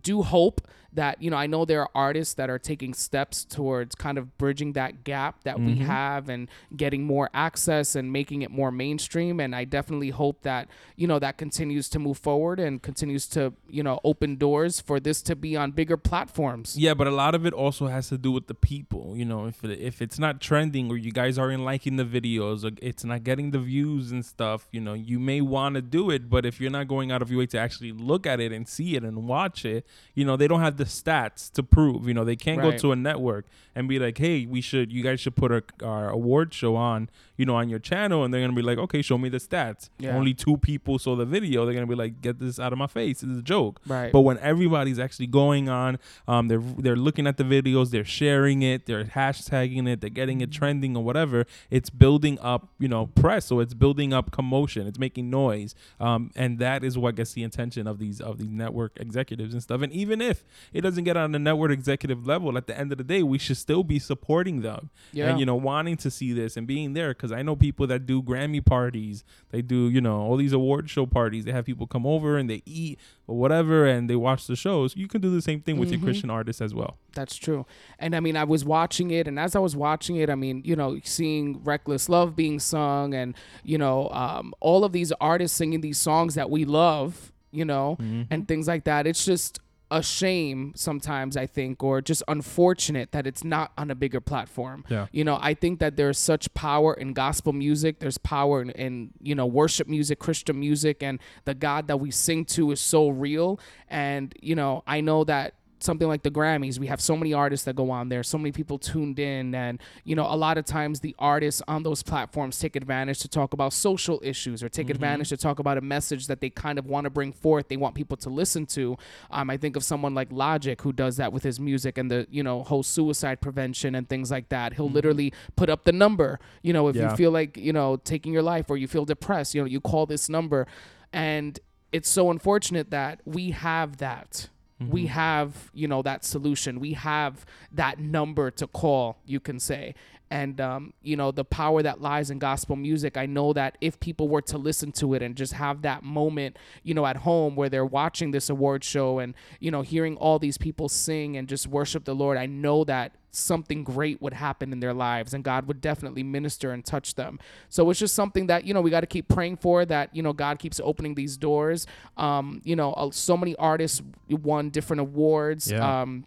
do 0.02 0.24
hope 0.24 0.62
that 0.94 1.22
you 1.22 1.30
know 1.30 1.38
I 1.38 1.48
know 1.48 1.66
there 1.66 1.82
are 1.82 1.90
artists 1.94 2.34
that 2.36 2.50
are 2.50 2.58
taking 2.58 2.94
steps 2.94 3.46
towards 3.46 3.94
kind 3.96 4.18
of 4.18 4.38
bridging 4.38 4.74
that 4.74 5.04
gap 5.04 5.44
that 5.44 5.58
mm-hmm. 5.58 5.80
we 5.80 5.86
have 5.86 6.30
and 6.30 6.50
getting 6.76 7.04
more 7.04 7.30
access 7.34 7.96
and 7.96 8.12
making 8.12 8.42
it 8.42 8.52
more 8.52 8.72
mainstream 8.72 9.40
and 9.40 9.56
I 9.56 9.66
definitely 9.66 10.10
hope 10.10 10.42
that 10.44 10.68
you 10.96 11.08
know 11.08 11.20
that 11.20 11.38
continues 11.38 11.90
to 11.90 12.00
move 12.00 12.18
forward 12.18 12.60
and 12.60 12.82
continues 12.82 13.28
to 13.30 13.54
you 13.70 13.84
know 13.84 14.00
open 14.04 14.38
doors 14.38 14.80
for 14.80 15.00
this 15.00 15.22
to 15.24 15.36
be 15.36 15.56
on 15.56 15.72
bigger 15.72 15.98
platforms. 15.98 16.76
Yeah, 16.78 16.94
but 16.94 17.08
a 17.08 17.12
lot 17.12 17.36
of 17.36 17.46
it 17.46 17.54
also 17.54 17.88
has 17.88 18.10
to 18.10 18.18
do 18.18 18.32
with 18.32 18.48
the 18.48 18.54
people, 18.54 19.16
you 19.16 19.26
know, 19.26 19.46
if 19.46 19.64
it, 19.64 19.80
if 19.80 20.02
it's 20.02 20.18
not 20.18 20.42
trending 20.42 20.90
or 20.90 20.98
you 20.98 21.12
guys 21.12 21.38
aren't 21.38 21.64
liking 21.64 21.98
the 21.98 22.06
videos 22.06 22.64
or 22.64 22.76
it's 22.82 23.04
not 23.04 23.24
getting 23.24 23.52
the 23.52 23.60
views 23.60 24.12
and 24.12 24.26
stuff, 24.26 24.68
you 24.72 24.82
know, 24.82 24.94
you 24.94 25.20
may 25.20 25.42
want 25.42 25.76
to 25.76 25.82
do 25.82 26.10
it, 26.10 26.30
but 26.30 26.46
if 26.46 26.60
you're 26.60 26.72
not 26.72 26.88
going 26.88 27.12
out 27.12 27.22
of 27.22 27.30
your 27.30 27.40
way 27.40 27.46
to 27.48 27.58
actually 27.58 27.92
look 27.92 28.26
at 28.26 28.40
it 28.40 28.52
and 28.52 28.68
see 28.68 28.96
it 28.96 29.04
and 29.04 29.28
watch 29.28 29.66
it, 29.66 29.67
you 30.14 30.26
know, 30.26 30.36
they 30.38 30.48
don't 30.48 30.62
have 30.62 30.78
the 30.78 30.86
stats 30.86 31.52
to 31.54 31.64
prove. 31.64 32.08
You 32.08 32.14
know, 32.14 32.24
they 32.24 32.36
can't 32.36 32.60
right. 32.60 32.72
go 32.72 32.78
to 32.78 32.92
a 32.92 32.96
network 32.96 33.46
and 33.76 33.88
be 33.88 34.00
like, 34.00 34.18
"Hey, 34.18 34.46
we 34.46 34.62
should, 34.62 34.92
you 34.92 35.04
guys 35.04 35.20
should 35.20 35.36
put 35.36 35.52
our, 35.52 35.64
our 35.84 36.10
award 36.10 36.54
show 36.54 36.76
on, 36.76 37.10
you 37.38 37.46
know, 37.46 37.56
on 37.56 37.70
your 37.70 37.80
channel," 37.80 38.24
and 38.24 38.34
they're 38.34 38.42
gonna 38.42 38.54
be 38.54 38.62
like, 38.62 38.78
"Okay, 38.78 39.02
show 39.02 39.18
me 39.18 39.30
the 39.30 39.38
stats." 39.38 39.90
Yeah. 40.00 40.16
Only 40.16 40.34
two 40.34 40.58
people 40.58 41.00
saw 41.00 41.16
the 41.16 41.26
video. 41.26 41.66
They're 41.66 41.74
gonna 41.74 41.88
be 41.88 41.96
like, 41.96 42.22
"Get 42.22 42.40
this 42.40 42.60
out 42.60 42.74
of 42.74 42.80
my 42.80 42.88
face! 42.88 43.22
This 43.22 43.30
is 43.30 43.40
a 43.40 43.44
joke." 43.44 43.80
Right. 43.88 44.12
But 44.12 44.22
when 44.22 44.38
everybody's 44.40 45.00
actually 45.00 45.28
going 45.28 45.70
on, 45.70 46.00
um, 46.28 46.48
they're 46.48 46.64
they're 46.78 46.96
looking 46.96 47.28
at 47.28 47.38
the 47.38 47.44
videos, 47.44 47.92
they're 47.92 48.06
sharing 48.06 48.62
it, 48.62 48.86
they're 48.86 49.06
hashtagging 49.06 49.88
it, 49.88 50.02
they're 50.02 50.10
getting 50.10 50.42
it 50.42 50.52
trending 50.52 50.98
or 50.98 51.04
whatever. 51.04 51.46
It's 51.70 51.90
building 51.90 52.40
up, 52.40 52.70
you 52.80 52.88
know, 52.88 53.08
press. 53.08 53.46
So 53.46 53.60
it's 53.60 53.74
building 53.74 54.14
up 54.14 54.32
commotion. 54.32 54.88
It's 54.88 55.00
making 55.00 55.30
noise, 55.30 55.76
um, 56.00 56.32
and 56.36 56.60
that 56.60 56.84
is 56.84 56.98
what 56.98 57.16
gets 57.16 57.34
the 57.34 57.44
attention 57.44 57.88
of 57.88 58.00
these 58.00 58.20
of 58.20 58.38
these 58.38 58.50
network 58.50 58.94
executives 59.00 59.47
and 59.54 59.62
stuff. 59.64 59.82
And 59.82 59.92
even 59.94 60.22
if 60.22 60.44
it 60.74 60.82
doesn't 60.82 61.04
get 61.04 61.18
on 61.18 61.32
the 61.32 61.40
network 61.40 61.72
executive 61.72 62.26
level, 62.26 62.58
at 62.58 62.68
the 62.68 62.78
end 62.78 62.92
of 62.92 62.98
the 62.98 63.04
day, 63.04 63.24
we 63.24 63.38
should 63.38 63.58
still 63.58 63.84
be 63.84 64.00
supporting 64.00 64.62
them. 64.62 64.90
Yeah. 65.12 65.30
And, 65.30 65.40
you 65.40 65.46
know, 65.46 65.56
wanting 65.56 65.98
to 65.98 66.12
see 66.12 66.34
this 66.34 66.58
and 66.58 66.68
being 66.68 66.94
there. 66.94 67.14
Cause 67.14 67.32
I 67.32 67.42
know 67.42 67.56
people 67.56 67.88
that 67.88 68.06
do 68.06 68.22
Grammy 68.22 68.64
parties, 68.64 69.24
they 69.52 69.62
do, 69.62 69.90
you 69.90 70.02
know, 70.02 70.20
all 70.20 70.38
these 70.38 70.54
award 70.54 70.90
show 70.90 71.06
parties. 71.06 71.46
They 71.46 71.52
have 71.52 71.66
people 71.66 71.88
come 71.88 72.06
over 72.06 72.38
and 72.38 72.50
they 72.50 72.62
eat 72.66 73.00
or 73.28 73.38
whatever 73.38 73.86
and 73.86 74.10
they 74.10 74.16
watch 74.16 74.48
the 74.48 74.56
shows. 74.56 74.96
You 74.96 75.08
can 75.08 75.22
do 75.22 75.30
the 75.30 75.42
same 75.42 75.62
thing 75.62 75.78
with 75.78 75.90
mm-hmm. 75.90 76.00
your 76.00 76.06
Christian 76.06 76.30
artists 76.30 76.62
as 76.62 76.74
well. 76.74 76.98
That's 77.14 77.36
true. 77.36 77.66
And 78.00 78.16
I 78.16 78.20
mean, 78.20 78.38
I 78.38 78.44
was 78.44 78.64
watching 78.64 79.12
it, 79.12 79.28
and 79.28 79.40
as 79.40 79.56
I 79.56 79.60
was 79.60 79.76
watching 79.76 80.18
it, 80.18 80.30
I 80.30 80.36
mean, 80.36 80.62
you 80.64 80.76
know, 80.76 81.00
seeing 81.04 81.64
Reckless 81.64 82.10
Love 82.10 82.36
being 82.36 82.60
sung 82.60 83.14
and, 83.14 83.36
you 83.64 83.78
know, 83.78 84.10
um, 84.10 84.54
all 84.60 84.84
of 84.84 84.92
these 84.92 85.12
artists 85.14 85.58
singing 85.58 85.82
these 85.82 85.98
songs 85.98 86.36
that 86.36 86.50
we 86.50 86.64
love, 86.64 87.34
you 87.52 87.66
know, 87.66 87.98
mm-hmm. 88.00 88.24
and 88.30 88.48
things 88.48 88.68
like 88.68 88.86
that. 88.86 89.08
It's 89.08 89.26
just, 89.26 89.60
a 89.90 90.04
shame 90.04 90.74
sometimes 90.76 91.38
I 91.38 91.46
think 91.46 91.82
or 91.82 92.02
just 92.02 92.22
unfortunate 92.28 93.14
that 93.14 93.26
it's 93.26 93.44
not 93.44 93.72
on 93.78 93.90
a 93.90 93.96
bigger 93.96 94.20
platform. 94.20 94.84
Yeah. 94.90 95.08
You 95.12 95.24
know, 95.24 95.40
I 95.42 95.54
think 95.54 95.80
that 95.80 95.96
there's 95.96 96.18
such 96.18 96.54
power 96.54 96.94
in 96.94 97.14
gospel 97.14 97.54
music, 97.54 98.00
there's 98.00 98.18
power 98.18 98.62
in, 98.62 98.72
in 98.72 99.12
you 99.22 99.34
know 99.34 99.46
worship 99.46 99.88
music, 99.88 100.20
Christian 100.20 100.60
music 100.60 101.02
and 101.02 101.20
the 101.46 101.54
God 101.54 101.88
that 101.88 101.98
we 101.98 102.12
sing 102.12 102.44
to 102.46 102.72
is 102.72 102.82
so 102.82 103.10
real 103.10 103.60
and 103.88 104.34
you 104.42 104.56
know, 104.56 104.84
I 104.86 105.02
know 105.02 105.24
that 105.24 105.54
something 105.80 106.08
like 106.08 106.24
the 106.24 106.32
Grammys, 106.32 106.80
we 106.80 106.88
have 106.88 107.02
so 107.02 107.16
many 107.16 107.34
artists 107.34 107.66
that 107.66 107.76
go 107.76 107.92
on 107.92 108.10
there, 108.10 108.24
so 108.24 108.38
many 108.38 108.52
people 108.52 108.78
tuned 108.78 109.20
in, 109.20 109.54
and 109.54 109.82
you 110.04 110.16
know, 110.16 110.26
a 110.26 110.36
lot 110.36 110.58
of 110.58 110.66
times 110.66 111.00
the 111.00 111.16
artists 111.20 111.62
on 111.68 111.84
those 111.84 112.04
platforms 112.04 112.60
take 112.60 112.76
advantage 112.76 113.20
to 113.20 113.28
talk 113.28 113.54
about 113.54 113.74
social 113.74 114.20
issues 114.24 114.64
or 114.64 114.70
take 114.70 114.88
mm-hmm. 114.88 114.92
advantage 114.92 115.30
to 115.30 115.38
talk 115.38 115.60
about 115.60 115.78
a 115.78 115.82
message 115.82 116.28
that 116.28 116.42
they 116.42 116.50
kind 116.50 116.80
of 116.80 116.86
want 116.86 117.06
to 117.06 117.10
bring 117.10 117.32
forth. 117.32 117.68
They 117.68 117.78
want 117.78 117.96
people 117.96 118.18
to 118.18 118.30
listen 118.30 118.66
to. 118.68 118.98
Um, 119.32 119.50
I 119.50 119.58
think 119.58 119.76
of 119.76 119.84
someone 119.84 120.14
like 120.16 120.30
Logic 120.32 120.82
who 120.82 120.94
does 120.94 121.18
that 121.18 121.32
with 121.32 121.44
his 121.44 121.60
music 121.60 121.98
and 121.98 122.10
the 122.10 122.28
you 122.30 122.44
know 122.44 122.64
whole 122.64 122.84
suicide 122.84 123.42
prevention 123.42 123.96
and 123.96 124.08
things 124.08 124.32
like 124.32 124.50
that. 124.50 124.74
He'll 124.74 124.86
mm-hmm. 124.86 124.96
literally 124.96 125.34
put 125.56 125.70
up 125.70 125.84
the 125.84 125.92
number. 125.92 126.40
You 126.62 126.74
know, 126.74 126.88
if 126.88 126.96
yeah. 126.96 127.12
you 127.12 127.16
feel 127.16 127.32
like 127.32 127.58
you 127.58 127.74
know 127.74 127.98
taking 127.98 128.34
your 128.34 128.44
life 128.44 128.70
or 128.70 128.78
you 128.78 128.88
feel 128.88 129.06
depressed, 129.06 129.56
you 129.56 129.62
know, 129.62 129.68
you 129.68 129.82
call 129.82 130.06
this 130.06 130.30
number, 130.30 130.68
and 131.14 131.60
it's 131.92 132.10
so 132.10 132.32
unfortunate 132.32 132.92
that 132.92 133.22
we 133.26 133.52
have 133.52 133.98
that 133.98 134.50
Mm-hmm. 134.82 134.92
We 134.92 135.06
have, 135.08 135.72
you 135.74 135.88
know, 135.88 136.02
that 136.04 136.24
solution. 136.24 136.80
We 136.80 136.94
have 136.94 137.46
that 137.72 138.00
number 138.00 138.52
to 138.52 138.68
call, 138.68 139.18
you 139.26 139.40
can 139.40 139.60
say. 139.60 139.96
And, 140.30 140.60
um, 140.60 140.94
you 141.02 141.16
know, 141.16 141.32
the 141.32 141.46
power 141.46 141.82
that 141.82 142.02
lies 142.02 142.30
in 142.30 142.38
gospel 142.38 142.76
music. 142.76 143.16
I 143.16 143.26
know 143.26 143.54
that 143.54 143.78
if 143.80 144.00
people 144.00 144.28
were 144.28 144.42
to 144.44 144.58
listen 144.58 144.92
to 144.94 145.14
it 145.14 145.22
and 145.22 145.36
just 145.36 145.54
have 145.54 145.84
that 145.84 146.04
moment, 146.04 146.58
you 146.84 146.94
know, 146.94 147.06
at 147.06 147.18
home 147.18 147.56
where 147.56 147.70
they're 147.70 147.86
watching 147.86 148.32
this 148.32 148.50
award 148.50 148.84
show 148.84 149.20
and, 149.20 149.34
you 149.60 149.72
know, 149.72 149.84
hearing 149.84 150.18
all 150.18 150.38
these 150.38 150.58
people 150.58 150.90
sing 150.90 151.38
and 151.38 151.48
just 151.48 151.66
worship 151.66 152.04
the 152.04 152.14
Lord, 152.14 152.38
I 152.38 152.46
know 152.46 152.84
that 152.84 153.16
something 153.38 153.84
great 153.84 154.22
would 154.22 154.34
happen 154.34 154.74
in 154.74 154.80
their 154.80 154.94
lives 154.94 155.34
and 155.34 155.44
God 155.44 155.68
would 155.68 155.82
definitely 155.82 156.24
minister 156.24 156.72
and 156.72 156.84
touch 156.84 157.16
them. 157.16 157.40
So 157.70 157.90
it's 157.90 158.00
just 158.00 158.16
something 158.16 158.48
that, 158.48 158.66
you 158.66 158.74
know, 158.74 158.82
we 158.82 158.90
got 158.90 159.02
to 159.02 159.08
keep 159.08 159.28
praying 159.28 159.58
for 159.58 159.86
that, 159.86 160.16
you 160.16 160.24
know, 160.24 160.34
God 160.34 160.60
keeps 160.60 160.80
opening 160.84 161.16
these 161.16 161.38
doors. 161.38 161.88
Um, 162.18 162.62
you 162.64 162.76
know, 162.76 163.10
so 163.14 163.38
many 163.38 163.56
artists 163.56 164.02
won 164.30 164.70
different 164.70 165.02
awards. 165.02 165.72
Yeah. 165.72 166.02
Um, 166.02 166.26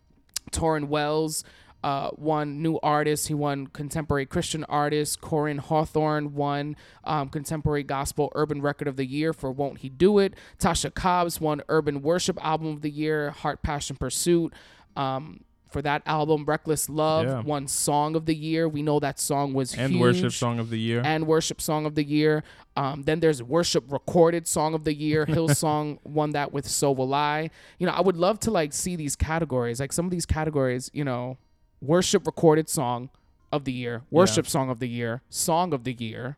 Tauren 0.53 0.89
Wells 0.89 1.45
uh, 1.83 2.11
won 2.17 2.63
new 2.63 2.79
artist. 2.83 3.29
He 3.29 3.35
won 3.35 3.67
contemporary 3.69 4.27
Christian 4.27 4.65
artist. 4.65 5.21
Koryn 5.21 5.59
Hawthorne 5.59 6.35
won 6.35 6.77
um, 7.05 7.29
contemporary 7.29 7.83
gospel 7.83 8.31
urban 8.35 8.61
record 8.61 8.89
of 8.89 8.97
the 8.97 9.07
year 9.07 9.33
for 9.33 9.51
Won't 9.51 9.79
He 9.79 9.89
Do 9.89 10.19
It. 10.19 10.35
Tasha 10.59 10.93
Cobbs 10.93 11.41
won 11.41 11.63
urban 11.69 12.03
worship 12.03 12.39
album 12.45 12.69
of 12.69 12.83
the 12.83 12.91
year. 12.91 13.31
Heart 13.31 13.63
Passion 13.63 13.97
Pursuit. 13.97 14.53
Um, 14.97 15.45
for 15.71 15.83
that 15.83 16.03
album, 16.07 16.45
Reckless 16.45 16.89
Love 16.89 17.27
yeah. 17.27 17.41
won 17.41 17.67
Song 17.67 18.17
of 18.17 18.27
the 18.27 18.35
Year. 18.35 18.69
We 18.69 18.83
know 18.83 19.01
that 19.01 19.19
song 19.19 19.53
was 19.55 19.75
and 19.75 19.93
huge. 19.93 20.01
Worship 20.01 20.33
Song 20.33 20.59
of 20.59 20.71
the 20.71 20.79
Year 20.79 21.03
and 21.05 21.27
Worship 21.27 21.61
Song 21.61 21.87
of 21.87 21.95
the 21.95 22.05
Year. 22.05 22.43
Um, 22.77 23.03
then 23.03 23.21
there's 23.21 23.43
Worship 23.43 23.91
Recorded 23.91 24.47
Song 24.47 24.75
of 24.75 24.85
the 24.85 24.95
Year. 24.95 25.27
Hillsong 25.29 25.99
won 26.05 26.31
that 26.31 26.53
with 26.53 26.69
So 26.69 26.93
Will 26.93 27.15
I. 27.15 27.51
You 27.79 27.87
know, 27.87 27.93
I 27.93 28.01
would 28.01 28.17
love 28.17 28.41
to 28.41 28.51
like 28.51 28.73
see 28.73 28.97
these 28.97 29.17
categories. 29.17 29.81
Like 29.81 29.93
some 29.93 30.05
of 30.05 30.11
these 30.11 30.27
categories, 30.27 30.91
you 30.93 31.05
know, 31.05 31.39
Worship 31.81 32.27
Recorded 32.27 32.69
Song 32.69 33.11
of 33.53 33.65
the 33.65 33.73
Year, 33.73 34.03
Worship 34.11 34.47
yeah. 34.47 34.51
Song 34.51 34.71
of 34.71 34.79
the 34.79 34.89
Year, 34.89 35.23
Song 35.29 35.73
of 35.73 35.85
the 35.85 35.93
Year, 35.93 36.37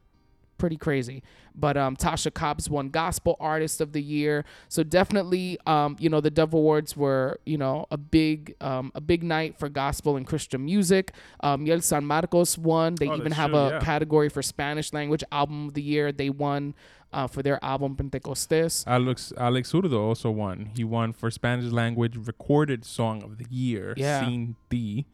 pretty 0.63 0.77
crazy. 0.77 1.25
But 1.57 1.77
um, 1.77 1.97
Tasha 1.97 2.33
Cobbs 2.33 2.71
won 2.71 2.91
Gospel 2.91 3.37
Artist 3.41 3.81
of 3.81 3.93
the 3.93 4.01
Year. 4.01 4.45
So 4.69 4.85
definitely, 4.85 5.59
um, 5.67 5.97
you 5.99 6.09
know, 6.09 6.21
the 6.21 6.31
Dove 6.31 6.55
Awards 6.55 6.97
were, 6.97 7.41
you 7.45 7.59
know, 7.59 7.87
a 7.91 7.97
big, 7.99 8.55
um, 8.61 8.93
a 8.95 9.01
big 9.01 9.25
night 9.25 9.59
for 9.59 9.69
gospel 9.69 10.17
and 10.17 10.25
Christian 10.25 10.65
music. 10.65 11.15
Um, 11.41 11.65
Miel 11.65 11.81
San 11.81 12.05
Marcos 12.05 12.57
won. 12.57 12.95
They 12.95 13.09
oh, 13.09 13.17
even 13.17 13.33
have 13.33 13.51
true, 13.51 13.59
a 13.59 13.71
yeah. 13.71 13.81
category 13.81 14.29
for 14.29 14.41
Spanish 14.41 14.93
language 14.93 15.25
album 15.33 15.67
of 15.67 15.75
the 15.75 15.83
year. 15.83 16.13
They 16.13 16.31
won. 16.31 16.75
Uh, 17.15 17.27
for 17.27 17.43
their 17.43 17.63
album 17.63 17.95
Pentecostés. 17.95 18.85
Alex 18.87 19.35
Alex 19.37 19.71
Zurdo 19.71 20.01
also 20.01 20.31
won. 20.31 20.71
He 20.75 20.83
won 20.83 21.13
for 21.13 21.31
Spanish 21.31 21.71
language 21.71 22.17
recorded 22.17 22.87
song 22.87 23.23
of 23.23 23.37
the 23.37 23.45
year. 23.51 23.93
Yeah. 23.99 24.25
Scene 24.25 24.57
B 24.71 25.05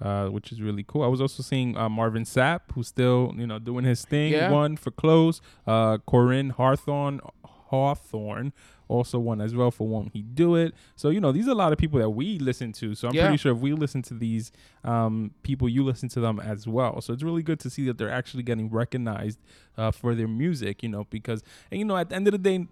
uh, 0.00 0.28
which 0.28 0.52
is 0.52 0.60
really 0.60 0.84
cool. 0.86 1.02
I 1.02 1.08
was 1.08 1.20
also 1.20 1.42
seeing 1.42 1.76
uh, 1.76 1.88
Marvin 1.88 2.24
Sapp, 2.24 2.60
who's 2.74 2.88
still 2.88 3.34
you 3.36 3.46
know 3.46 3.58
doing 3.58 3.84
his 3.84 4.04
thing. 4.04 4.32
Yeah. 4.32 4.50
Won 4.50 4.76
for 4.76 4.90
close. 4.90 5.40
Uh, 5.66 5.98
Koryn 5.98 6.52
Hawthorne, 6.52 7.20
Hawthorne 7.44 8.52
also 8.88 9.18
won 9.18 9.40
as 9.40 9.54
well 9.54 9.70
for 9.70 9.86
Won't 9.86 10.12
He 10.12 10.22
Do 10.22 10.56
It. 10.56 10.74
So 10.96 11.10
you 11.10 11.20
know 11.20 11.32
these 11.32 11.46
are 11.46 11.52
a 11.52 11.54
lot 11.54 11.72
of 11.72 11.78
people 11.78 11.98
that 12.00 12.10
we 12.10 12.38
listen 12.38 12.72
to. 12.74 12.94
So 12.94 13.08
I'm 13.08 13.14
yeah. 13.14 13.24
pretty 13.24 13.36
sure 13.36 13.52
if 13.52 13.58
we 13.58 13.72
listen 13.72 14.02
to 14.02 14.14
these 14.14 14.50
um, 14.84 15.32
people, 15.42 15.68
you 15.68 15.84
listen 15.84 16.08
to 16.10 16.20
them 16.20 16.40
as 16.40 16.66
well. 16.66 17.00
So 17.00 17.12
it's 17.12 17.22
really 17.22 17.42
good 17.42 17.60
to 17.60 17.70
see 17.70 17.84
that 17.86 17.98
they're 17.98 18.10
actually 18.10 18.42
getting 18.42 18.70
recognized 18.70 19.38
uh, 19.76 19.90
for 19.90 20.14
their 20.14 20.28
music. 20.28 20.82
You 20.82 20.88
know 20.88 21.04
because 21.10 21.42
and 21.70 21.78
you 21.78 21.84
know 21.84 21.96
at 21.96 22.08
the 22.08 22.16
end 22.16 22.26
of 22.26 22.32
the 22.32 22.38
day 22.38 22.66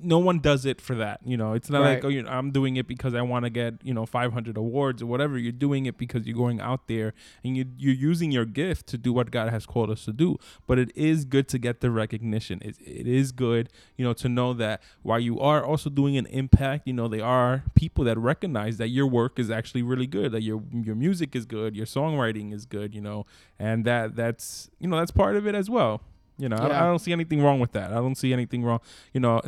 no 0.00 0.18
one 0.18 0.38
does 0.38 0.64
it 0.64 0.80
for 0.80 0.94
that. 0.96 1.20
You 1.24 1.36
know, 1.36 1.52
it's 1.52 1.70
not 1.70 1.82
right. 1.82 1.94
like 1.94 2.04
oh, 2.04 2.08
you 2.08 2.22
know, 2.22 2.30
I'm 2.30 2.50
doing 2.50 2.76
it 2.76 2.86
because 2.88 3.14
I 3.14 3.22
want 3.22 3.44
to 3.44 3.50
get 3.50 3.74
you 3.82 3.94
know 3.94 4.06
500 4.06 4.56
awards 4.56 5.02
or 5.02 5.06
whatever. 5.06 5.38
You're 5.38 5.52
doing 5.52 5.86
it 5.86 5.98
because 5.98 6.26
you're 6.26 6.36
going 6.36 6.60
out 6.60 6.88
there 6.88 7.14
and 7.44 7.56
you 7.56 7.66
you're 7.76 7.94
using 7.94 8.32
your 8.32 8.44
gift 8.44 8.86
to 8.88 8.98
do 8.98 9.12
what 9.12 9.30
God 9.30 9.50
has 9.50 9.66
called 9.66 9.90
us 9.90 10.04
to 10.06 10.12
do. 10.12 10.38
But 10.66 10.78
it 10.78 10.90
is 10.96 11.24
good 11.24 11.48
to 11.48 11.58
get 11.58 11.80
the 11.80 11.90
recognition. 11.90 12.60
It, 12.62 12.76
it 12.80 13.06
is 13.06 13.32
good, 13.32 13.68
you 13.96 14.04
know, 14.04 14.12
to 14.14 14.28
know 14.28 14.52
that 14.54 14.82
while 15.02 15.20
you 15.20 15.38
are 15.40 15.64
also 15.64 15.90
doing 15.90 16.16
an 16.16 16.26
impact, 16.26 16.86
you 16.86 16.92
know, 16.92 17.08
there 17.08 17.24
are 17.24 17.64
people 17.74 18.04
that 18.04 18.18
recognize 18.18 18.78
that 18.78 18.88
your 18.88 19.06
work 19.06 19.38
is 19.38 19.50
actually 19.50 19.82
really 19.82 20.06
good, 20.06 20.32
that 20.32 20.42
your 20.42 20.62
your 20.72 20.96
music 20.96 21.36
is 21.36 21.44
good, 21.44 21.76
your 21.76 21.86
songwriting 21.86 22.52
is 22.52 22.66
good, 22.66 22.94
you 22.94 23.00
know, 23.00 23.26
and 23.58 23.84
that 23.84 24.16
that's 24.16 24.70
you 24.78 24.88
know 24.88 24.98
that's 24.98 25.10
part 25.12 25.36
of 25.36 25.46
it 25.46 25.54
as 25.54 25.68
well. 25.68 26.00
You 26.38 26.48
know, 26.48 26.56
yeah. 26.56 26.68
I, 26.68 26.84
I 26.84 26.86
don't 26.86 26.98
see 26.98 27.12
anything 27.12 27.42
wrong 27.42 27.60
with 27.60 27.72
that. 27.72 27.92
I 27.92 27.96
don't 27.96 28.16
see 28.16 28.32
anything 28.32 28.64
wrong. 28.64 28.80
You 29.12 29.20
know 29.20 29.42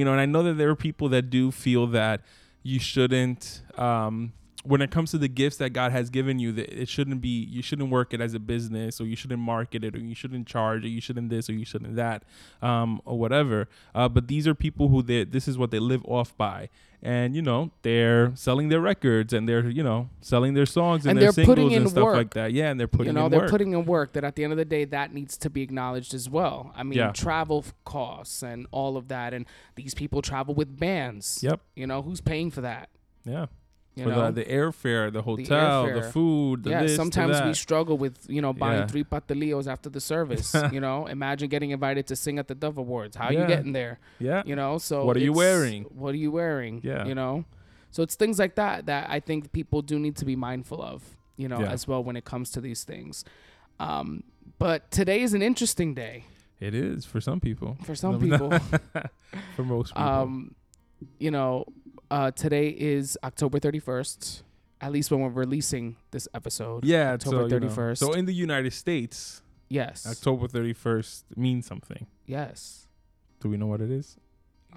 you 0.00 0.06
know, 0.06 0.12
and 0.12 0.20
I 0.22 0.24
know 0.24 0.42
that 0.44 0.54
there 0.54 0.70
are 0.70 0.74
people 0.74 1.10
that 1.10 1.28
do 1.28 1.50
feel 1.50 1.86
that 1.88 2.22
you 2.62 2.80
shouldn't 2.80 3.60
um, 3.76 4.32
when 4.62 4.82
it 4.82 4.90
comes 4.90 5.10
to 5.12 5.18
the 5.18 5.28
gifts 5.28 5.56
that 5.56 5.70
God 5.70 5.90
has 5.92 6.10
given 6.10 6.38
you, 6.38 6.52
that 6.52 6.68
it 6.82 6.88
shouldn't 6.88 7.20
be 7.22 7.28
you 7.44 7.62
shouldn't 7.62 7.90
work 7.90 8.12
it 8.12 8.20
as 8.20 8.34
a 8.34 8.38
business, 8.38 9.00
or 9.00 9.06
you 9.06 9.16
shouldn't 9.16 9.40
market 9.40 9.84
it, 9.84 9.94
or 9.94 9.98
you 10.00 10.14
shouldn't 10.14 10.46
charge, 10.46 10.84
or 10.84 10.88
you 10.88 11.00
shouldn't 11.00 11.30
this, 11.30 11.48
or 11.48 11.54
you 11.54 11.64
shouldn't 11.64 11.96
that, 11.96 12.24
um, 12.60 13.00
or 13.04 13.18
whatever. 13.18 13.68
Uh, 13.94 14.08
but 14.08 14.28
these 14.28 14.46
are 14.46 14.54
people 14.54 14.88
who 14.88 15.02
they 15.02 15.24
this 15.24 15.48
is 15.48 15.56
what 15.56 15.70
they 15.70 15.78
live 15.78 16.04
off 16.04 16.36
by, 16.36 16.68
and 17.02 17.34
you 17.34 17.40
know 17.40 17.70
they're 17.80 18.32
selling 18.34 18.68
their 18.68 18.80
records 18.80 19.32
and 19.32 19.48
they're 19.48 19.66
you 19.70 19.82
know 19.82 20.10
selling 20.20 20.52
their 20.52 20.66
songs 20.66 21.06
and, 21.06 21.12
And 21.12 21.22
their 21.22 21.32
singles 21.32 21.72
and 21.72 21.88
stuff 21.88 22.04
work. 22.04 22.16
like 22.16 22.34
that. 22.34 22.52
Yeah, 22.52 22.70
and 22.70 22.78
they're 22.78 22.86
putting 22.86 23.08
in 23.10 23.14
work. 23.14 23.18
you 23.18 23.22
know 23.24 23.28
they're 23.30 23.40
work. 23.40 23.50
putting 23.50 23.72
in 23.72 23.84
work 23.86 24.12
that 24.12 24.24
at 24.24 24.36
the 24.36 24.44
end 24.44 24.52
of 24.52 24.58
the 24.58 24.66
day 24.66 24.84
that 24.84 25.14
needs 25.14 25.38
to 25.38 25.48
be 25.48 25.62
acknowledged 25.62 26.12
as 26.12 26.28
well 26.28 26.72
i 26.76 26.82
mean 26.82 26.98
Yeah. 26.98 27.12
travel 27.12 27.64
costs 27.84 28.42
and 28.42 28.66
all 28.72 28.96
of 28.98 29.08
that 29.08 29.32
and 29.32 29.46
these 29.76 29.94
people 29.94 30.20
travel 30.20 30.54
with 30.54 30.78
bands 30.78 31.40
Yep. 31.42 31.60
you 31.74 31.86
know 31.86 32.02
who's 32.02 32.20
paying 32.20 32.50
for 32.50 32.60
that 32.60 32.90
yeah, 33.24 33.46
you 33.96 34.04
for 34.04 34.10
know 34.10 34.26
the, 34.30 34.44
the 34.44 34.50
airfare, 34.50 35.12
the 35.12 35.22
hotel, 35.22 35.84
the, 35.84 35.90
airfare. 35.90 36.12
food, 36.12 36.62
the 36.64 36.70
yeah 36.70 36.82
this, 36.82 36.92
the 36.92 36.96
sometimes 36.96 37.40
we 37.42 37.52
struggle 37.54 37.98
with 37.98 38.16
you 38.28 38.40
know 38.40 38.52
buying 38.52 38.80
Yeah. 38.80 38.86
three 38.86 39.04
patelillos 39.04 39.66
after 39.66 39.88
the 39.90 40.00
service 40.00 40.54
you 40.72 40.80
know 40.80 41.06
imagine 41.06 41.48
getting 41.48 41.70
invited 41.70 42.06
to 42.06 42.16
sing 42.16 42.38
at 42.38 42.46
the 42.48 42.54
dove 42.54 42.78
awards 42.78 43.16
how 43.16 43.30
Yeah. 43.30 43.40
you 43.40 43.46
getting 43.46 43.72
there 43.72 43.98
yeah, 44.20 44.42
you 44.46 44.54
know 44.56 44.78
so 44.78 45.04
What 45.04 45.16
are 45.16 45.20
you 45.20 45.32
wearing? 45.32 45.84
what 45.84 46.14
are 46.14 46.18
you 46.26 46.30
wearing 46.30 46.80
Yeah. 46.84 47.04
you 47.06 47.14
know 47.14 47.44
so 47.90 48.02
it's 48.04 48.14
things 48.14 48.38
like 48.38 48.54
that 48.54 48.86
that 48.86 49.10
i 49.10 49.18
think 49.18 49.50
people 49.52 49.82
do 49.82 49.98
need 49.98 50.16
to 50.16 50.24
be 50.24 50.36
mindful 50.36 50.80
of 50.80 51.02
you 51.36 51.48
know 51.48 51.60
Yeah. 51.60 51.72
as 51.72 51.88
well 51.88 52.02
when 52.04 52.16
it 52.16 52.24
comes 52.24 52.50
to 52.52 52.60
these 52.60 52.84
things 52.84 53.24
um 53.80 54.22
but 54.58 54.90
today 54.90 55.20
is 55.22 55.34
an 55.34 55.42
interesting 55.42 55.94
day 55.94 56.24
it 56.60 56.74
is 56.74 57.06
for 57.06 57.20
some 57.22 57.40
people. 57.40 57.76
for 57.82 57.94
some 57.94 58.20
people 58.20 58.50
for 59.56 59.64
most 59.64 59.88
people. 59.96 60.02
um 60.02 60.54
you 61.18 61.30
know 61.30 61.64
uh 62.10 62.30
today 62.30 62.68
is 62.68 63.16
october 63.22 63.58
31st 63.60 64.42
at 64.80 64.92
least 64.92 65.10
when 65.10 65.20
we're 65.20 65.28
releasing 65.28 65.96
this 66.10 66.26
episode 66.34 66.84
yeah, 66.84 67.12
October 67.12 67.48
so, 67.48 67.54
you 67.54 67.60
know, 67.60 67.68
31st. 67.68 67.98
So 67.98 68.12
in 68.14 68.24
the 68.24 68.32
United 68.32 68.72
States, 68.72 69.42
yes 69.68 70.06
October 70.08 70.48
31st 70.48 71.24
means 71.36 71.66
something. 71.66 72.06
yes 72.26 72.86
Do 73.40 73.48
we 73.50 73.56
know 73.58 73.66
what 73.66 73.80
it 73.80 73.90
is? 73.90 74.16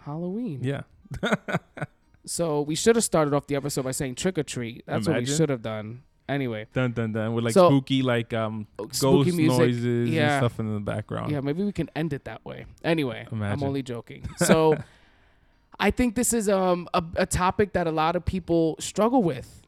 halloween 0.06 0.60
Yeah. 0.64 0.82
So 2.26 2.62
we 2.62 2.76
should 2.76 2.96
have 2.96 3.04
started 3.04 3.34
off 3.34 3.48
the 3.48 3.56
episode 3.56 3.84
by 3.84 3.92
saying 3.92 4.16
trick 4.16 4.38
or 4.38 4.44
treat. 4.44 4.84
That's 4.88 5.08
what 5.08 5.18
we 5.18 5.26
should 5.26 5.50
have 5.50 5.62
done. 5.62 6.04
Anyway, 6.30 6.68
dun 6.74 6.94
dun 6.94 7.12
dun 7.12 7.34
with 7.34 7.44
like 7.44 7.54
So- 7.54 7.68
spooky 7.68 8.02
like 8.02 8.34
um 8.34 8.66
spooky 8.92 9.00
ghost 9.32 9.36
music. 9.38 9.60
noises 9.60 10.10
yeah. 10.10 10.22
and 10.38 10.40
stuff 10.40 10.58
in 10.60 10.74
the 10.74 10.80
background. 10.80 11.32
Yeah, 11.32 11.42
maybe 11.42 11.66
we 11.66 11.74
can 11.74 11.90
end 11.98 12.14
it 12.14 12.24
that 12.24 12.46
way. 12.46 12.66
Anyway, 12.82 13.28
I'm 13.30 13.62
only 13.62 13.84
joking. 13.84 14.24
So 14.38 14.78
I 15.80 15.92
think 15.92 16.16
this 16.16 16.34
is 16.34 16.50
um 16.50 16.88
a, 16.94 17.04
a 17.16 17.26
topic 17.26 17.74
that 17.74 17.88
a 17.88 17.92
lot 17.92 18.16
of 18.16 18.26
people 18.26 18.76
struggle 18.80 19.24
with. 19.24 19.62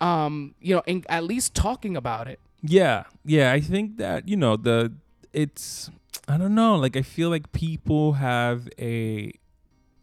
Um, 0.00 0.54
you 0.60 0.74
know, 0.74 1.02
at 1.08 1.22
least 1.24 1.54
talking 1.54 1.96
about 1.96 2.26
it. 2.26 2.40
Yeah, 2.62 3.04
yeah. 3.24 3.52
I 3.52 3.60
think 3.60 3.98
that 3.98 4.28
you 4.28 4.36
know 4.36 4.56
the 4.56 4.92
it's 5.32 5.90
I 6.28 6.38
don't 6.38 6.54
know. 6.54 6.76
Like 6.76 6.96
I 6.96 7.02
feel 7.02 7.30
like 7.30 7.52
people 7.52 8.14
have 8.14 8.68
a 8.78 9.32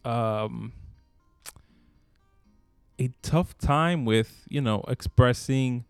um 0.04 0.72
a 2.98 3.10
tough 3.22 3.56
time 3.58 4.04
with 4.04 4.46
you 4.48 4.60
know 4.60 4.84
expressing. 4.88 5.84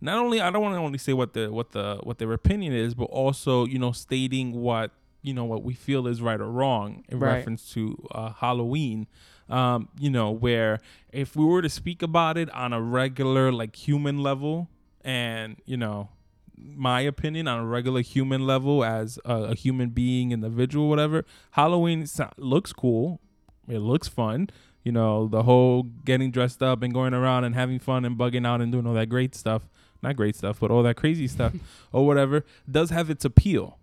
Not 0.00 0.18
only 0.18 0.40
I 0.40 0.50
don't 0.50 0.62
want 0.62 0.74
to 0.74 0.78
only 0.80 0.98
say 0.98 1.12
what 1.12 1.32
the 1.32 1.50
what 1.50 1.72
the 1.72 1.98
what 2.02 2.18
their 2.18 2.32
opinion 2.32 2.72
is, 2.72 2.94
but 2.94 3.04
also 3.04 3.64
you 3.66 3.78
know 3.78 3.92
stating 3.92 4.52
what 4.52 4.92
you 5.22 5.34
know 5.34 5.44
what 5.44 5.62
we 5.62 5.74
feel 5.74 6.06
is 6.06 6.20
right 6.22 6.40
or 6.40 6.50
wrong 6.50 7.04
in 7.08 7.18
Right. 7.18 7.34
reference 7.36 7.70
to 7.72 8.06
uh, 8.12 8.32
Halloween. 8.32 9.06
Um, 9.50 9.88
you 9.98 10.10
know, 10.10 10.30
where 10.30 10.78
if 11.10 11.34
we 11.34 11.44
were 11.44 11.62
to 11.62 11.70
speak 11.70 12.02
about 12.02 12.36
it 12.36 12.50
on 12.50 12.72
a 12.74 12.82
regular 12.82 13.50
like 13.50 13.74
human 13.76 14.22
level, 14.22 14.68
and 15.02 15.56
you 15.64 15.76
know 15.76 16.10
my 16.56 17.00
opinion 17.00 17.46
on 17.48 17.60
a 17.60 17.64
regular 17.66 18.00
human 18.00 18.46
level 18.46 18.84
as 18.84 19.18
a, 19.24 19.32
a 19.34 19.54
human 19.54 19.90
being 19.90 20.32
individual 20.32 20.88
whatever 20.88 21.24
halloween 21.52 22.04
so- 22.04 22.28
looks 22.36 22.72
cool 22.72 23.20
it 23.68 23.78
looks 23.78 24.08
fun 24.08 24.50
you 24.82 24.90
know 24.90 25.28
the 25.28 25.44
whole 25.44 25.84
getting 26.04 26.32
dressed 26.32 26.60
up 26.60 26.82
and 26.82 26.92
going 26.92 27.14
around 27.14 27.44
and 27.44 27.54
having 27.54 27.78
fun 27.78 28.04
and 28.04 28.18
bugging 28.18 28.44
out 28.44 28.60
and 28.60 28.72
doing 28.72 28.88
all 28.88 28.92
that 28.94 29.08
great 29.08 29.36
stuff 29.36 29.62
not 30.02 30.16
great 30.16 30.34
stuff 30.34 30.58
but 30.58 30.68
all 30.68 30.82
that 30.82 30.96
crazy 30.96 31.28
stuff 31.28 31.52
or 31.92 32.04
whatever 32.04 32.44
does 32.68 32.90
have 32.90 33.08
its 33.08 33.24
appeal 33.24 33.77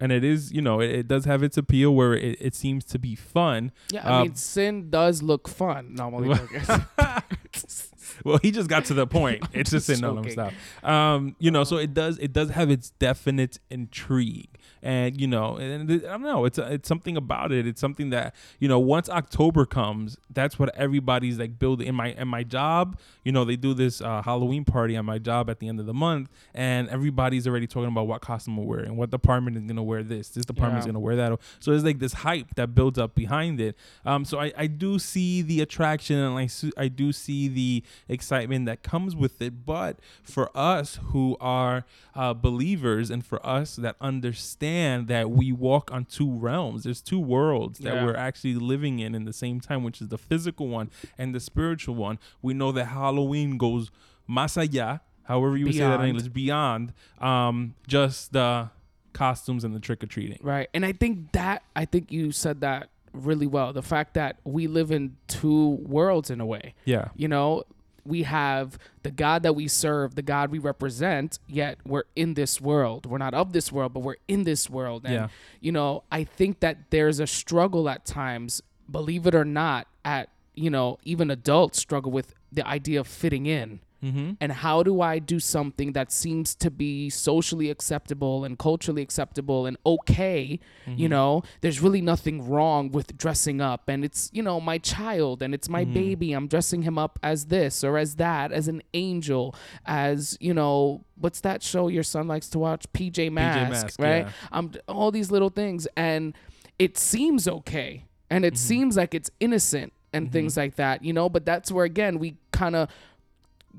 and 0.00 0.12
it 0.12 0.24
is 0.24 0.52
you 0.52 0.62
know 0.62 0.80
it, 0.80 0.90
it 0.90 1.08
does 1.08 1.24
have 1.24 1.42
its 1.42 1.56
appeal 1.56 1.94
where 1.94 2.14
it, 2.14 2.36
it 2.40 2.54
seems 2.54 2.84
to 2.86 2.98
be 2.98 3.14
fun. 3.14 3.72
Yeah, 3.90 4.06
I 4.08 4.16
Um, 4.20 4.22
mean, 4.22 4.34
sin 4.34 4.90
does 4.90 5.22
look 5.22 5.48
fun. 5.48 5.94
No, 5.94 6.08
I'm 6.08 6.14
only 6.14 6.34
joking. 6.34 6.60
well 8.24 8.38
he 8.42 8.50
just 8.50 8.68
got 8.68 8.84
to 8.86 8.94
the 8.94 9.06
point. 9.06 9.44
It's 9.52 9.70
just 9.70 9.88
in 9.90 10.00
no 10.00 10.22
stop. 10.28 10.52
Um 10.82 11.36
you 11.38 11.50
know 11.50 11.64
so 11.64 11.76
it 11.76 11.94
does 11.94 12.18
it 12.18 12.32
does 12.32 12.50
have 12.50 12.70
its 12.70 12.90
definite 12.98 13.58
intrigue 13.70 14.48
and 14.82 15.20
you 15.20 15.26
know 15.26 15.56
and 15.56 15.90
i 15.90 15.96
don't 15.96 16.22
know 16.22 16.44
it's 16.44 16.58
it's 16.58 16.88
something 16.88 17.16
about 17.16 17.52
it. 17.52 17.66
It's 17.66 17.80
something 17.80 18.10
that 18.10 18.34
you 18.58 18.68
know 18.68 18.78
once 18.78 19.08
october 19.08 19.66
comes 19.66 20.16
that's 20.30 20.58
what 20.58 20.74
everybody's 20.76 21.38
like 21.38 21.58
building. 21.58 21.86
In 21.88 21.94
my 21.94 22.08
in 22.12 22.28
my 22.28 22.42
job 22.42 22.98
you 23.24 23.32
know 23.32 23.44
they 23.44 23.56
do 23.56 23.74
this 23.74 24.00
uh, 24.00 24.22
halloween 24.22 24.64
party 24.64 24.96
on 24.96 25.04
my 25.04 25.18
job 25.18 25.50
at 25.50 25.58
the 25.60 25.68
end 25.68 25.80
of 25.80 25.86
the 25.86 25.94
month 25.94 26.28
and 26.54 26.88
everybody's 26.88 27.46
already 27.48 27.66
talking 27.66 27.88
about 27.88 28.06
what 28.06 28.20
costume 28.20 28.56
we're 28.56 28.64
wearing 28.76 28.96
what 28.96 29.10
department 29.10 29.56
is 29.56 29.62
going 29.64 29.76
to 29.76 29.82
wear 29.82 30.02
this 30.02 30.28
this 30.30 30.44
department's 30.44 30.84
Yeah. 30.86 30.92
going 30.92 30.94
to 30.94 31.00
wear 31.00 31.16
that. 31.16 31.38
So 31.60 31.70
there's 31.72 31.84
like 31.84 31.98
this 31.98 32.12
hype 32.12 32.54
that 32.56 32.74
builds 32.74 32.98
up 32.98 33.14
behind 33.14 33.60
it. 33.60 33.76
Um 34.04 34.24
so 34.24 34.38
i 34.38 34.52
i 34.56 34.66
do 34.66 34.98
see 34.98 35.42
the 35.42 35.60
attraction 35.60 36.16
and 36.16 36.38
i 36.38 36.46
su- 36.46 36.72
i 36.76 36.88
do 36.88 37.12
see 37.12 37.48
the 37.48 37.82
excitement 38.08 38.66
that 38.66 38.82
comes 38.82 39.16
with 39.16 39.40
it. 39.42 39.64
But 39.66 39.98
for 40.22 40.50
us 40.56 40.98
who 41.10 41.36
are 41.40 41.84
uh, 42.14 42.34
believers 42.34 43.10
and 43.10 43.24
for 43.24 43.44
us 43.46 43.76
that 43.76 43.96
understand 44.00 44.67
that 45.06 45.30
we 45.30 45.52
walk 45.52 45.90
on 45.92 46.04
two 46.04 46.30
realms 46.48 46.82
there's 46.84 47.00
two 47.02 47.18
worlds 47.20 47.78
that 47.78 47.94
Yeah. 47.94 48.04
we're 48.04 48.16
actually 48.16 48.54
living 48.54 48.98
in 48.98 49.14
in 49.14 49.24
the 49.24 49.32
same 49.32 49.60
time 49.60 49.82
which 49.82 50.00
is 50.02 50.08
the 50.08 50.18
physical 50.18 50.68
one 50.68 50.90
and 51.16 51.34
the 51.34 51.40
spiritual 51.40 51.94
one 51.94 52.18
we 52.42 52.52
know 52.54 52.70
that 52.72 52.86
halloween 52.86 53.56
goes 53.58 53.90
más 54.28 54.56
allá 54.62 55.00
however 55.24 55.56
you 55.56 55.66
would 55.66 55.74
say 55.74 55.80
that 55.80 56.00
in 56.00 56.06
english 56.10 56.28
beyond 56.28 56.92
um 57.20 57.74
just 57.86 58.32
the 58.32 58.68
costumes 59.12 59.64
and 59.64 59.74
the 59.74 59.80
trick-or-treating 59.80 60.38
Right. 60.42 60.68
And 60.74 60.84
I 60.84 60.92
think 60.92 61.32
that 61.32 61.62
I 61.74 61.84
think 61.86 62.12
you 62.12 62.30
said 62.30 62.60
that 62.60 62.88
really 63.12 63.46
well. 63.48 63.72
The 63.72 63.82
fact 63.82 64.14
that 64.14 64.36
we 64.44 64.68
live 64.68 64.92
in 64.92 65.16
two 65.26 65.70
worlds 65.96 66.30
in 66.30 66.40
a 66.40 66.46
way. 66.46 66.74
yeah 66.84 67.08
You 67.16 67.26
know, 67.26 67.64
we 68.08 68.22
have 68.24 68.78
the 69.02 69.10
God 69.10 69.42
that 69.44 69.54
we 69.54 69.68
serve, 69.68 70.14
the 70.14 70.22
God 70.22 70.50
we 70.50 70.58
represent, 70.58 71.38
yet 71.46 71.78
we're 71.84 72.04
in 72.16 72.34
this 72.34 72.60
world. 72.60 73.06
We're 73.06 73.18
not 73.18 73.34
of 73.34 73.52
this 73.52 73.70
world, 73.70 73.92
but 73.92 74.00
we're 74.00 74.16
in 74.26 74.44
this 74.44 74.68
world. 74.70 75.04
And 75.04 75.14
Yeah. 75.14 75.28
you 75.60 75.72
know, 75.72 76.02
I 76.10 76.24
think 76.24 76.60
that 76.60 76.90
there's 76.90 77.20
a 77.20 77.26
struggle 77.26 77.88
at 77.88 78.04
times, 78.04 78.62
believe 78.90 79.26
it 79.26 79.34
or 79.34 79.44
not, 79.44 79.86
at 80.04 80.30
you 80.54 80.70
know, 80.70 80.98
even 81.04 81.30
adults 81.30 81.78
struggle 81.78 82.10
with 82.10 82.34
the 82.50 82.66
idea 82.66 82.98
of 82.98 83.06
fitting 83.06 83.46
in. 83.46 83.78
Mm-hmm. 84.02 84.32
and 84.40 84.52
how 84.52 84.82
do 84.82 85.00
I 85.00 85.18
do 85.18 85.40
something 85.40 85.92
that 85.92 86.12
seems 86.12 86.54
to 86.56 86.70
be 86.70 87.10
socially 87.10 87.70
acceptable 87.70 88.44
and 88.44 88.58
culturally 88.58 89.02
acceptable 89.02 89.66
and 89.66 89.76
okay? 89.84 90.60
Mm-hmm. 90.86 90.98
You 91.00 91.08
know, 91.08 91.42
there's 91.60 91.80
really 91.80 92.00
nothing 92.00 92.48
wrong 92.48 92.90
with 92.90 93.16
dressing 93.16 93.60
up, 93.60 93.88
and 93.88 94.04
it's 94.04 94.30
you 94.32 94.42
know 94.42 94.60
my 94.60 94.78
child 94.78 95.42
and 95.42 95.54
it's 95.54 95.68
my 95.68 95.84
Mm-hmm. 95.84 95.94
baby. 95.94 96.32
I'm 96.32 96.48
dressing 96.48 96.82
him 96.82 96.98
up 96.98 97.18
as 97.22 97.46
this 97.46 97.82
or 97.84 97.96
as 97.98 98.16
that, 98.16 98.52
as 98.52 98.68
an 98.68 98.82
angel, 98.94 99.54
as 99.86 100.36
you 100.40 100.52
know, 100.52 101.04
what's 101.16 101.40
that 101.40 101.62
show 101.62 101.88
your 101.88 102.02
son 102.02 102.26
likes 102.28 102.48
to 102.50 102.58
watch? 102.58 102.86
PJ 102.92 103.30
Masks, 103.32 103.70
Masks, 103.70 103.96
right? 103.98 104.26
yeah. 104.26 104.32
Um, 104.52 104.72
all 104.88 105.10
these 105.10 105.30
little 105.30 105.50
things, 105.50 105.86
and 105.96 106.34
it 106.78 106.98
seems 106.98 107.46
okay, 107.48 108.04
and 108.30 108.44
Mm-hmm. 108.44 108.54
it 108.54 108.58
seems 108.58 108.96
like 108.96 109.14
it's 109.14 109.30
innocent 109.40 109.92
and 110.12 110.32
things 110.32 110.56
like 110.56 110.76
that, 110.76 111.04
you 111.04 111.12
know. 111.12 111.28
But 111.28 111.44
that's 111.46 111.70
where 111.70 111.84
again 111.84 112.18
we 112.18 112.36
kind 112.52 112.74
of 112.76 112.88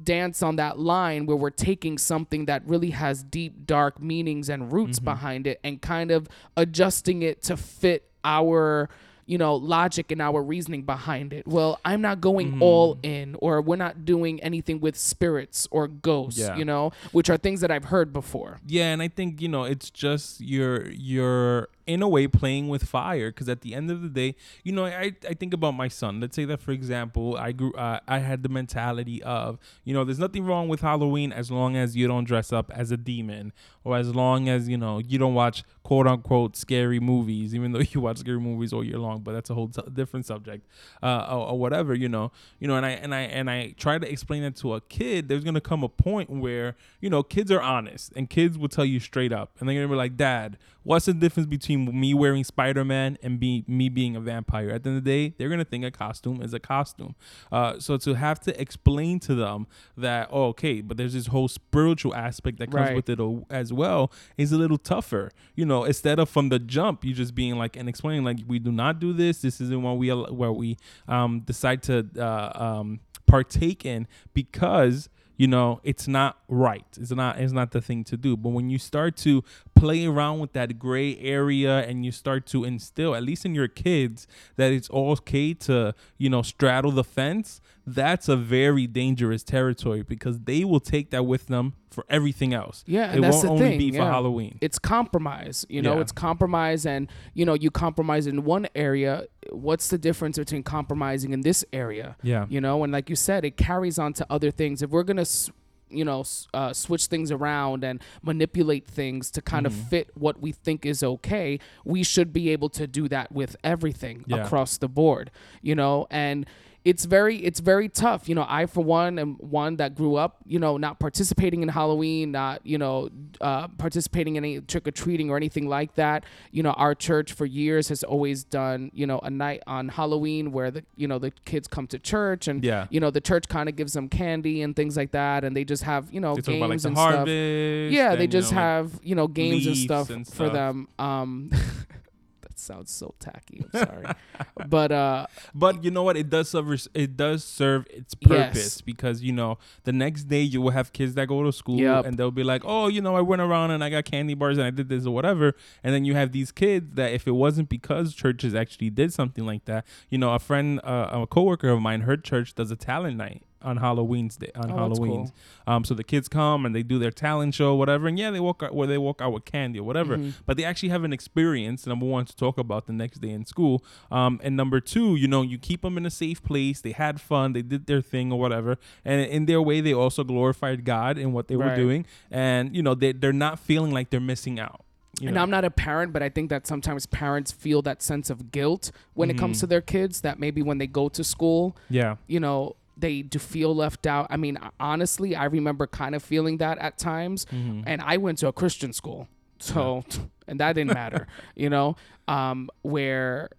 dance 0.03 0.41
on 0.43 0.55
that 0.57 0.79
line 0.79 1.25
where 1.25 1.37
we're 1.37 1.49
taking 1.49 1.97
something 1.97 2.45
that 2.45 2.61
really 2.65 2.91
has 2.91 3.23
deep 3.23 3.65
dark 3.65 4.01
meanings 4.01 4.49
and 4.49 4.71
roots 4.71 4.97
Mm-hmm. 4.99 5.05
behind 5.05 5.47
it 5.47 5.59
and 5.63 5.81
kind 5.81 6.11
of 6.11 6.27
adjusting 6.57 7.21
it 7.21 7.41
to 7.43 7.57
fit 7.57 8.09
our 8.23 8.89
you 9.25 9.37
know 9.37 9.55
logic 9.55 10.11
and 10.11 10.21
our 10.21 10.41
reasoning 10.41 10.81
behind 10.81 11.33
it 11.33 11.45
well 11.47 11.79
i'm 11.85 12.01
not 12.01 12.19
going 12.19 12.51
Mm-hmm. 12.53 12.63
all 12.63 12.97
in 13.03 13.35
or 13.39 13.61
we're 13.61 13.75
not 13.75 14.03
doing 14.03 14.41
anything 14.41 14.79
with 14.79 14.97
spirits 14.97 15.67
or 15.69 15.87
ghosts 15.87 16.39
Yeah. 16.39 16.55
you 16.57 16.65
know 16.65 16.91
which 17.11 17.29
are 17.29 17.37
things 17.37 17.61
that 17.61 17.69
i've 17.69 17.85
heard 17.85 18.11
before 18.11 18.59
Yeah, 18.65 18.91
and 18.91 19.01
I 19.03 19.07
think 19.07 19.39
you 19.41 19.47
know 19.47 19.63
it's 19.65 19.89
just 19.91 20.41
your 20.41 20.89
your 20.91 21.69
in 21.89 22.03
a 22.03 22.07
way 22.07 22.27
playing 22.27 22.69
with 22.69 22.83
fire 22.83 23.31
because 23.31 23.49
at 23.49 23.61
the 23.61 23.73
end 23.73 23.89
of 23.89 24.03
the 24.03 24.09
day 24.09 24.35
you 24.63 24.71
know 24.71 24.85
I, 24.85 25.11
I 25.27 25.33
think 25.33 25.53
about 25.53 25.71
my 25.71 25.87
son. 25.87 26.19
Let's 26.19 26.35
say 26.35 26.45
that 26.45 26.61
for 26.61 26.71
example 26.71 27.35
i 27.37 27.51
grew 27.51 27.73
uh, 27.73 27.99
i 28.07 28.19
had 28.19 28.43
the 28.43 28.49
mentality 28.49 29.23
of 29.23 29.57
you 29.83 29.93
know 29.93 30.03
there's 30.03 30.19
nothing 30.19 30.45
wrong 30.45 30.67
with 30.67 30.81
halloween 30.81 31.31
as 31.33 31.49
long 31.49 31.75
as 31.75 31.95
you 31.95 32.07
don't 32.07 32.25
dress 32.25 32.53
up 32.53 32.71
as 32.73 32.91
a 32.91 32.97
demon 32.97 33.51
or 33.83 33.97
as 33.97 34.13
long 34.13 34.47
as 34.47 34.69
you 34.69 34.77
know 34.77 34.99
you 34.99 35.17
don't 35.17 35.33
watch 35.33 35.63
quote 35.83 36.05
unquote 36.05 36.55
scary 36.55 36.99
movies 36.99 37.55
even 37.55 37.71
though 37.71 37.79
you 37.91 37.99
watch 37.99 38.17
scary 38.17 38.39
movies 38.39 38.71
all 38.71 38.83
year 38.83 38.99
long 38.99 39.21
but 39.21 39.33
that's 39.33 39.49
a 39.49 39.53
whole 39.53 39.67
t- 39.69 39.81
different 39.93 40.25
subject 40.25 40.67
uh, 41.01 41.27
or, 41.29 41.49
or 41.49 41.59
whatever 41.59 41.93
you 41.95 42.07
know. 42.09 42.31
You 42.59 42.67
know 42.67 42.75
and 42.75 42.85
i 42.85 42.91
and 42.91 43.15
i 43.15 43.21
and 43.21 43.49
i 43.49 43.73
try 43.77 43.97
to 43.97 44.09
explain 44.09 44.43
that 44.43 44.55
to 44.57 44.73
a 44.75 44.81
kid 44.81 45.27
there's 45.27 45.43
gonna 45.43 45.61
come 45.61 45.83
a 45.83 45.89
point 45.89 46.29
where 46.29 46.75
you 47.01 47.09
know 47.09 47.23
kids 47.23 47.51
are 47.51 47.61
honest 47.61 48.13
and 48.15 48.29
kids 48.29 48.57
will 48.57 48.69
tell 48.69 48.85
you 48.85 48.99
straight 48.99 49.31
up 49.31 49.55
and 49.59 49.67
they're 49.67 49.75
gonna 49.75 49.87
be 49.87 49.95
like 49.95 50.17
dad 50.17 50.57
what's 50.83 51.05
the 51.05 51.13
difference 51.13 51.47
between 51.47 51.78
me 51.85 52.13
wearing 52.13 52.43
Spider-Man 52.43 53.17
and 53.21 53.39
be 53.39 53.63
me 53.67 53.89
being 53.89 54.15
a 54.15 54.19
vampire? 54.19 54.69
At 54.69 54.83
the 54.83 54.89
end 54.89 54.97
of 54.99 55.03
the 55.03 55.09
day, 55.29 55.35
they're 55.37 55.49
gonna 55.49 55.65
think 55.65 55.83
a 55.85 55.91
costume 55.91 56.41
is 56.41 56.53
a 56.53 56.59
costume. 56.59 57.15
Uh, 57.51 57.79
so 57.79 57.97
to 57.97 58.13
have 58.13 58.39
to 58.41 58.61
explain 58.61 59.19
to 59.21 59.35
them 59.35 59.67
that, 59.97 60.29
oh, 60.31 60.47
okay, 60.47 60.81
but 60.81 60.97
there's 60.97 61.13
this 61.13 61.27
whole 61.27 61.47
spiritual 61.47 62.13
aspect 62.15 62.59
that 62.59 62.71
comes 62.71 62.87
Right. 62.89 62.95
with 62.95 63.09
it 63.09 63.19
as 63.49 63.71
well 63.73 64.11
is 64.37 64.51
a 64.51 64.57
little 64.57 64.77
tougher. 64.77 65.31
You 65.55 65.65
know, 65.65 65.83
instead 65.83 66.19
of 66.19 66.29
from 66.29 66.49
the 66.49 66.59
jump, 66.59 67.03
you 67.03 67.13
just 67.13 67.35
being 67.35 67.55
like 67.57 67.75
and 67.75 67.89
explaining 67.89 68.23
like 68.23 68.39
we 68.47 68.59
do 68.59 68.71
not 68.71 68.99
do 68.99 69.13
this. 69.13 69.41
This 69.41 69.59
isn't 69.61 69.81
what 69.81 69.97
we 69.97 70.09
where 70.09 70.51
we 70.51 70.77
um, 71.07 71.41
decide 71.41 71.83
to 71.83 72.07
uh, 72.17 72.51
um, 72.79 72.99
partake 73.25 73.85
in 73.85 74.07
because 74.33 75.09
you 75.39 75.47
know 75.47 75.79
it's 75.83 76.05
not 76.05 76.37
right. 76.49 76.85
It's 76.99 77.11
not 77.11 77.39
it's 77.39 77.53
not 77.53 77.71
the 77.71 77.81
thing 77.81 78.03
to 78.03 78.17
do. 78.17 78.35
But 78.35 78.49
when 78.49 78.69
you 78.69 78.77
start 78.77 79.15
to 79.17 79.41
play 79.73 80.05
around 80.05 80.39
with 80.39 80.51
that 80.51 80.77
gray 80.77 81.17
area 81.17 81.79
and 81.87 82.05
you 82.05 82.11
start 82.11 82.45
to 82.47 82.65
instill 82.65 83.15
at 83.15 83.23
least 83.23 83.45
in 83.45 83.55
your 83.55 83.69
kids 83.69 84.27
that 84.57 84.73
it's 84.73 84.91
okay 84.91 85.53
to 85.53 85.95
you 86.17 86.29
know 86.29 86.41
straddle 86.41 86.91
the 86.91 87.05
fence 87.05 87.61
that's 87.95 88.27
a 88.29 88.35
very 88.35 88.87
dangerous 88.87 89.43
territory 89.43 90.01
because 90.03 90.39
they 90.41 90.63
will 90.63 90.79
take 90.79 91.09
that 91.11 91.23
with 91.25 91.47
them 91.47 91.73
for 91.91 92.05
everything 92.09 92.53
else 92.53 92.83
Yeah, 92.87 93.09
and 93.09 93.19
it 93.19 93.21
that's 93.21 93.37
won't 93.37 93.49
only 93.49 93.69
thing, 93.69 93.77
be 93.79 93.91
for 93.91 93.97
yeah. 93.97 94.11
halloween 94.11 94.57
it's 94.61 94.77
compromise 94.79 95.65
you 95.69 95.81
know 95.81 95.95
Yeah. 95.95 96.01
it's 96.01 96.11
compromise 96.11 96.85
and 96.85 97.09
you 97.33 97.45
know 97.45 97.53
you 97.53 97.71
compromise 97.71 98.27
in 98.27 98.43
one 98.43 98.67
area 98.75 99.25
what's 99.51 99.87
the 99.89 99.97
difference 99.97 100.37
between 100.37 100.63
compromising 100.63 101.31
in 101.33 101.41
this 101.41 101.65
area 101.73 102.15
yeah 102.21 102.45
you 102.49 102.61
know 102.61 102.83
and 102.83 102.93
like 102.93 103.09
you 103.09 103.15
said 103.15 103.43
it 103.45 103.57
carries 103.57 103.97
on 103.97 104.13
to 104.13 104.25
other 104.29 104.51
things 104.51 104.81
if 104.81 104.89
we're 104.91 105.03
gonna 105.03 105.21
s- 105.21 105.49
you 105.91 106.05
know 106.05 106.23
uh, 106.53 106.71
switch 106.71 107.07
things 107.07 107.31
around 107.31 107.83
and 107.83 107.99
manipulate 108.21 108.85
things 108.85 109.31
to 109.31 109.41
kind 109.41 109.65
of 109.65 109.73
Mm-hmm. 109.73 109.87
fit 109.89 110.09
what 110.15 110.39
we 110.39 110.51
think 110.51 110.85
is 110.85 111.01
okay 111.01 111.59
we 111.83 112.03
should 112.03 112.31
be 112.31 112.49
able 112.51 112.69
to 112.69 112.85
do 112.85 113.07
that 113.07 113.31
with 113.31 113.55
everything 113.63 114.23
Yeah. 114.27 114.43
across 114.45 114.77
the 114.77 114.87
board 114.87 115.31
you 115.63 115.73
know 115.73 116.05
and 116.11 116.45
it's 116.85 117.03
very 117.05 117.35
it's 117.37 117.59
very 117.59 117.89
tough. 117.89 118.29
You 118.29 118.35
know 118.35 118.45
i 118.47 118.65
for 118.65 118.81
one 118.83 119.19
am 119.19 119.35
one 119.35 119.75
that 119.77 119.95
grew 119.95 120.15
up 120.15 120.37
you 120.45 120.59
know 120.59 120.77
not 120.77 120.97
participating 120.99 121.61
in 121.61 121.67
halloween 121.69 122.31
not 122.31 122.65
you 122.65 122.77
know 122.77 123.09
uh, 123.41 123.67
participating 123.77 124.37
in 124.37 124.45
any 124.45 124.61
trick-or-treating 124.61 125.29
or 125.29 125.35
anything 125.37 125.67
like 125.67 125.95
that. 125.95 126.23
You 126.51 126.63
know 126.63 126.71
our 126.71 126.95
church 126.95 127.33
for 127.33 127.45
years 127.45 127.89
has 127.89 128.03
always 128.03 128.43
done 128.45 128.91
you 128.93 129.05
know 129.05 129.19
a 129.19 129.29
night 129.29 129.61
on 129.67 129.89
halloween 129.89 130.51
where 130.53 130.71
the 130.71 130.83
you 130.95 131.07
know 131.07 131.19
the 131.19 131.31
kids 131.45 131.67
come 131.67 131.85
to 131.87 131.99
church 131.99 132.47
and 132.47 132.63
Yeah. 132.63 132.87
you 132.89 132.99
know 133.01 133.11
the 133.11 133.21
church 133.21 133.49
kind 133.49 133.67
of 133.67 133.75
gives 133.75 133.93
them 133.93 134.07
candy 134.07 134.61
and 134.61 134.73
things 134.75 134.95
like 134.95 135.11
that 135.11 135.43
and 135.43 135.55
they 135.55 135.65
just 135.65 135.83
have 135.83 136.11
you 136.13 136.21
know 136.21 136.35
they 136.35 136.41
games 136.59 136.85
about 136.85 136.95
like 136.95 137.17
and 137.17 137.27
stuff. 137.27 137.27
yeah 137.27 138.15
they 138.15 138.23
and, 138.23 138.33
you 138.33 138.39
just 138.39 138.51
know, 138.53 138.57
have 138.59 138.99
you 139.03 139.15
know 139.15 139.27
games 139.27 139.67
and 139.67 139.75
stuff 139.77 140.09
and 140.09 140.25
for 140.27 140.49
them. 140.49 140.87
Um 140.97 141.49
that 142.41 142.57
sounds 142.57 142.91
so 142.91 143.13
tacky 143.19 143.65
i'm 143.73 143.85
sorry 143.85 144.05
but 144.69 144.91
uh 144.91 145.25
But 145.53 145.83
you 145.83 145.91
know 145.91 146.03
what? 146.03 146.15
It 146.17 146.29
does 146.29 146.49
serve. 146.49 146.87
It 146.93 147.17
does 147.17 147.43
serve 147.43 147.85
its 147.89 148.15
Yes. 148.19 148.29
purpose 148.29 148.81
because 148.81 149.21
you 149.23 149.33
know 149.33 149.57
the 149.83 149.91
next 149.91 150.25
day 150.25 150.41
you 150.41 150.61
will 150.61 150.71
have 150.71 150.93
kids 150.93 151.13
that 151.15 151.27
go 151.27 151.43
to 151.43 151.51
school 151.51 151.79
Yep. 151.79 152.05
and 152.05 152.17
they'll 152.17 152.31
be 152.31 152.43
like, 152.43 152.61
"Oh, 152.65 152.87
you 152.87 153.01
know, 153.01 153.15
I 153.15 153.21
went 153.21 153.41
around 153.41 153.71
and 153.71 153.83
I 153.83 153.89
got 153.89 154.05
candy 154.05 154.33
bars 154.35 154.57
and 154.57 154.65
I 154.67 154.69
did 154.69 154.89
this 154.89 155.05
or 155.05 155.13
whatever." 155.13 155.53
And 155.83 155.93
then 155.93 156.05
you 156.05 156.13
have 156.15 156.31
these 156.31 156.51
kids 156.51 156.95
that 156.95 157.11
if 157.13 157.27
it 157.27 157.31
wasn't 157.31 157.69
because 157.69 158.13
churches 158.13 158.53
actually 158.55 158.89
did 158.91 159.11
something 159.13 159.45
like 159.45 159.65
that, 159.65 159.85
you 160.09 160.17
know, 160.17 160.33
a 160.33 160.39
friend, 160.39 160.79
uh, 160.83 161.09
a 161.23 161.27
coworker 161.27 161.69
of 161.69 161.81
mine, 161.81 162.01
her 162.01 162.17
church 162.17 162.55
does 162.55 162.71
a 162.71 162.75
talent 162.75 163.17
night 163.17 163.43
on 163.61 163.77
Halloween's 163.77 164.37
day 164.37 164.51
on 164.55 164.71
Oh, 164.71 164.75
Halloween's. 164.77 165.31
cool. 165.31 165.73
Um, 165.75 165.83
so 165.83 165.93
the 165.93 166.03
kids 166.03 166.27
come 166.27 166.65
and 166.65 166.73
they 166.75 166.83
do 166.83 166.97
their 166.99 167.11
talent 167.11 167.53
show, 167.55 167.75
whatever, 167.75 168.07
and 168.07 168.17
yeah, 168.17 168.31
they 168.31 168.39
walk 168.39 168.63
out 168.63 168.73
where 168.73 168.87
they 168.87 168.97
walk 168.97 169.21
out 169.21 169.33
with 169.33 169.45
candy 169.45 169.79
or 169.79 169.83
whatever. 169.83 170.17
Mhm. 170.17 170.33
But 170.45 170.57
they 170.57 170.63
actually 170.63 170.89
have 170.89 171.03
an 171.03 171.13
experience. 171.13 171.85
Number 171.85 172.05
one, 172.05 172.25
to 172.25 172.35
talk 172.35 172.57
about 172.57 172.87
the 172.87 172.93
next 172.93 173.19
day 173.19 173.29
in 173.31 173.45
school. 173.45 173.83
Um, 174.11 174.39
and 174.43 174.55
number 174.55 174.79
two, 174.79 175.15
you 175.15 175.27
know, 175.27 175.41
you 175.41 175.57
keep 175.57 175.81
them 175.81 175.97
in 175.97 176.05
a 176.05 176.09
safe 176.09 176.41
place. 176.43 176.81
They 176.81 176.91
had 176.93 177.19
fun. 177.21 177.53
They 177.53 177.61
did 177.61 177.85
their 177.85 178.01
thing 178.01 178.31
or 178.31 178.39
whatever. 178.39 178.77
And 179.03 179.21
in 179.21 179.45
their 179.45 179.61
way, 179.61 179.81
they 179.81 179.93
also 179.93 180.23
glorified 180.23 180.85
God 180.85 181.17
in 181.17 181.33
what 181.33 181.47
they 181.47 181.55
were 181.55 181.75
doing. 181.75 182.05
And 182.31 182.75
you 182.75 182.81
know, 182.81 182.95
they 182.95 183.11
they're 183.11 183.33
not 183.33 183.59
feeling 183.59 183.91
like 183.91 184.09
they're 184.09 184.19
missing 184.19 184.59
out. 184.59 184.81
You 185.19 185.27
and 185.27 185.35
know? 185.35 185.41
I'm 185.41 185.49
not 185.49 185.65
a 185.65 185.71
parent, 185.71 186.13
but 186.13 186.23
I 186.23 186.29
think 186.29 186.49
that 186.49 186.65
sometimes 186.65 187.05
parents 187.05 187.51
feel 187.51 187.81
that 187.81 188.01
sense 188.01 188.29
of 188.29 188.51
guilt 188.51 188.91
when 189.15 189.29
it 189.29 189.37
comes 189.37 189.57
Mhm. 189.57 189.61
to 189.61 189.67
their 189.67 189.81
kids. 189.81 190.21
That 190.21 190.39
maybe 190.39 190.61
when 190.61 190.77
they 190.77 190.87
go 190.87 191.09
to 191.09 191.23
school, 191.25 191.75
yeah. 191.89 192.15
you 192.27 192.39
know, 192.39 192.75
they 192.99 193.21
do 193.21 193.39
feel 193.39 193.73
left 193.75 194.05
out. 194.05 194.27
I 194.29 194.37
mean, 194.37 194.57
honestly, 194.79 195.35
I 195.35 195.45
remember 195.45 195.87
kind 195.87 196.15
of 196.15 196.23
feeling 196.23 196.57
that 196.57 196.77
at 196.79 196.97
times. 196.97 197.45
Mhm. 197.45 197.83
And 197.87 198.01
I 198.01 198.17
went 198.17 198.37
to 198.39 198.47
a 198.47 198.53
Christian 198.53 198.93
school, 198.93 199.27
so 199.59 200.03
and 200.47 200.59
that 200.59 200.73
didn't 200.73 200.93
matter, 200.93 201.27
you 201.55 201.69
know, 201.69 201.95
um, 202.27 202.69
where. 202.81 203.49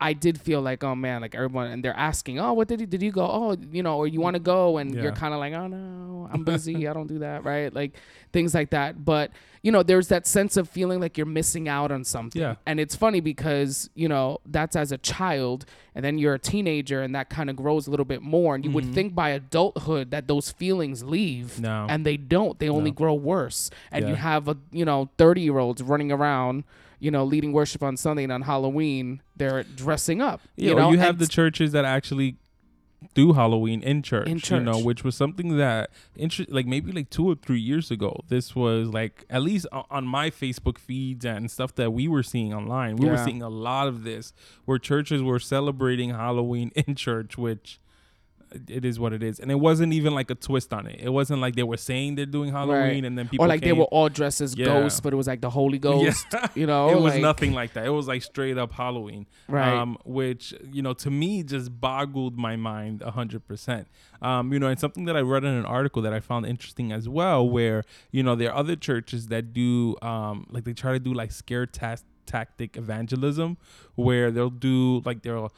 I 0.00 0.12
did 0.12 0.40
feel 0.40 0.60
like, 0.60 0.84
oh 0.84 0.94
man, 0.94 1.22
like 1.22 1.34
everyone, 1.34 1.66
and 1.68 1.84
they're 1.84 1.96
asking, 1.96 2.38
oh, 2.38 2.52
what 2.52 2.68
did 2.68 2.80
you 2.80 2.86
did 2.86 3.02
you 3.02 3.10
go? 3.12 3.22
Oh, 3.26 3.56
you 3.72 3.82
know, 3.82 3.96
or 3.96 4.06
you 4.06 4.20
want 4.20 4.34
to 4.34 4.40
go, 4.40 4.78
and 4.78 4.94
Yeah. 4.94 5.02
you're 5.02 5.12
kind 5.12 5.34
of 5.34 5.40
like, 5.40 5.52
oh 5.54 5.66
no, 5.66 6.28
I'm 6.32 6.44
busy, 6.52 6.86
I 6.86 6.92
don't 6.92 7.08
do 7.08 7.18
that, 7.20 7.44
right? 7.44 7.72
Like 7.74 7.94
things 8.32 8.54
like 8.54 8.70
that. 8.70 9.04
But 9.04 9.32
you 9.60 9.72
know, 9.72 9.82
there's 9.82 10.06
that 10.08 10.24
sense 10.24 10.56
of 10.56 10.68
feeling 10.68 11.00
like 11.00 11.18
you're 11.18 11.26
missing 11.26 11.68
out 11.68 11.90
on 11.90 12.04
something. 12.04 12.40
Yeah. 12.40 12.54
And 12.64 12.78
it's 12.78 12.94
funny 12.94 13.18
because, 13.18 13.90
you 13.96 14.08
know, 14.08 14.38
that's 14.46 14.76
as 14.76 14.92
a 14.92 14.98
child 14.98 15.66
and 15.96 16.04
then 16.04 16.16
you're 16.16 16.34
a 16.34 16.38
teenager 16.38 17.02
and 17.02 17.12
that 17.16 17.28
kind 17.28 17.50
of 17.50 17.56
grows 17.56 17.88
a 17.88 17.90
little 17.90 18.04
bit 18.06 18.22
more. 18.22 18.54
And 18.54 18.64
you 18.64 18.70
would 18.70 18.84
Mhm. 18.84 18.94
think 18.94 19.14
by 19.16 19.30
adulthood 19.30 20.12
that 20.12 20.28
those 20.28 20.52
feelings 20.52 21.02
leave. 21.02 21.60
No. 21.60 21.86
And 21.88 22.06
they 22.06 22.16
don't. 22.16 22.56
They 22.60 22.68
only 22.68 22.92
No. 22.92 22.94
grow 22.94 23.14
worse. 23.14 23.68
And 23.90 24.08
you 24.08 24.14
have 24.14 24.46
a 24.46 24.56
you 24.70 24.84
know, 24.84 25.08
thirty 25.18 25.40
year 25.40 25.58
olds 25.58 25.82
running 25.82 26.12
around, 26.12 26.62
you 26.98 27.10
know, 27.10 27.24
leading 27.24 27.52
worship 27.52 27.82
on 27.82 27.96
Sunday 27.96 28.24
and 28.24 28.32
on 28.32 28.42
Halloween, 28.42 29.22
they're 29.36 29.62
dressing 29.62 30.20
up. 30.20 30.40
Yeah, 30.56 30.70
you 30.70 30.74
know, 30.76 30.90
you 30.90 30.98
have 30.98 31.10
and 31.10 31.18
the 31.18 31.26
churches 31.28 31.72
that 31.72 31.84
actually 31.84 32.36
do 33.14 33.32
Halloween 33.32 33.80
in 33.82 34.02
church, 34.02 34.28
In 34.28 34.38
church, 34.40 34.58
you 34.58 34.64
know, 34.64 34.78
which 34.80 35.04
was 35.04 35.14
something 35.14 35.56
that, 35.56 35.90
inter- 36.16 36.46
like 36.48 36.66
maybe 36.66 36.90
like 36.90 37.10
two 37.10 37.30
or 37.30 37.36
three 37.36 37.60
years 37.60 37.90
ago, 37.90 38.20
this 38.28 38.56
was 38.56 38.88
like 38.88 39.24
at 39.30 39.42
least 39.42 39.66
on 39.72 40.04
my 40.06 40.30
Facebook 40.30 40.78
feeds 40.78 41.24
and 41.24 41.50
stuff 41.50 41.74
that 41.76 41.92
we 41.92 42.08
were 42.08 42.22
seeing 42.24 42.52
online, 42.52 42.96
we 42.96 43.08
were 43.08 43.16
seeing 43.18 43.42
a 43.42 43.48
lot 43.48 43.86
of 43.86 44.02
this 44.02 44.32
where 44.64 44.78
churches 44.78 45.22
were 45.22 45.38
celebrating 45.38 46.10
Halloween 46.10 46.72
in 46.86 46.94
church, 46.96 47.38
which 47.38 47.78
it 48.68 48.84
is 48.84 48.98
what 48.98 49.12
it 49.12 49.22
is, 49.22 49.40
and 49.40 49.50
it 49.50 49.56
wasn't 49.56 49.92
even 49.92 50.14
like 50.14 50.30
a 50.30 50.34
twist 50.34 50.72
on 50.72 50.86
it. 50.86 51.00
It 51.00 51.10
wasn't 51.10 51.40
like 51.40 51.54
they 51.56 51.62
were 51.62 51.76
saying 51.76 52.14
they're 52.14 52.26
doing 52.26 52.50
Halloween 52.52 53.04
and 53.04 53.16
then 53.18 53.28
people 53.28 53.44
or 53.44 53.48
like 53.48 53.60
they 53.62 53.72
were 53.72 53.84
all 53.84 54.08
dressed 54.08 54.40
as 54.40 54.56
Yeah. 54.56 54.66
ghosts, 54.66 55.00
but 55.00 55.12
it 55.12 55.16
was 55.16 55.26
like 55.26 55.40
the 55.40 55.50
Holy 55.50 55.78
Ghost. 55.78 56.26
Yeah. 56.32 56.46
You 56.54 56.66
know, 56.72 56.90
it 56.90 57.00
was 57.00 57.14
like- 57.14 57.22
nothing 57.22 57.52
like 57.52 57.72
that. 57.74 57.84
It 57.86 57.90
was 57.90 58.08
like 58.08 58.22
straight 58.22 58.58
up 58.58 58.72
Halloween, 58.72 59.26
Right. 59.48 59.72
Um, 59.72 59.98
which 60.04 60.54
you 60.72 60.82
know 60.82 60.94
to 60.94 61.10
me 61.10 61.42
just 61.42 61.80
boggled 61.80 62.38
my 62.38 62.56
mind 62.56 63.02
a 63.02 63.10
hundred 63.10 63.46
percent. 63.46 63.86
Um, 64.20 64.52
you 64.52 64.58
know, 64.58 64.66
and 64.66 64.80
something 64.80 65.04
that 65.04 65.16
I 65.16 65.20
read 65.20 65.44
in 65.44 65.52
an 65.54 65.64
article 65.64 66.02
that 66.02 66.12
I 66.12 66.20
found 66.20 66.44
interesting 66.46 66.90
as 66.92 67.08
well, 67.08 67.48
where 67.48 67.84
you 68.10 68.22
know 68.22 68.34
there 68.34 68.50
are 68.50 68.56
other 68.56 68.76
churches 68.76 69.28
that 69.28 69.52
do 69.52 69.96
um 70.02 70.46
like 70.50 70.64
they 70.64 70.72
try 70.72 70.92
to 70.92 70.98
do 70.98 71.12
like 71.14 71.30
scare 71.32 71.66
tas- 71.66 72.04
tactic 72.26 72.76
evangelism, 72.76 73.56
where 73.94 74.30
they'll 74.30 74.50
do 74.50 75.00
like 75.04 75.22
they'll 75.22 75.52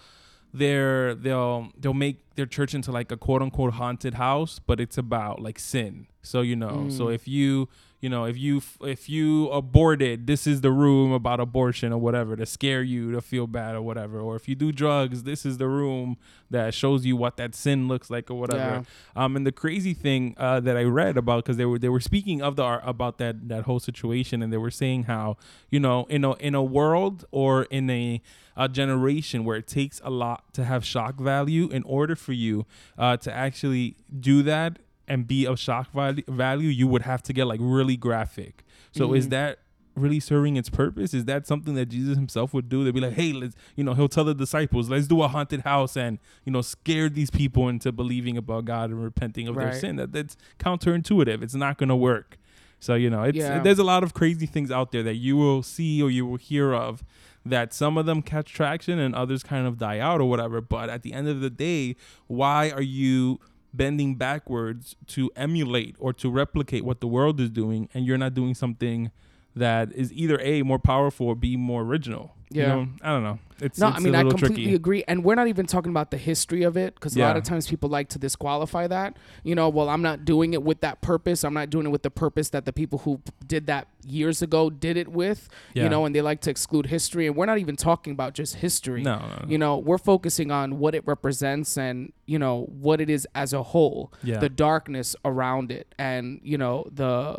they're 0.52 1.14
they'll 1.14 1.68
they'll 1.78 1.94
make 1.94 2.18
their 2.34 2.46
church 2.46 2.74
into 2.74 2.90
like 2.92 3.12
a 3.12 3.16
quote 3.16 3.42
unquote 3.42 3.74
haunted 3.74 4.14
house 4.14 4.58
but 4.66 4.80
it's 4.80 4.98
about 4.98 5.40
like 5.40 5.58
sin 5.58 6.06
so 6.22 6.40
you 6.40 6.56
know 6.56 6.88
so 6.90 7.06
Mm. 7.06 7.14
if 7.14 7.28
you 7.28 7.68
you 8.00 8.08
know 8.08 8.24
if 8.24 8.36
you 8.38 8.62
if 8.82 9.08
you 9.08 9.48
aborted 9.50 10.26
this 10.26 10.46
is 10.46 10.60
the 10.60 10.70
room 10.70 11.12
about 11.12 11.40
abortion 11.40 11.92
or 11.92 11.98
whatever 11.98 12.36
to 12.36 12.46
scare 12.46 12.82
you 12.82 13.12
to 13.12 13.20
feel 13.20 13.46
bad 13.46 13.74
or 13.74 13.82
whatever. 13.82 14.20
Or 14.20 14.36
if 14.36 14.48
you 14.48 14.54
do 14.54 14.72
drugs 14.72 15.22
this 15.24 15.44
is 15.44 15.58
the 15.58 15.68
room 15.68 16.16
that 16.50 16.74
shows 16.74 17.04
you 17.06 17.16
what 17.16 17.36
that 17.36 17.54
sin 17.54 17.88
looks 17.88 18.10
like 18.10 18.30
or 18.30 18.34
whatever. 18.34 18.76
Um 19.14 19.36
and 19.36 19.46
the 19.46 19.52
crazy 19.52 19.94
thing 19.94 20.34
uh 20.38 20.60
that 20.60 20.76
i 20.76 20.82
read 20.82 21.16
about 21.16 21.44
because 21.44 21.56
they 21.56 21.64
were 21.66 21.78
they 21.78 21.88
were 21.88 22.00
speaking 22.00 22.42
of 22.42 22.56
the 22.56 22.62
art 22.62 22.82
about 22.84 23.18
that 23.18 23.48
that 23.48 23.64
whole 23.64 23.80
situation 23.80 24.42
and 24.42 24.52
they 24.52 24.56
were 24.56 24.70
saying 24.70 25.04
how 25.04 25.36
you 25.70 25.78
know 25.80 26.04
in 26.08 26.24
a 26.24 26.32
in 26.34 26.54
a 26.54 26.62
world 26.62 27.24
or 27.30 27.64
in 27.64 27.88
a 27.90 28.20
a 28.56 28.68
generation 28.68 29.44
where 29.44 29.56
it 29.56 29.66
takes 29.66 30.00
a 30.04 30.10
lot 30.10 30.52
to 30.52 30.64
have 30.64 30.84
shock 30.84 31.16
value 31.16 31.68
in 31.68 31.82
order 31.84 32.14
for 32.14 32.32
you 32.32 32.66
uh, 32.98 33.16
to 33.16 33.32
actually 33.32 33.96
do 34.18 34.42
that 34.42 34.78
and 35.10 35.26
be 35.26 35.44
of 35.44 35.58
shock 35.58 35.92
value, 35.92 36.22
value 36.28 36.68
you 36.68 36.86
would 36.86 37.02
have 37.02 37.22
to 37.24 37.32
get 37.34 37.44
like 37.46 37.60
really 37.62 37.96
graphic 37.96 38.64
so 38.92 39.12
is 39.12 39.26
Mhm. 39.26 39.30
that 39.30 39.58
really 39.96 40.20
serving 40.20 40.56
its 40.56 40.70
purpose? 40.70 41.12
Is 41.12 41.24
that 41.26 41.46
something 41.46 41.74
that 41.74 41.86
Jesus 41.86 42.16
himself 42.16 42.54
would 42.54 42.68
do? 42.68 42.84
They'd 42.84 42.94
be 42.94 43.00
like, 43.00 43.12
hey, 43.14 43.32
let's, 43.32 43.54
you 43.76 43.84
know, 43.84 43.92
he'll 43.94 44.08
tell 44.08 44.24
the 44.24 44.34
disciples, 44.34 44.88
let's 44.88 45.06
do 45.06 45.20
a 45.22 45.28
haunted 45.28 45.62
house 45.62 45.96
and, 45.96 46.18
you 46.44 46.52
know, 46.52 46.62
scare 46.62 47.08
these 47.08 47.30
people 47.30 47.68
into 47.68 47.92
believing 47.92 48.36
about 48.36 48.64
God 48.64 48.90
and 48.90 49.02
repenting 49.02 49.48
of 49.48 49.56
right. 49.56 49.72
their 49.72 49.80
sin. 49.80 49.96
That 49.96 50.12
That's 50.12 50.36
counterintuitive. 50.58 51.42
It's 51.42 51.54
not 51.54 51.76
going 51.76 51.88
to 51.88 51.96
work. 51.96 52.38
So, 52.78 52.94
you 52.94 53.10
know, 53.10 53.24
it's, 53.24 53.36
yeah. 53.36 53.60
there's 53.60 53.78
a 53.78 53.84
lot 53.84 54.02
of 54.02 54.14
crazy 54.14 54.46
things 54.46 54.70
out 54.70 54.90
there 54.90 55.02
that 55.02 55.16
you 55.16 55.36
will 55.36 55.62
see 55.62 56.02
or 56.02 56.10
you 56.10 56.24
will 56.24 56.38
hear 56.38 56.72
of 56.72 57.04
that 57.44 57.74
some 57.74 57.98
of 57.98 58.06
them 58.06 58.22
catch 58.22 58.52
traction 58.52 58.98
and 58.98 59.14
others 59.14 59.42
kind 59.42 59.66
of 59.66 59.76
die 59.76 59.98
out 59.98 60.20
or 60.20 60.28
whatever. 60.30 60.60
But 60.60 60.88
at 60.88 61.02
the 61.02 61.12
end 61.12 61.28
of 61.28 61.40
the 61.40 61.50
day, 61.50 61.96
why 62.26 62.70
are 62.70 62.82
you 62.82 63.40
bending 63.72 64.16
backwards 64.16 64.96
to 65.06 65.30
emulate 65.36 65.96
or 65.98 66.12
to 66.12 66.30
replicate 66.30 66.84
what 66.84 67.00
the 67.00 67.06
world 67.06 67.40
is 67.40 67.50
doing 67.50 67.88
and 67.94 68.06
you're 68.06 68.18
not 68.18 68.34
doing 68.34 68.54
something 68.54 69.10
that 69.56 69.92
is 69.92 70.12
either 70.12 70.40
a 70.40 70.62
more 70.62 70.78
powerful 70.78 71.26
or 71.26 71.34
b 71.34 71.56
more 71.56 71.82
original. 71.82 72.34
Yeah, 72.52 72.62
you 72.62 72.68
know, 72.68 72.88
I 73.02 73.08
don't 73.10 73.22
know. 73.22 73.38
It's 73.60 73.78
no, 73.78 73.88
it's 73.88 73.98
I 73.98 74.00
mean 74.00 74.14
I 74.14 74.22
completely 74.22 74.62
tricky. 74.62 74.74
agree, 74.74 75.04
and 75.06 75.22
we're 75.22 75.36
not 75.36 75.46
even 75.46 75.66
talking 75.66 75.90
about 75.90 76.10
the 76.10 76.16
history 76.16 76.64
of 76.64 76.76
it 76.76 76.94
because 76.94 77.16
yeah. 77.16 77.24
a 77.24 77.28
lot 77.28 77.36
of 77.36 77.44
times 77.44 77.68
people 77.68 77.88
like 77.88 78.08
to 78.08 78.18
disqualify 78.18 78.88
that. 78.88 79.16
You 79.44 79.54
know, 79.54 79.68
well, 79.68 79.88
I'm 79.88 80.02
not 80.02 80.24
doing 80.24 80.52
it 80.52 80.62
with 80.62 80.80
that 80.80 81.00
purpose. 81.00 81.44
I'm 81.44 81.54
not 81.54 81.70
doing 81.70 81.86
it 81.86 81.90
with 81.90 82.02
the 82.02 82.10
purpose 82.10 82.50
that 82.50 82.64
the 82.64 82.72
people 82.72 83.00
who 83.00 83.20
did 83.46 83.66
that 83.66 83.86
years 84.04 84.42
ago 84.42 84.68
did 84.68 84.96
it 84.96 85.08
with. 85.08 85.48
Yeah. 85.74 85.84
You 85.84 85.88
know, 85.90 86.04
and 86.04 86.14
they 86.14 86.22
like 86.22 86.40
to 86.42 86.50
exclude 86.50 86.86
history, 86.86 87.28
and 87.28 87.36
we're 87.36 87.46
not 87.46 87.58
even 87.58 87.76
talking 87.76 88.12
about 88.12 88.34
just 88.34 88.56
history. 88.56 89.02
No, 89.02 89.18
no, 89.18 89.26
no. 89.26 89.44
you 89.46 89.58
know, 89.58 89.78
we're 89.78 89.98
focusing 89.98 90.50
on 90.50 90.80
what 90.80 90.94
it 90.96 91.06
represents 91.06 91.76
and 91.76 92.12
you 92.26 92.38
know 92.38 92.66
what 92.80 93.00
it 93.00 93.08
is 93.08 93.28
as 93.34 93.52
a 93.52 93.62
whole, 93.62 94.12
yeah. 94.24 94.38
the 94.38 94.48
darkness 94.48 95.14
around 95.24 95.70
it, 95.70 95.94
and 95.98 96.40
you 96.42 96.58
know 96.58 96.88
the 96.92 97.38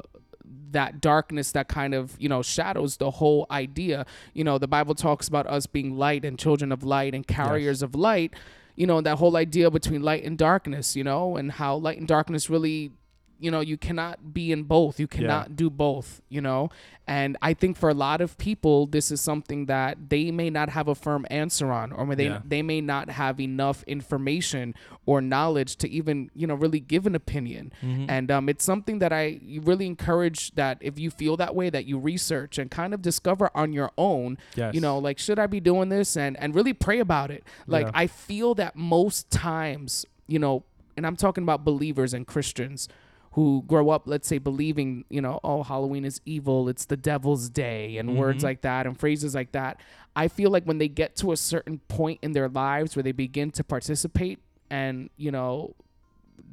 that 0.71 1.01
darkness 1.01 1.51
that 1.51 1.67
kind 1.67 1.93
of 1.93 2.15
you 2.19 2.29
know 2.29 2.41
shadows 2.41 2.97
the 2.97 3.11
whole 3.11 3.45
idea 3.51 4.05
you 4.33 4.43
know 4.43 4.57
the 4.57 4.67
bible 4.67 4.95
talks 4.95 5.27
about 5.27 5.45
us 5.47 5.65
being 5.65 5.97
light 5.97 6.23
and 6.23 6.39
children 6.39 6.71
of 6.71 6.83
light 6.83 7.13
and 7.13 7.27
carriers 7.27 7.79
yes. 7.79 7.81
of 7.81 7.95
light 7.95 8.33
you 8.75 8.87
know 8.87 9.01
that 9.01 9.17
whole 9.17 9.35
idea 9.35 9.69
between 9.69 10.01
light 10.01 10.23
and 10.23 10.37
darkness 10.37 10.95
you 10.95 11.03
know 11.03 11.35
and 11.35 11.53
how 11.53 11.75
light 11.75 11.97
and 11.97 12.07
darkness 12.07 12.49
really 12.49 12.91
you 13.41 13.49
know 13.49 13.59
you 13.59 13.77
cannot 13.77 14.33
be 14.33 14.51
in 14.51 14.63
both 14.63 14.99
you 14.99 15.07
cannot 15.07 15.49
yeah. 15.49 15.55
do 15.55 15.69
both 15.69 16.21
you 16.29 16.39
know 16.39 16.69
and 17.07 17.35
i 17.41 17.53
think 17.53 17.75
for 17.75 17.89
a 17.89 17.93
lot 17.93 18.21
of 18.21 18.37
people 18.37 18.85
this 18.85 19.11
is 19.11 19.19
something 19.19 19.65
that 19.65 20.09
they 20.09 20.29
may 20.31 20.49
not 20.49 20.69
have 20.69 20.87
a 20.87 20.95
firm 20.95 21.25
answer 21.31 21.71
on 21.71 21.91
or 21.91 22.15
they 22.15 22.25
yeah. 22.25 22.41
they 22.45 22.61
may 22.61 22.79
not 22.79 23.09
have 23.09 23.39
enough 23.39 23.83
information 23.83 24.75
or 25.05 25.19
knowledge 25.19 25.75
to 25.75 25.89
even 25.89 26.29
you 26.35 26.45
know 26.45 26.53
really 26.53 26.79
give 26.79 27.07
an 27.07 27.15
opinion 27.15 27.73
mm-hmm. 27.81 28.05
and 28.07 28.29
um, 28.29 28.47
it's 28.47 28.63
something 28.63 28.99
that 28.99 29.11
i 29.11 29.39
really 29.63 29.87
encourage 29.87 30.51
that 30.51 30.77
if 30.79 30.99
you 30.99 31.09
feel 31.09 31.35
that 31.35 31.55
way 31.55 31.69
that 31.69 31.85
you 31.85 31.97
research 31.97 32.57
and 32.57 32.69
kind 32.69 32.93
of 32.93 33.01
discover 33.01 33.49
on 33.55 33.73
your 33.73 33.91
own 33.97 34.37
yes. 34.55 34.73
you 34.73 34.79
know 34.79 34.99
like 34.99 35.17
should 35.17 35.39
i 35.39 35.47
be 35.47 35.59
doing 35.59 35.89
this 35.89 36.15
and 36.15 36.37
and 36.37 36.53
really 36.53 36.73
pray 36.73 36.99
about 36.99 37.31
it 37.31 37.43
like 37.65 37.87
yeah. 37.87 37.91
i 37.93 38.05
feel 38.05 38.53
that 38.53 38.75
most 38.75 39.29
times 39.31 40.05
you 40.27 40.37
know 40.37 40.63
and 40.95 41.07
i'm 41.07 41.15
talking 41.15 41.43
about 41.43 41.65
believers 41.65 42.13
and 42.13 42.27
christians 42.27 42.87
who 43.31 43.63
grow 43.65 43.89
up, 43.89 44.03
let's 44.05 44.27
say, 44.27 44.37
believing, 44.37 45.05
you 45.09 45.21
know, 45.21 45.39
oh, 45.43 45.63
Halloween 45.63 46.03
is 46.03 46.19
evil, 46.25 46.67
it's 46.67 46.85
the 46.85 46.97
devil's 46.97 47.49
day, 47.49 47.97
and 47.97 48.09
mm-hmm. 48.09 48.19
words 48.19 48.43
like 48.43 48.61
that 48.61 48.85
and 48.85 48.99
phrases 48.99 49.33
like 49.33 49.53
that. 49.53 49.79
I 50.15 50.27
feel 50.27 50.49
like 50.49 50.65
when 50.65 50.79
they 50.79 50.89
get 50.89 51.15
to 51.17 51.31
a 51.31 51.37
certain 51.37 51.79
point 51.87 52.19
in 52.21 52.33
their 52.33 52.49
lives 52.49 52.95
where 52.95 53.03
they 53.03 53.13
begin 53.13 53.51
to 53.51 53.63
participate 53.63 54.39
and, 54.69 55.09
you 55.15 55.31
know, 55.31 55.75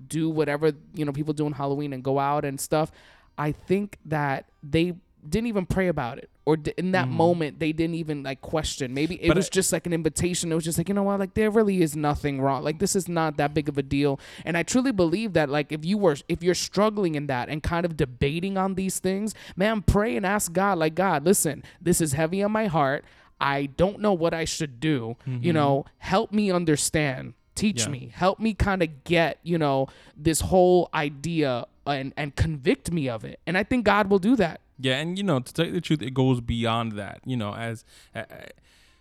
do 0.07 0.31
whatever, 0.31 0.73
you 0.95 1.05
know, 1.05 1.13
people 1.13 1.35
do 1.35 1.47
on 1.47 1.53
Halloween 1.53 1.93
and 1.93 2.05
go 2.05 2.21
out 2.21 2.45
and 2.45 2.61
stuff, 2.61 2.93
I 3.37 3.51
think 3.51 3.99
that 4.05 4.47
they 4.63 4.95
didn't 5.27 5.49
even 5.49 5.67
pray 5.67 5.89
about 5.89 6.19
it 6.19 6.31
or 6.49 6.57
in 6.79 6.93
that 6.93 7.07
mm. 7.07 7.11
moment 7.11 7.59
they 7.59 7.73
didn't 7.73 7.97
even 7.97 8.23
like 8.23 8.41
question. 8.41 8.95
Maybe 8.95 9.23
it 9.23 9.29
but 9.29 9.37
was 9.37 9.51
just 9.51 9.71
like 9.71 9.87
an 9.87 9.93
invitation. 9.93 10.51
It 10.51 10.55
was 10.55 10.65
just 10.65 10.79
like 10.79 10.89
you 10.89 10.95
know 10.95 11.03
what? 11.03 11.21
Like 11.21 11.35
there 11.35 11.51
really 11.51 11.83
is 11.83 11.95
nothing 11.95 12.41
wrong. 12.41 12.65
Like 12.65 12.79
this 12.79 12.97
is 12.97 13.07
not 13.07 13.37
that 13.37 13.53
big 13.53 13.69
of 13.69 13.77
a 13.77 13.83
deal. 13.83 14.19
And 14.47 14.57
i 14.57 14.63
truly 14.63 14.91
believe 14.91 15.35
that 15.35 15.51
like 15.51 15.73
if 15.73 15.85
you 15.85 15.99
were 15.99 16.17
if 16.27 16.43
you're 16.43 16.55
struggling 16.55 17.17
in 17.17 17.27
that 17.27 17.51
and 17.51 17.63
kind 17.63 17.85
of 17.85 17.99
debating 17.99 18.57
on 18.57 18.77
these 18.77 18.99
things 18.99 19.35
man 19.57 19.83
pray 19.83 20.17
and 20.17 20.25
ask 20.25 20.53
god 20.55 20.79
like 20.79 20.95
god 20.95 21.25
listen 21.25 21.63
this 21.83 22.01
is 22.01 22.13
heavy 22.13 22.43
on 22.43 22.51
my 22.51 22.67
heart. 22.67 23.05
I 23.39 23.67
don't 23.67 24.01
know 24.01 24.15
what 24.15 24.33
i 24.33 24.47
should 24.47 24.81
do. 24.81 25.17
Mm-hmm. 25.27 25.45
you 25.45 25.53
know 25.53 25.85
help 25.99 26.33
me 26.33 26.51
understand. 26.51 27.35
Teach 27.55 27.83
yeah. 27.83 27.89
me. 27.89 28.13
Help 28.15 28.39
me 28.39 28.55
kind 28.55 28.83
of 28.83 29.05
get 29.05 29.39
you 29.43 29.59
know 29.59 29.89
this 30.17 30.41
whole 30.41 30.89
idea 30.95 31.67
and 31.87 32.15
and 32.17 32.35
convict 32.35 32.91
me 32.91 33.11
of 33.11 33.27
it. 33.27 33.39
And 33.47 33.59
i 33.59 33.65
think 33.65 33.85
god 33.85 34.09
will 34.09 34.19
do 34.19 34.35
that 34.37 34.63
yeah, 34.79 34.99
and 34.99 35.19
you 35.19 35.25
know, 35.25 35.41
to 35.41 35.53
tell 35.53 35.67
you 35.67 35.73
the 35.73 35.81
truth, 35.81 36.03
it 36.03 36.15
goes 36.15 36.41
beyond 36.41 36.93
that. 36.93 37.21
You 37.25 37.37
know, 37.37 37.55
as 37.55 37.85
uh, 38.15 38.25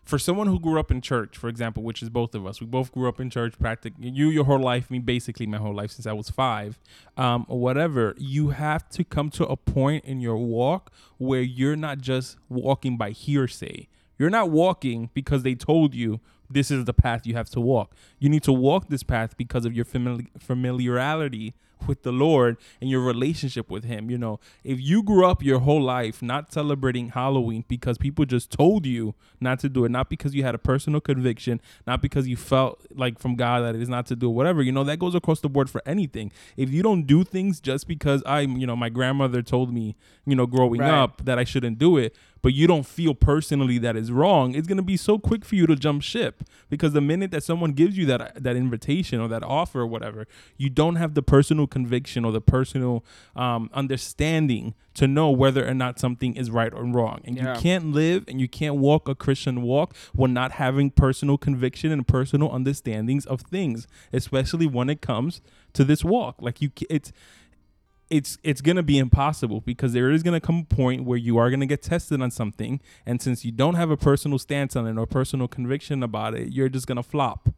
for 0.04 0.18
someone 0.18 0.48
who 0.48 0.60
grew 0.60 0.80
up 0.80 0.90
in 0.90 1.02
church, 1.02 1.38
for 1.38 1.50
example, 1.50 1.84
which 1.84 2.02
is 2.02 2.10
both 2.10 2.34
of 2.34 2.46
us, 2.46 2.62
we 2.62 2.66
both 2.66 2.92
grew 2.94 3.10
up 3.10 3.20
in 3.20 3.30
church. 3.30 3.60
Practically, 3.60 4.10
you 4.10 4.30
your 4.30 4.46
whole 4.46 4.60
life, 4.60 4.90
me 4.90 5.00
basically 5.00 5.46
my 5.46 5.58
whole 5.58 5.76
life 5.76 5.92
since 5.92 6.08
I 6.08 6.14
was 6.14 6.30
five, 6.30 6.80
um, 7.18 7.46
whatever. 7.48 8.16
You 8.18 8.50
have 8.50 8.90
to 8.90 9.04
come 9.04 9.30
to 9.32 9.46
a 9.46 9.58
point 9.58 10.06
in 10.06 10.22
your 10.22 10.38
walk 10.38 10.92
where 11.18 11.42
you're 11.42 11.76
not 11.76 12.00
just 12.00 12.38
walking 12.50 12.98
by 12.98 13.12
hearsay. 13.12 13.88
You're 14.18 14.30
not 14.30 14.50
walking 14.50 15.10
because 15.14 15.44
they 15.44 15.54
told 15.56 15.94
you 15.94 16.22
this 16.50 16.72
is 16.72 16.86
the 16.86 16.94
path 16.94 17.28
you 17.28 17.36
have 17.36 17.50
to 17.52 17.60
walk. 17.60 17.94
You 18.20 18.30
need 18.30 18.44
to 18.44 18.54
walk 18.54 18.88
this 18.90 19.04
path 19.04 19.36
because 19.38 19.66
of 19.66 19.74
your 19.74 19.86
famili- 19.86 20.28
familiarity 20.40 21.54
with 21.86 22.04
the 22.04 22.12
Lord 22.12 22.58
and 22.82 22.90
your 22.90 23.02
relationship 23.02 23.70
with 23.70 23.84
Him. 23.84 24.10
You 24.10 24.18
know, 24.18 24.40
if 24.64 24.80
you 24.80 25.04
grew 25.04 25.26
up 25.26 25.44
your 25.44 25.60
whole 25.60 25.82
life 25.82 26.22
not 26.22 26.52
celebrating 26.52 27.10
Halloween 27.10 27.66
because 27.68 27.98
people 27.98 28.26
just 28.26 28.52
told 28.52 28.86
you 28.86 29.16
not 29.40 29.60
to 29.60 29.70
do 29.70 29.86
it, 29.86 29.90
not 29.90 30.10
because 30.10 30.34
you 30.34 30.44
had 30.44 30.56
a 30.56 30.58
personal 30.58 31.02
conviction, 31.02 31.62
not 31.86 32.02
because 32.02 32.28
you 32.28 32.38
felt 32.38 32.86
like 32.94 33.20
from 33.20 33.36
God 33.36 33.62
that 33.62 33.76
it 33.76 33.82
is 33.82 33.90
not 33.90 34.06
to 34.08 34.16
do 34.16 34.30
whatever, 34.30 34.62
you 34.62 34.72
know, 34.72 34.84
that 34.84 35.00
goes 35.00 35.16
across 35.16 35.42
the 35.42 35.50
board 35.50 35.70
for 35.70 35.82
anything. 35.86 36.32
If 36.56 36.72
you 36.72 36.82
don't 36.82 37.04
do 37.04 37.24
things 37.24 37.60
just 37.60 37.88
because 37.88 38.24
I'm, 38.26 38.58
you 38.58 38.66
know, 38.66 38.76
my 38.76 38.90
grandmother 38.90 39.42
told 39.42 39.74
me, 39.74 39.96
you 40.26 40.36
know, 40.36 40.46
growing 40.46 40.82
right. 40.82 40.92
up 40.92 41.26
that 41.26 41.38
I 41.38 41.44
shouldn't 41.44 41.78
do 41.78 41.98
it, 41.98 42.16
but 42.42 42.54
you 42.54 42.68
don't 42.68 42.86
feel 42.86 43.14
personally 43.14 43.78
that 43.80 43.96
is 43.96 44.12
wrong, 44.12 44.56
it's 44.56 44.68
gonna 44.68 44.82
be 44.82 44.98
so 44.98 45.18
quick 45.20 45.44
for 45.44 45.56
you 45.56 45.68
to 45.68 45.76
jump 45.76 46.02
ship 46.02 46.44
because 46.70 46.94
the 46.94 47.02
minute 47.02 47.32
that 47.32 47.44
someone 47.44 47.72
gives 47.72 47.98
you 47.98 48.06
that 48.06 48.42
that 48.42 48.56
invitation 48.56 49.20
or 49.20 49.28
that 49.28 49.44
offer 49.44 49.82
or 49.82 49.88
whatever, 49.88 50.28
you 50.58 50.70
don't 50.70 50.96
have 50.96 51.14
the 51.14 51.22
personal 51.22 51.67
conviction 51.68 52.26
or 52.26 52.32
the 52.32 52.42
personal 52.42 53.04
um, 53.36 53.70
understanding 53.74 54.74
to 54.94 55.08
know 55.08 55.30
whether 55.30 55.68
or 55.68 55.74
not 55.74 56.00
something 56.00 56.36
is 56.36 56.50
right 56.50 56.74
or 56.74 56.84
wrong. 56.84 57.22
And 57.24 57.38
yeah. 57.38 57.56
you 57.56 57.62
can't 57.62 57.92
live 57.92 58.26
and 58.28 58.42
you 58.42 58.48
can't 58.48 58.76
walk 58.76 59.08
a 59.08 59.14
Christian 59.14 59.62
walk 59.62 59.96
while 60.14 60.30
not 60.30 60.54
having 60.54 60.90
personal 60.90 61.38
conviction 61.38 61.92
and 61.92 62.08
personal 62.08 62.50
understandings 62.50 63.26
of 63.26 63.42
things, 63.42 63.88
especially 64.12 64.66
when 64.66 64.90
it 64.90 65.02
comes 65.02 65.42
to 65.74 65.84
this 65.84 66.04
walk. 66.04 66.38
Like 66.42 66.62
you, 66.62 66.72
it's 66.90 67.12
it's 68.10 68.38
it's 68.44 68.62
gonna 68.62 68.84
be 68.84 68.98
impossible 68.98 69.62
because 69.62 69.94
there 69.94 70.12
is 70.12 70.24
gonna 70.24 70.40
come 70.40 70.66
a 70.70 70.76
point 70.76 71.04
where 71.04 71.18
you 71.18 71.38
are 71.38 71.50
gonna 71.50 71.66
get 71.66 71.82
tested 71.82 72.22
on 72.22 72.32
something, 72.32 72.80
and 73.06 73.22
since 73.22 73.44
you 73.44 73.52
don't 73.52 73.76
have 73.76 73.92
a 73.92 73.98
personal 73.98 74.40
stance 74.40 74.76
on 74.76 74.88
it 74.88 74.98
or 74.98 75.06
personal 75.06 75.48
conviction 75.48 76.04
about 76.04 76.34
it, 76.34 76.54
you're 76.54 76.70
just 76.70 76.88
gonna 76.88 77.04
flop. 77.04 77.50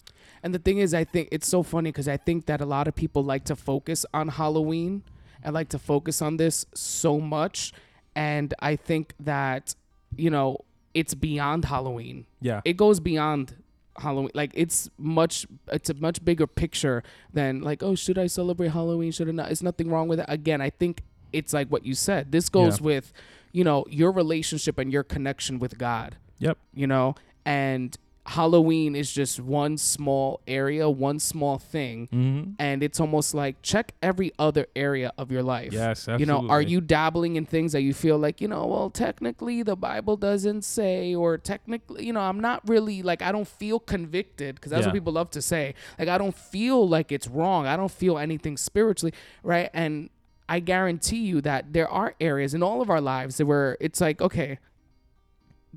And 0.42 0.54
the 0.54 0.60
thing 0.60 0.80
is, 0.80 0.94
I 0.94 1.04
think 1.04 1.30
it's 1.32 1.48
so 1.48 1.64
funny 1.64 1.92
because 1.92 2.08
I 2.08 2.18
think 2.18 2.46
that 2.48 2.62
a 2.62 2.66
lot 2.66 2.88
of 2.88 2.96
people 2.96 3.24
like 3.24 3.46
to 3.46 3.56
focus 3.56 4.06
on 4.14 4.30
Halloween 4.30 5.04
and 5.44 5.54
like 5.54 5.70
to 5.70 5.80
focus 5.80 6.22
on 6.22 6.38
this 6.38 6.66
so 6.74 7.20
much, 7.20 7.74
and 8.16 8.54
I 8.60 8.76
think 8.76 9.14
that 9.20 9.76
you 10.16 10.30
know 10.30 10.66
it's 10.94 11.14
beyond 11.14 11.66
Halloween. 11.66 12.26
Yeah, 12.42 12.62
it 12.66 12.78
goes 12.78 13.00
beyond 13.00 13.56
Halloween. 14.00 14.32
Like 14.34 14.52
it's 14.54 14.90
much 14.98 15.46
it's 15.72 15.90
a 15.90 15.94
much 15.94 16.24
bigger 16.24 16.48
picture 16.48 17.04
than 17.34 17.62
like, 17.62 17.84
oh, 17.84 17.96
should 17.96 18.18
I 18.18 18.28
celebrate 18.28 18.70
Halloween? 18.70 19.12
Should 19.12 19.30
I 19.30 19.32
not? 19.32 19.52
It's 19.52 19.64
nothing 19.64 19.90
wrong 19.90 20.08
with 20.08 20.20
it. 20.20 20.26
Again, 20.28 20.62
I 20.62 20.70
think 20.70 21.04
it's 21.34 21.54
like 21.54 21.68
what 21.70 21.86
you 21.86 21.94
said. 21.94 22.32
This 22.32 22.50
goes 22.50 22.80
yeah. 22.80 22.86
with, 22.86 23.14
you 23.52 23.64
know, 23.64 23.86
your 23.90 24.12
relationship 24.12 24.78
and 24.78 24.92
your 24.92 25.04
connection 25.04 25.60
with 25.60 25.78
God. 25.78 26.16
Yep. 26.40 26.58
You 26.74 26.88
know, 26.88 27.16
and 27.46 27.98
Halloween 28.30 28.96
is 28.96 29.12
just 29.12 29.40
one 29.40 29.76
small 29.76 30.40
area, 30.48 30.88
one 30.88 31.18
small 31.18 31.58
thing, 31.58 32.08
mm-hmm. 32.14 32.52
and 32.60 32.84
it's 32.84 33.00
almost 33.00 33.34
like 33.34 33.60
check 33.64 33.96
every 34.04 34.32
other 34.38 34.68
area 34.76 35.12
of 35.18 35.32
your 35.32 35.42
life. 35.42 35.74
Yes, 35.74 36.08
absolutely. 36.08 36.22
You 36.22 36.26
know, 36.28 36.48
are 36.48 36.62
you 36.62 36.80
dabbling 36.80 37.38
in 37.38 37.48
things 37.48 37.72
that 37.72 37.82
you 37.82 37.92
feel 37.92 38.20
like, 38.20 38.40
you 38.40 38.48
know, 38.48 38.68
well, 38.68 38.92
technically 38.92 39.64
the 39.64 39.76
Bible 39.76 40.16
doesn't 40.16 40.62
say, 40.62 41.16
or 41.16 41.40
technically, 41.40 42.06
you 42.06 42.14
know, 42.14 42.20
I'm 42.20 42.40
not 42.40 42.62
really 42.70 43.02
like 43.02 43.24
I 43.24 43.32
don't 43.32 43.48
feel 43.48 43.80
convicted 43.80 44.56
because 44.56 44.70
that's 44.70 44.82
yeah. 44.82 44.90
what 44.90 44.94
people 44.94 45.14
love 45.14 45.32
to 45.32 45.42
say. 45.42 45.74
Like 45.98 46.08
I 46.08 46.20
don't 46.20 46.36
feel 46.36 46.88
like 46.88 47.12
it's 47.12 47.28
wrong. 47.28 47.66
I 47.66 47.76
don't 47.76 47.92
feel 47.92 48.20
anything 48.20 48.58
spiritually, 48.58 49.14
right? 49.42 49.72
And 49.74 50.12
I 50.48 50.60
guarantee 50.60 51.26
you 51.26 51.42
that 51.42 51.74
there 51.74 51.90
are 51.90 52.14
areas 52.22 52.54
in 52.54 52.62
all 52.62 52.82
of 52.82 52.92
our 52.92 53.02
lives 53.02 53.42
where 53.42 53.76
it's 53.80 54.00
like, 54.00 54.22
okay, 54.22 54.60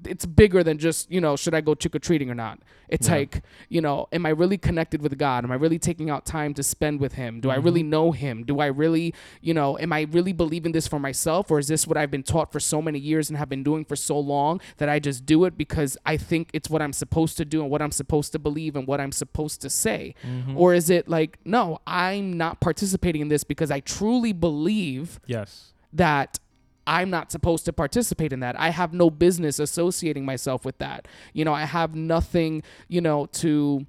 it's 0.07 0.25
bigger 0.27 0.63
than 0.65 0.79
just 0.79 1.11
you 1.11 1.21
know 1.21 1.37
should 1.37 1.55
i 1.55 1.61
go 1.61 1.75
trick-or-treating 1.75 2.31
or 2.31 2.35
not? 2.35 2.59
It's 2.89 3.09
Yeah. 3.09 3.17
like 3.17 3.43
you 3.69 3.81
know 3.81 4.09
am 4.13 4.25
i 4.27 4.31
really 4.31 4.59
connected 4.59 5.03
with 5.03 5.17
god? 5.19 5.45
Am 5.45 5.53
i 5.53 5.55
really 5.55 5.79
taking 5.79 6.11
out 6.11 6.25
time 6.25 6.55
to 6.55 6.63
spend 6.63 7.01
with 7.01 7.15
him? 7.15 7.41
Do 7.41 7.51
i 7.51 7.57
really 7.57 7.83
mm-hmm. 7.83 7.91
know 7.91 8.13
him? 8.13 8.45
Do 8.45 8.59
i 8.61 8.67
really 8.67 9.15
you 9.41 9.55
know 9.55 9.79
am 9.79 9.93
i 9.93 10.03
really 10.11 10.33
believing 10.33 10.73
this 10.73 10.87
for 10.89 10.99
myself 10.99 11.51
or 11.51 11.59
is 11.59 11.69
this 11.69 11.87
what 11.87 11.97
i've 11.97 12.11
been 12.11 12.23
taught 12.23 12.53
for 12.53 12.61
so 12.61 12.81
many 12.83 12.99
years 12.99 13.29
and 13.29 13.37
have 13.39 13.49
been 13.49 13.63
doing 13.63 13.85
for 13.85 13.97
so 13.97 14.19
long 14.19 14.61
that 14.79 14.89
i 14.89 14.99
just 14.99 15.27
do 15.27 15.45
it 15.45 15.57
because 15.57 15.97
i 16.07 16.17
think 16.17 16.49
it's 16.53 16.69
what 16.71 16.81
i'm 16.83 16.93
supposed 16.93 17.37
to 17.37 17.45
do 17.45 17.61
and 17.63 17.71
what 17.71 17.83
i'm 17.83 17.93
supposed 17.93 18.33
to 18.33 18.39
believe 18.39 18.77
and 18.77 18.87
what 18.87 19.01
i'm 19.01 19.13
supposed 19.13 19.61
to 19.61 19.71
say? 19.71 20.15
Mm-hmm. 20.27 20.57
Or 20.57 20.75
is 20.75 20.91
it 20.91 21.09
like 21.09 21.39
no 21.45 21.79
i'm 21.87 22.33
not 22.37 22.61
participating 22.61 23.21
in 23.21 23.29
this 23.29 23.45
because 23.45 23.71
i 23.71 23.81
truly 23.81 24.33
believe 24.33 25.21
Yes. 25.27 25.73
that 25.93 26.39
I'm 26.87 27.11
not 27.11 27.31
supposed 27.31 27.65
to 27.67 27.73
participate 27.73 28.33
in 28.33 28.41
that. 28.41 28.59
I 28.59 28.71
have 28.71 28.93
no 28.93 29.11
business 29.11 29.59
associating 29.59 30.25
myself 30.25 30.65
with 30.65 30.79
that. 30.79 31.07
You 31.33 31.45
know, 31.45 31.53
I 31.53 31.65
have 31.65 31.95
nothing, 31.95 32.63
you 32.89 33.01
know, 33.01 33.27
to 33.27 33.87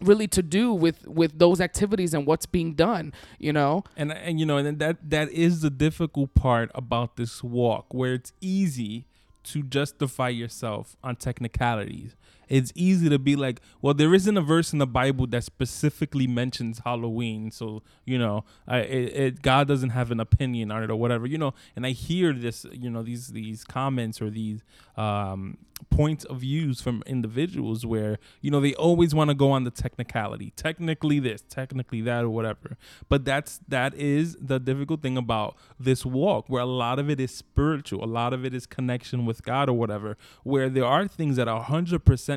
really 0.00 0.26
to 0.28 0.42
do 0.42 0.72
with 0.72 1.06
with 1.06 1.38
those 1.38 1.60
activities 1.60 2.14
and 2.14 2.26
what's 2.26 2.46
being 2.46 2.74
done, 2.74 3.12
you 3.38 3.52
know? 3.52 3.84
and 3.96 4.12
and 4.12 4.40
you 4.40 4.46
know 4.46 4.56
and 4.56 4.78
that 4.78 5.10
that 5.10 5.30
is 5.30 5.60
the 5.60 5.70
difficult 5.70 6.34
part 6.34 6.70
about 6.74 7.16
this 7.16 7.42
walk 7.42 7.92
where 7.92 8.14
it's 8.14 8.32
easy 8.40 9.06
to 9.44 9.62
justify 9.62 10.28
yourself 10.28 10.96
on 11.02 11.16
technicalities 11.16 12.14
it's 12.48 12.72
easy 12.74 13.08
to 13.08 13.18
be 13.18 13.36
like 13.36 13.60
well 13.80 13.94
there 13.94 14.14
isn't 14.14 14.36
a 14.36 14.42
verse 14.42 14.72
in 14.72 14.78
the 14.78 14.86
bible 14.86 15.26
that 15.26 15.44
specifically 15.44 16.26
mentions 16.26 16.80
halloween 16.80 17.50
so 17.50 17.82
you 18.04 18.18
know 18.18 18.44
I, 18.66 18.78
it, 18.78 19.16
it 19.16 19.42
god 19.42 19.68
doesn't 19.68 19.90
have 19.90 20.10
an 20.10 20.20
opinion 20.20 20.70
on 20.70 20.82
it 20.82 20.90
or 20.90 20.96
whatever 20.96 21.26
you 21.26 21.38
know 21.38 21.54
and 21.76 21.86
i 21.86 21.90
hear 21.90 22.32
this 22.32 22.66
you 22.72 22.90
know 22.90 23.02
these 23.02 23.28
these 23.28 23.64
comments 23.64 24.20
or 24.20 24.30
these 24.30 24.62
um 24.96 25.58
points 25.90 26.24
of 26.26 26.38
views 26.38 26.80
from 26.80 27.02
individuals 27.06 27.84
where 27.84 28.18
you 28.40 28.50
know 28.50 28.60
they 28.60 28.74
always 28.74 29.14
want 29.14 29.30
to 29.30 29.34
go 29.34 29.50
on 29.50 29.64
the 29.64 29.70
technicality 29.70 30.52
technically 30.56 31.18
this 31.18 31.42
technically 31.48 32.00
that 32.00 32.24
or 32.24 32.30
whatever. 32.30 32.76
But 33.08 33.24
that's 33.24 33.60
that 33.68 33.94
is 33.94 34.36
the 34.40 34.58
difficult 34.58 35.02
thing 35.02 35.16
about 35.16 35.56
this 35.78 36.04
walk 36.04 36.48
where 36.48 36.62
a 36.62 36.66
lot 36.66 36.98
of 36.98 37.10
it 37.10 37.20
is 37.20 37.34
spiritual 37.34 38.04
a 38.04 38.06
lot 38.06 38.32
of 38.32 38.44
it 38.44 38.54
is 38.54 38.66
connection 38.66 39.26
with 39.26 39.42
god 39.42 39.68
or 39.68 39.72
whatever 39.74 40.16
where 40.44 40.68
there 40.68 40.84
are 40.84 41.06
things 41.08 41.36
that 41.36 41.48
are 41.48 41.62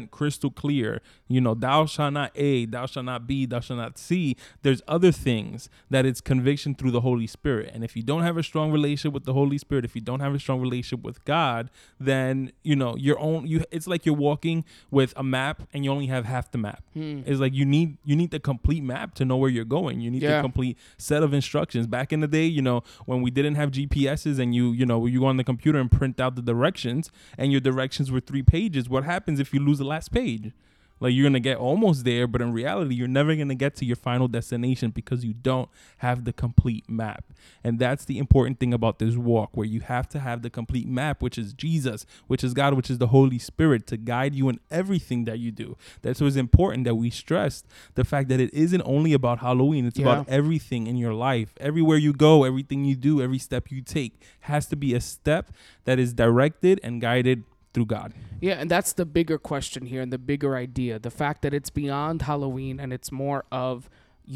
100% 0.06 0.12
crystal 0.12 0.50
clear. 0.52 1.02
You 1.28 1.42
know 1.42 1.54
thou 1.54 1.86
shalt 1.86 2.14
not 2.14 2.32
a 2.36 2.66
thou 2.66 2.86
shalt 2.86 3.06
not 3.06 3.26
b 3.28 3.46
thou 3.46 3.60
shalt 3.60 3.80
not 3.80 3.98
c. 3.98 4.36
There's 4.62 4.82
other 4.88 5.12
things 5.12 5.70
that 5.90 6.06
it's 6.06 6.22
conviction 6.22 6.76
through 6.76 6.92
the 6.92 7.02
holy 7.02 7.28
spirit. 7.28 7.72
And 7.74 7.84
if 7.84 7.96
you 7.96 8.04
don't 8.04 8.22
have 8.24 8.38
a 8.38 8.44
strong 8.44 8.72
relationship 8.72 9.14
with 9.14 9.26
the 9.26 9.34
holy 9.34 9.58
spirit 9.58 9.86
if 9.86 9.96
you 9.96 10.02
don't 10.02 10.20
have 10.20 10.34
a 10.36 10.40
strong 10.40 10.62
relationship 10.62 11.04
with 11.04 11.24
god 11.26 11.70
then 12.00 12.52
you 12.64 12.76
know 12.76 12.96
your 12.98 13.18
own 13.20 13.48
you 13.48 13.64
it's 13.72 13.88
like 13.88 14.06
you're 14.06 14.16
walking 14.16 14.64
with 14.92 15.14
a 15.18 15.24
map 15.24 15.64
and 15.74 15.84
you 15.84 15.92
only 15.92 16.08
have 16.08 16.26
half 16.26 16.52
the 16.52 16.58
map. 16.58 16.84
Hmm. 16.94 17.22
it's 17.26 17.40
like 17.40 17.54
you 17.54 17.66
need 17.66 17.98
you 18.06 18.16
need 18.16 18.32
the 18.32 18.40
complete 18.40 18.84
map 18.84 19.16
to 19.16 19.26
know 19.26 19.38
where 19.38 19.50
you're 19.50 19.66
going. 19.66 20.00
You 20.02 20.12
need 20.12 20.22
Yeah. 20.22 20.38
the 20.38 20.42
complete 20.42 20.78
set 20.98 21.24
of 21.24 21.34
instructions. 21.34 21.88
Back 21.88 22.14
in 22.14 22.20
the 22.20 22.28
day 22.28 22.46
you 22.46 22.62
know 22.62 22.84
when 23.06 23.22
we 23.22 23.32
didn't 23.32 23.56
have 23.56 23.72
gps's 23.72 24.40
and 24.40 24.54
you 24.54 24.72
you 24.72 24.86
know 24.86 25.06
you 25.06 25.20
go 25.22 25.26
on 25.26 25.38
the 25.38 25.44
computer 25.44 25.80
and 25.80 25.92
print 25.92 26.20
out 26.20 26.36
the 26.36 26.42
directions 26.42 27.10
and 27.38 27.52
your 27.52 27.62
directions 27.62 28.12
were 28.12 28.20
three 28.20 28.44
pages 28.44 28.88
what 28.90 29.04
happens 29.04 29.40
if 29.40 29.54
you 29.54 29.60
lose 29.60 29.80
the 29.86 29.90
last 29.90 30.12
page. 30.12 30.52
Like 31.00 31.14
you're 31.14 31.26
gonna 31.26 31.40
get 31.40 31.58
almost 31.58 32.06
there 32.06 32.26
but 32.26 32.42
in 32.42 32.54
reality 32.54 32.96
you're 32.96 33.08
never 33.08 33.36
gonna 33.36 33.56
get 33.56 33.76
to 33.76 33.86
your 33.86 33.98
final 33.98 34.28
destination 34.28 34.92
because 34.92 35.26
you 35.26 35.34
don't 35.34 35.70
have 35.98 36.24
the 36.24 36.32
complete 36.32 36.90
map. 36.90 37.26
And 37.64 37.80
that's 37.80 38.06
the 38.06 38.18
important 38.18 38.60
thing 38.60 38.74
about 38.74 39.00
this 39.00 39.16
walk 39.16 39.50
where 39.54 39.68
you 39.68 39.82
have 39.82 40.08
to 40.10 40.20
have 40.20 40.42
the 40.42 40.50
complete 40.50 40.88
map 40.88 41.22
which 41.22 41.38
is 41.38 41.54
jesus 41.54 42.06
which 42.28 42.44
is 42.44 42.54
god 42.54 42.74
which 42.76 42.90
is 42.90 42.98
the 42.98 43.08
holy 43.08 43.40
spirit 43.40 43.86
to 43.88 43.98
guide 43.98 44.34
you 44.34 44.48
in 44.48 44.60
everything 44.72 45.26
that 45.26 45.40
you 45.40 45.52
do. 45.52 45.76
That's 46.02 46.22
what's 46.22 46.38
important 46.38 46.86
that 46.86 46.96
we 46.96 47.10
stressed 47.10 47.66
the 47.96 48.06
fact 48.06 48.30
that 48.30 48.40
it 48.40 48.54
isn't 48.54 48.82
only 48.86 49.12
about 49.12 49.40
halloween. 49.40 49.86
It's 49.86 50.00
about 50.00 50.30
everything 50.30 50.88
in 50.88 50.96
your 50.96 51.14
life. 51.14 51.54
Everywhere 51.60 51.98
you 51.98 52.14
go 52.14 52.46
everything 52.46 52.86
you 52.86 52.96
do 52.96 53.22
every 53.22 53.40
step 53.40 53.70
you 53.70 53.82
take 53.82 54.22
has 54.42 54.66
to 54.68 54.78
be 54.78 54.94
a 54.94 55.02
step 55.02 55.52
that 55.84 56.00
is 56.00 56.14
directed 56.14 56.80
and 56.84 57.02
guided 57.02 57.44
through 57.76 57.86
god 57.98 58.10
Yeah, 58.48 58.56
and 58.62 58.70
that's 58.76 58.94
the 59.02 59.06
bigger 59.18 59.38
question 59.52 59.82
here 59.92 60.02
and 60.06 60.12
the 60.18 60.24
bigger 60.32 60.52
idea. 60.68 60.94
The 61.00 61.10
fact 61.22 61.38
that 61.44 61.54
it's 61.58 61.72
beyond 61.84 62.18
Halloween 62.32 62.76
and 62.82 62.90
it's 62.98 63.10
more 63.12 63.42
of 63.66 63.90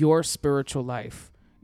your 0.03 0.23
spiritual 0.23 0.83
life, 0.97 1.19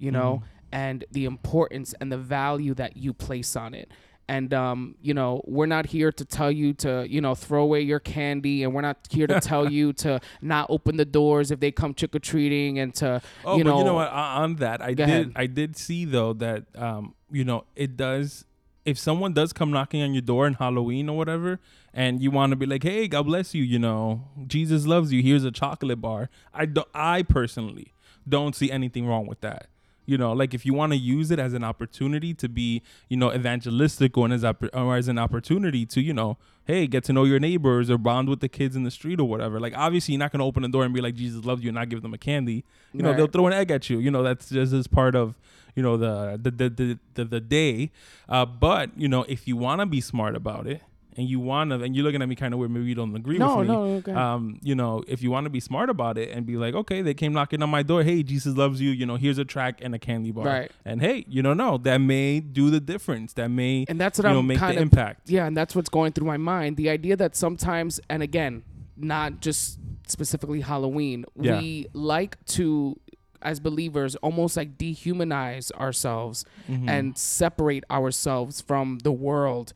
you 0.05 0.11
know, 0.17 0.31
and 0.71 0.97
the 1.17 1.25
importance 1.33 1.89
and 1.99 2.07
the 2.15 2.21
value 2.39 2.73
that 2.81 2.91
you 3.03 3.11
place 3.13 3.55
on 3.55 3.71
it. 3.81 3.87
And 4.27 4.49
um, 4.53 4.95
you 5.07 5.13
know, 5.19 5.41
we're 5.55 5.71
not 5.77 5.85
here 5.95 6.11
to 6.19 6.25
tell 6.37 6.51
you 6.61 6.73
to, 6.85 6.91
you 7.15 7.21
know, 7.25 7.35
throw 7.35 7.61
away 7.69 7.81
your 7.81 7.99
candy, 8.15 8.63
and 8.63 8.69
we're 8.75 8.81
not 8.91 8.97
here 9.17 9.27
to 9.27 9.39
tell 9.39 9.65
you 9.77 9.93
to 10.05 10.19
not 10.41 10.65
open 10.75 10.97
the 10.97 11.05
doors 11.19 11.51
if 11.51 11.59
they 11.59 11.71
come 11.71 11.93
trick 11.93 12.13
or 12.15 12.19
treating, 12.19 12.71
and 12.81 12.93
to, 13.01 13.21
Oh, 13.45 13.57
you 13.57 13.63
but 13.63 13.69
know, 13.69 13.77
you 13.79 13.85
know 13.89 13.93
what? 14.01 14.09
On 14.09 14.29
on 14.43 14.55
that, 14.65 14.81
I 14.81 14.91
did. 14.93 15.07
ahead. 15.09 15.31
I 15.35 15.45
did 15.59 15.77
see 15.77 16.05
though 16.05 16.33
that 16.45 16.61
um, 16.75 17.13
you 17.31 17.43
know, 17.45 17.65
it 17.75 17.95
does. 17.97 18.45
If 18.85 18.99
someone 18.99 19.33
does 19.33 19.51
come 19.51 19.71
knocking 19.71 20.01
on 20.03 20.13
your 20.13 20.21
door 20.21 20.45
in 20.45 20.53
Halloween 20.53 21.09
or 21.09 21.17
whatever, 21.17 21.59
and 21.93 22.21
you 22.21 22.29
want 22.29 22.51
to 22.51 22.55
be 22.55 22.67
like, 22.67 22.83
"Hey, 22.83 23.07
God 23.07 23.23
bless 23.23 23.55
you," 23.55 23.63
you 23.63 23.79
know, 23.79 24.27
Jesus 24.45 24.85
loves 24.85 25.11
you. 25.11 25.23
Here's 25.23 25.43
a 25.43 25.51
chocolate 25.51 25.99
bar. 25.99 26.29
I 26.53 26.65
don't. 26.65 26.87
I 26.93 27.23
personally 27.23 27.93
don't 28.27 28.55
see 28.55 28.71
anything 28.71 29.07
wrong 29.07 29.25
with 29.25 29.41
that. 29.41 29.67
You 30.07 30.19
know, 30.19 30.33
like 30.33 30.53
if 30.53 30.67
you 30.67 30.73
want 30.75 30.91
to 30.93 30.97
use 30.97 31.31
it 31.31 31.39
as 31.39 31.53
an 31.53 31.63
opportunity 31.63 32.33
to 32.35 32.47
be, 32.47 32.83
you 33.09 33.17
know, 33.17 33.33
evangelistic 33.33 34.15
or 34.17 34.31
as, 34.31 34.43
or 34.43 34.95
as 34.95 35.07
an 35.07 35.17
opportunity 35.17 35.83
to, 35.87 35.99
you 35.99 36.13
know, 36.13 36.37
hey, 36.65 36.85
get 36.85 37.03
to 37.05 37.13
know 37.13 37.23
your 37.23 37.39
neighbors 37.39 37.89
or 37.89 37.97
bond 37.97 38.29
with 38.29 38.39
the 38.39 38.47
kids 38.47 38.75
in 38.75 38.83
the 38.83 38.91
street 38.91 39.19
or 39.19 39.27
whatever. 39.27 39.59
Like 39.59 39.75
obviously 39.75 40.13
you're 40.13 40.19
not 40.19 40.31
gonna 40.31 40.45
open 40.45 40.61
the 40.61 40.69
door 40.69 40.83
and 40.83 40.93
be 40.93 41.01
like 41.01 41.15
Jesus 41.15 41.43
loves 41.43 41.63
you 41.63 41.69
and 41.69 41.75
not 41.75 41.89
give 41.89 42.03
them 42.03 42.13
a 42.13 42.19
candy. 42.19 42.63
You 42.93 43.01
know, 43.01 43.09
they'll 43.17 43.27
throw 43.27 43.47
an 43.47 43.53
egg 43.53 43.71
at 43.71 43.89
you. 43.89 43.97
You 43.97 44.11
know, 44.11 44.21
that's 44.21 44.49
just 44.49 44.73
as 44.73 44.85
part 44.85 45.15
of, 45.15 45.33
you 45.75 45.83
know, 45.83 45.97
the 45.97 46.39
the 46.41 46.51
the 46.51 46.69
the, 46.69 46.99
the, 47.13 47.25
the 47.25 47.39
day. 47.39 47.91
Uh, 48.27 48.45
but 48.45 48.97
you 48.97 49.07
know, 49.07 49.23
if 49.27 49.47
you 49.47 49.55
want 49.57 49.81
to 49.81 49.85
be 49.85 50.01
smart 50.01 50.35
about 50.35 50.67
it. 50.67 50.81
And 51.17 51.29
you 51.29 51.39
want 51.39 51.69
to, 51.69 51.81
and 51.81 51.95
you're 51.95 52.03
looking 52.03 52.21
at 52.21 52.27
me 52.27 52.35
kind 52.35 52.53
of 52.53 52.59
weird. 52.59 52.71
Maybe 52.71 52.87
you 52.87 52.95
don't 52.95 53.15
agree 53.15 53.37
no, 53.37 53.59
with 53.59 53.69
me 53.69 53.73
no, 53.73 53.83
okay. 53.99 54.11
um, 54.11 54.59
you 54.61 54.75
know, 54.75 55.01
if 55.07 55.23
you 55.23 55.31
want 55.31 55.45
to 55.45 55.49
be 55.49 55.61
smart 55.61 55.89
about 55.89 56.17
it 56.17 56.29
and 56.31 56.45
be 56.45 56.57
like, 56.57 56.73
okay, 56.75 57.01
they 57.01 57.13
came 57.13 57.31
knocking 57.31 57.63
on 57.63 57.69
my 57.69 57.83
door. 57.83 58.03
Hey, 58.03 58.21
Jesus 58.21 58.57
loves 58.57 58.81
you. 58.81 58.89
You 58.89 59.05
know, 59.05 59.15
here's 59.15 59.37
a 59.37 59.45
track 59.45 59.79
and 59.81 59.95
a 59.95 59.97
candy 59.97 60.31
bar. 60.31 60.43
Right. 60.43 60.71
And 60.83 60.99
hey, 60.99 61.23
you 61.29 61.41
don't 61.41 61.55
know 61.55 61.77
that 61.77 61.99
may 61.99 62.41
do 62.41 62.69
the 62.69 62.81
difference. 62.81 63.31
That 63.31 63.47
may, 63.47 63.85
and 63.87 63.97
that's 63.97 64.19
what 64.19 64.27
you 64.27 64.33
know, 64.33 64.39
I'm 64.39 64.47
make 64.47 64.57
kind 64.57 64.75
the 64.75 64.81
of 64.81 64.91
impact. 64.91 65.29
Yeah, 65.29 65.45
and 65.45 65.55
that's 65.55 65.73
what's 65.73 65.87
going 65.87 66.11
through 66.11 66.27
my 66.27 66.35
mind. 66.35 66.75
The 66.75 66.89
idea 66.89 67.15
that 67.15 67.37
sometimes, 67.37 68.01
and 68.09 68.21
again, 68.21 68.63
not 68.97 69.39
just 69.39 69.79
specifically 70.07 70.59
Halloween, 70.59 71.23
Yeah. 71.39 71.61
we 71.61 71.87
like 71.93 72.43
to, 72.47 72.99
as 73.45 73.59
believers, 73.61 74.15
almost 74.17 74.57
like 74.57 74.77
dehumanize 74.77 75.71
ourselves 75.73 76.43
Mm-hmm. 76.69 76.89
and 76.89 77.17
separate 77.17 77.83
ourselves 77.89 78.59
from 78.61 78.99
the 79.03 79.11
world 79.11 79.71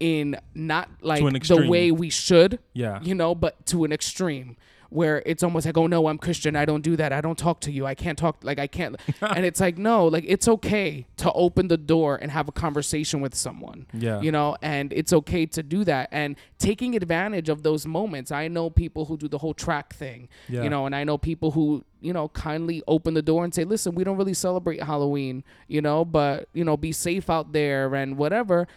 in 0.00 0.36
not 0.54 0.88
like 1.00 1.22
the 1.22 1.66
way 1.68 1.90
we 1.90 2.10
should, 2.10 2.58
Yeah. 2.74 3.00
you 3.02 3.14
know, 3.14 3.34
but 3.34 3.64
to 3.66 3.84
an 3.84 3.92
extreme. 3.92 4.56
Where 4.94 5.24
it's 5.26 5.42
almost 5.42 5.66
like, 5.66 5.76
oh 5.76 5.88
no, 5.88 6.06
I'm 6.06 6.18
Christian. 6.18 6.54
I 6.54 6.64
don't 6.64 6.82
do 6.82 6.94
that. 6.96 7.12
I 7.12 7.20
don't 7.20 7.36
talk 7.36 7.58
to 7.62 7.72
you. 7.72 7.84
I 7.84 7.96
can't 7.96 8.16
talk. 8.16 8.36
Like 8.44 8.60
I 8.60 8.68
can't. 8.68 8.94
and 9.20 9.44
it's 9.44 9.58
like, 9.58 9.76
no, 9.76 10.06
like 10.06 10.24
it's 10.28 10.46
okay 10.46 11.06
to 11.16 11.32
open 11.32 11.66
the 11.66 11.76
door 11.76 12.16
and 12.22 12.30
have 12.30 12.46
a 12.48 12.52
conversation 12.52 13.20
with 13.20 13.34
someone 13.34 13.86
Yeah. 13.92 14.20
you 14.20 14.30
know 14.30 14.56
and 14.62 14.92
it's 14.92 15.12
okay 15.12 15.46
to 15.46 15.62
do 15.62 15.82
that 15.84 16.08
and 16.12 16.36
taking 16.58 16.94
advantage 16.94 17.48
of 17.48 17.62
those 17.62 17.86
moments 17.86 18.30
i 18.30 18.46
know 18.46 18.68
people 18.70 19.06
who 19.06 19.16
do 19.16 19.26
the 19.26 19.38
whole 19.38 19.54
track 19.54 19.94
thing 19.94 20.28
Yeah. 20.48 20.62
you 20.64 20.68
know 20.70 20.84
and 20.86 20.94
i 20.94 21.02
know 21.02 21.16
people 21.16 21.50
who 21.52 21.82
you 22.00 22.12
know 22.12 22.28
kindly 22.28 22.82
open 22.86 23.14
the 23.14 23.22
door 23.22 23.42
and 23.44 23.54
say 23.54 23.64
listen 23.64 23.94
we 23.94 24.04
don't 24.04 24.18
really 24.18 24.34
celebrate 24.34 24.82
halloween 24.82 25.42
you 25.66 25.80
know 25.80 26.04
but 26.04 26.48
you 26.52 26.64
know 26.64 26.76
be 26.76 26.92
safe 26.92 27.30
out 27.30 27.52
there 27.52 27.94
and 27.94 28.16
whatever 28.18 28.68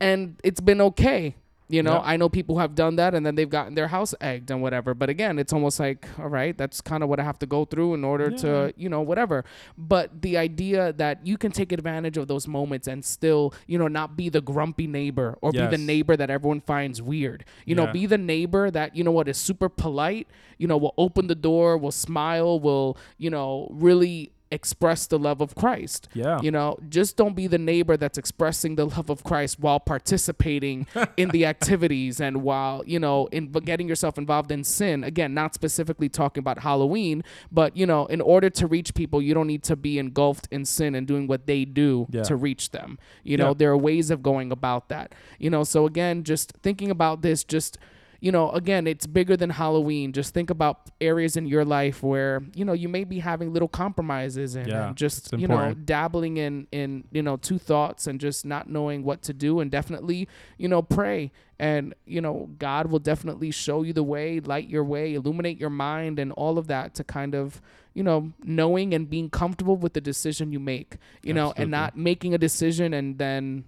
and 0.00 0.36
it's 0.44 0.60
been 0.60 0.80
okay 0.80 1.34
you 1.68 1.82
know 1.82 1.94
Yeah. 1.94 2.12
i 2.12 2.16
know 2.16 2.28
people 2.28 2.54
who 2.54 2.60
have 2.60 2.74
done 2.74 2.96
that 2.96 3.12
and 3.14 3.26
then 3.26 3.34
they've 3.34 3.50
gotten 3.50 3.74
their 3.74 3.88
house 3.88 4.14
egged 4.20 4.50
and 4.50 4.62
whatever. 4.62 4.94
But 4.94 5.08
again 5.10 5.38
it's 5.38 5.52
almost 5.52 5.80
like 5.80 6.06
all 6.18 6.28
right 6.28 6.56
that's 6.56 6.80
kind 6.80 7.02
of 7.02 7.08
what 7.08 7.18
i 7.18 7.24
have 7.24 7.38
to 7.40 7.46
go 7.46 7.64
through 7.64 7.94
in 7.94 8.04
order 8.04 8.28
Yeah. 8.30 8.36
to 8.38 8.74
you 8.76 8.88
know 8.88 9.00
whatever. 9.00 9.44
But 9.76 10.22
the 10.22 10.36
idea 10.36 10.92
that 10.92 11.26
you 11.26 11.36
can 11.36 11.50
take 11.52 11.72
advantage 11.72 12.16
of 12.16 12.28
those 12.28 12.46
moments 12.46 12.86
and 12.86 13.04
still 13.04 13.52
you 13.66 13.78
know 13.78 13.88
not 13.88 14.16
be 14.16 14.28
the 14.28 14.40
grumpy 14.40 14.86
neighbor 14.86 15.36
or 15.42 15.50
be 15.52 15.66
the 15.66 15.78
neighbor 15.78 16.16
that 16.16 16.30
everyone 16.30 16.60
finds 16.60 17.02
weird. 17.02 17.44
You 17.64 17.74
know 17.74 17.86
be 17.92 18.06
the 18.06 18.18
neighbor 18.18 18.70
that 18.70 18.94
you 18.96 19.02
know 19.02 19.10
what 19.12 19.26
is 19.28 19.36
super 19.36 19.68
polite 19.68 20.28
you 20.58 20.66
know 20.66 20.76
will 20.76 20.94
open 20.96 21.26
the 21.26 21.34
door 21.34 21.76
will 21.76 21.90
smile 21.92 22.58
will 22.60 22.96
you 23.18 23.28
know 23.30 23.68
really 23.72 24.32
express 24.50 25.06
the 25.06 25.18
love 25.18 25.40
of 25.40 25.54
Christ. 25.54 26.08
Yeah. 26.14 26.40
You 26.40 26.50
know, 26.52 26.78
just 26.88 27.16
don't 27.16 27.34
be 27.34 27.46
the 27.48 27.58
neighbor 27.58 27.96
that's 27.96 28.16
expressing 28.16 28.76
the 28.76 28.84
love 28.86 29.10
of 29.10 29.24
Christ 29.24 29.58
while 29.58 29.80
participating 29.80 30.86
in 31.16 31.30
the 31.30 31.44
activities 31.54 32.20
and 32.20 32.42
while, 32.42 32.82
you 32.86 32.98
know, 32.98 33.26
in 33.32 33.50
getting 33.50 33.88
yourself 33.88 34.18
involved 34.18 34.52
in 34.52 34.64
sin. 34.64 35.02
Again, 35.04 35.34
not 35.34 35.54
specifically 35.54 36.08
talking 36.08 36.40
about 36.40 36.60
Halloween, 36.60 37.24
but 37.50 37.76
you 37.76 37.86
know, 37.86 38.06
in 38.06 38.20
order 38.20 38.48
to 38.50 38.66
reach 38.66 38.94
people, 38.94 39.20
you 39.20 39.34
don't 39.34 39.46
need 39.48 39.62
to 39.64 39.76
be 39.76 39.98
engulfed 39.98 40.48
in 40.50 40.64
sin 40.64 40.94
and 40.94 41.06
doing 41.06 41.26
what 41.26 41.46
they 41.46 41.64
do 41.64 42.06
Yeah. 42.10 42.22
to 42.22 42.36
reach 42.36 42.70
them. 42.70 42.98
You 43.24 43.36
know, 43.36 43.48
Yeah. 43.48 43.54
there 43.58 43.70
are 43.72 43.76
ways 43.78 44.10
of 44.10 44.22
going 44.22 44.52
about 44.52 44.88
that. 44.88 45.12
You 45.38 45.50
know, 45.50 45.64
so 45.64 45.86
again, 45.86 46.22
just 46.24 46.52
thinking 46.62 46.90
about 46.90 47.22
this 47.22 47.42
just 47.44 47.78
you 48.26 48.32
know, 48.32 48.50
again, 48.50 48.88
it's 48.88 49.06
bigger 49.06 49.36
than 49.36 49.50
Halloween. 49.50 50.12
Just 50.12 50.34
think 50.34 50.50
about 50.50 50.90
areas 51.00 51.36
in 51.36 51.46
your 51.46 51.64
life 51.64 52.02
where, 52.02 52.42
you 52.56 52.64
know, 52.64 52.72
you 52.72 52.88
may 52.88 53.04
be 53.04 53.20
having 53.20 53.52
little 53.52 53.68
compromises 53.68 54.56
and, 54.56 54.66
Yeah, 54.66 54.88
and 54.88 54.96
just, 54.96 55.32
you 55.32 55.46
know, 55.46 55.74
dabbling 55.74 56.36
in, 56.36 56.66
in, 56.72 57.04
you 57.12 57.22
know, 57.22 57.36
two 57.36 57.56
thoughts 57.56 58.08
and 58.08 58.18
just 58.18 58.44
not 58.44 58.68
knowing 58.68 59.04
what 59.04 59.22
to 59.22 59.32
do. 59.32 59.60
And 59.60 59.70
definitely, 59.70 60.28
you 60.58 60.66
know, 60.66 60.82
pray. 60.82 61.30
And, 61.60 61.94
you 62.04 62.20
know, 62.20 62.50
God 62.58 62.90
will 62.90 62.98
definitely 62.98 63.52
show 63.52 63.84
you 63.84 63.92
the 63.92 64.02
way, 64.02 64.40
light 64.40 64.68
your 64.68 64.82
way, 64.82 65.14
illuminate 65.14 65.60
your 65.60 65.70
mind, 65.70 66.18
and 66.18 66.32
all 66.32 66.58
of 66.58 66.66
that 66.66 66.94
to 66.94 67.04
kind 67.04 67.32
of, 67.36 67.62
you 67.94 68.02
know, 68.02 68.32
knowing 68.42 68.92
and 68.92 69.08
being 69.08 69.30
comfortable 69.30 69.76
with 69.76 69.92
the 69.92 70.00
decision 70.00 70.50
you 70.50 70.58
make, 70.58 70.96
you 71.22 71.32
know, 71.32 71.52
and 71.62 71.70
not 71.70 71.96
making 71.96 72.34
a 72.34 72.38
decision 72.38 72.92
and 72.92 73.18
then 73.18 73.66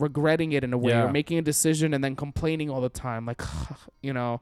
regretting 0.00 0.52
it 0.52 0.62
in 0.64 0.72
a 0.72 0.78
way 0.78 0.92
Yeah. 0.92 1.04
or 1.04 1.12
making 1.12 1.38
a 1.38 1.42
decision 1.42 1.92
and 1.94 2.02
then 2.04 2.14
complaining 2.16 2.70
all 2.70 2.80
the 2.80 2.88
time 2.88 3.26
like 3.26 3.42
you 4.02 4.12
know 4.12 4.40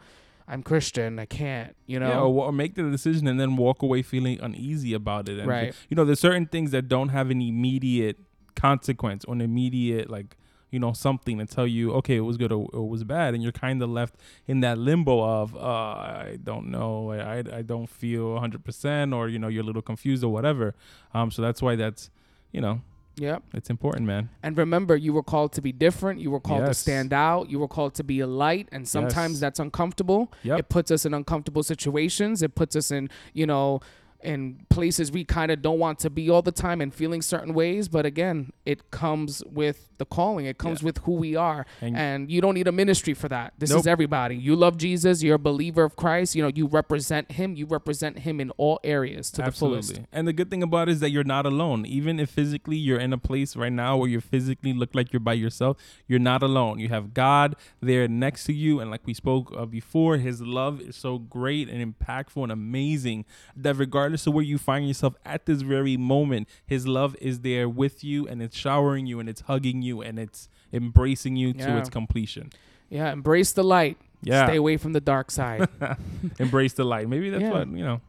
i'm 0.49 0.63
christian 0.63 1.19
i 1.19 1.27
can't 1.27 1.75
you 1.87 1.99
know 2.01 2.09
Yeah, 2.09 2.21
or, 2.21 2.45
or 2.47 2.53
make 2.53 2.75
the 2.75 2.83
decision 2.91 3.27
and 3.27 3.39
then 3.41 3.57
walk 3.57 3.83
away 3.83 4.03
feeling 4.03 4.39
uneasy 4.41 4.93
about 4.95 5.29
it. 5.29 5.39
And 5.41 5.49
Right. 5.49 5.75
You 5.89 5.95
know, 5.97 6.05
there's 6.05 6.21
certain 6.21 6.47
things 6.47 6.71
that 6.71 6.85
don't 6.89 7.09
have 7.09 7.31
an 7.31 7.41
immediate 7.43 8.19
consequence 8.55 9.25
or 9.27 9.35
an 9.35 9.41
immediate 9.41 10.09
like 10.09 10.37
you 10.71 10.79
know 10.81 10.93
something 10.93 11.39
to 11.39 11.47
tell 11.47 11.67
you 11.67 11.93
okay 11.93 12.17
it 12.17 12.21
was 12.31 12.37
good 12.37 12.51
or, 12.53 12.69
it 12.73 12.87
was 12.95 13.05
bad 13.05 13.35
and 13.35 13.43
you're 13.43 13.53
kind 13.53 13.83
of 13.83 13.89
left 13.91 14.15
in 14.47 14.61
that 14.61 14.77
limbo 14.79 15.23
of 15.23 15.55
uh, 15.55 15.59
i 15.59 16.39
don't 16.43 16.67
know 16.71 17.11
I, 17.11 17.19
I, 17.37 17.39
I 17.59 17.63
don't 17.63 17.87
feel 17.89 18.25
100% 18.41 19.15
or 19.15 19.29
you 19.29 19.39
know 19.39 19.49
you're 19.49 19.63
a 19.63 19.67
little 19.67 19.83
confused 19.83 20.25
or 20.25 20.33
whatever 20.33 20.75
um 21.15 21.31
so 21.31 21.43
that's 21.43 21.61
why 21.63 21.77
that's 21.77 22.11
you 22.51 22.61
know 22.61 22.81
yep. 23.17 23.43
It's 23.55 23.71
important 23.71 24.07
man. 24.07 24.29
And 24.43 24.57
remember 24.59 24.97
you 24.97 25.13
were 25.13 25.23
called 25.23 25.53
to 25.55 25.61
be 25.63 25.73
different. 25.73 26.21
You 26.21 26.31
were 26.31 26.41
called 26.41 26.67
to 26.67 26.75
stand 26.75 27.13
out. 27.13 27.51
You 27.51 27.59
were 27.59 27.69
called 27.69 27.95
to 27.95 28.05
be 28.05 28.21
a 28.21 28.27
light. 28.27 28.69
And 28.73 28.87
sometimes 28.89 29.35
Yes. 29.35 29.41
that's 29.41 29.61
uncomfortable. 29.61 30.33
Yep. 30.43 30.59
it 30.59 30.69
puts 30.69 30.91
us 30.91 31.05
in 31.07 31.15
uncomfortable 31.15 31.63
situations. 31.63 32.43
It 32.43 32.55
puts 32.55 32.77
us 32.77 32.91
in 32.91 33.09
you 33.33 33.47
know 33.47 33.81
in 34.27 34.67
places 34.69 35.11
we 35.13 35.25
kind 35.25 35.51
of 35.51 35.63
don't 35.63 35.79
want 35.79 35.99
to 36.01 36.11
be 36.11 36.29
all 36.29 36.43
the 36.43 36.53
time 36.53 36.81
and 36.81 36.93
feeling 36.95 37.23
certain 37.23 37.55
ways 37.55 37.89
but 37.89 38.05
again 38.05 38.53
it 38.65 38.91
comes 38.91 39.43
with 39.47 39.89
the 39.99 40.05
calling 40.05 40.45
it 40.47 40.59
comes 40.59 40.83
Yeah. 40.83 40.87
with 40.87 40.99
who 41.05 41.13
we 41.13 41.37
are 41.37 41.65
And- 41.81 41.97
and, 41.97 42.31
you 42.31 42.41
don't 42.41 42.55
need 42.55 42.69
a 42.69 42.73
ministry 42.73 43.15
for 43.15 43.29
that 43.29 43.55
this 43.59 43.71
is 43.71 43.87
everybody 43.87 44.37
you 44.37 44.55
love 44.57 44.77
jesus 44.77 45.23
you're 45.23 45.37
a 45.37 45.39
believer 45.53 45.85
of 45.85 45.97
christ 45.97 46.35
you 46.35 46.43
know 46.43 46.51
you 46.55 46.67
represent 46.67 47.33
him 47.33 47.55
you 47.55 47.67
represent 47.67 48.19
him 48.21 48.41
in 48.41 48.51
all 48.59 48.79
areas 48.85 49.31
to 49.33 49.43
the 49.43 49.53
fullest 49.53 49.91
Absolutely. 49.91 50.07
And 50.13 50.27
the 50.27 50.33
good 50.33 50.51
thing 50.51 50.63
about 50.63 50.89
it 50.89 50.93
is 50.93 51.01
that 51.01 51.11
you're 51.11 51.25
not 51.37 51.45
alone. 51.47 51.85
Even 51.87 52.19
if 52.19 52.31
physically 52.31 52.77
you're 52.77 52.99
in 52.99 53.13
a 53.13 53.19
place 53.19 53.55
right 53.57 53.73
now 53.73 53.97
where 53.99 54.09
you 54.09 54.21
physically 54.21 54.73
look 54.73 54.95
like 54.95 55.13
you're 55.13 55.21
by 55.21 55.35
yourself, 55.35 55.77
you're 56.09 56.19
not 56.33 56.43
alone. 56.43 56.79
You 56.79 56.89
have 56.89 57.13
God 57.15 57.55
there 57.81 58.09
next 58.09 58.45
to 58.45 58.53
you. 58.53 58.81
And 58.81 58.91
like 58.91 59.03
we 59.07 59.15
spoke 59.15 59.53
of 59.55 59.71
before, 59.71 60.17
his 60.17 60.41
love 60.41 60.81
is 60.81 60.97
so 60.97 61.19
great 61.19 61.69
and 61.69 61.79
impactful 61.89 62.43
and 62.43 62.51
amazing 62.51 63.25
that 63.55 63.75
regardless 63.77 64.16
of 64.25 64.35
where 64.35 64.45
you 64.45 64.57
find 64.57 64.87
yourself 64.87 65.17
at 65.25 65.47
this 65.47 65.63
very 65.63 65.97
moment, 65.97 66.49
his 66.65 66.87
love 66.87 67.17
is 67.21 67.41
there 67.41 67.69
with 67.69 68.05
you 68.05 68.29
and 68.29 68.41
it's 68.41 68.57
showering 68.57 69.07
you 69.07 69.19
and 69.19 69.29
it's 69.29 69.41
hugging 69.43 69.83
you 69.83 70.01
and 70.01 70.17
it's 70.21 70.49
embracing 70.73 71.35
you 71.35 71.53
to 71.55 71.77
its 71.77 71.89
completion. 71.89 72.51
yeah 72.89 73.11
embrace 73.13 73.51
the 73.53 73.65
light 73.65 73.97
Yeah. 74.23 74.47
stay 74.47 74.57
away 74.57 74.77
from 74.77 74.93
the 74.93 75.01
dark 75.01 75.31
side 75.33 75.69
Embrace 76.39 76.75
the 76.75 76.85
light. 76.85 77.09
Maybe 77.09 77.31
that's 77.31 77.43
Yeah. 77.43 77.51
what, 77.51 77.69
you 77.69 77.85
know, 77.85 78.01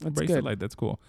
that's 0.00 0.08
embrace 0.08 0.28
good 0.28 0.38
the 0.38 0.42
light. 0.42 0.58
That's 0.58 0.74
cool. 0.74 1.00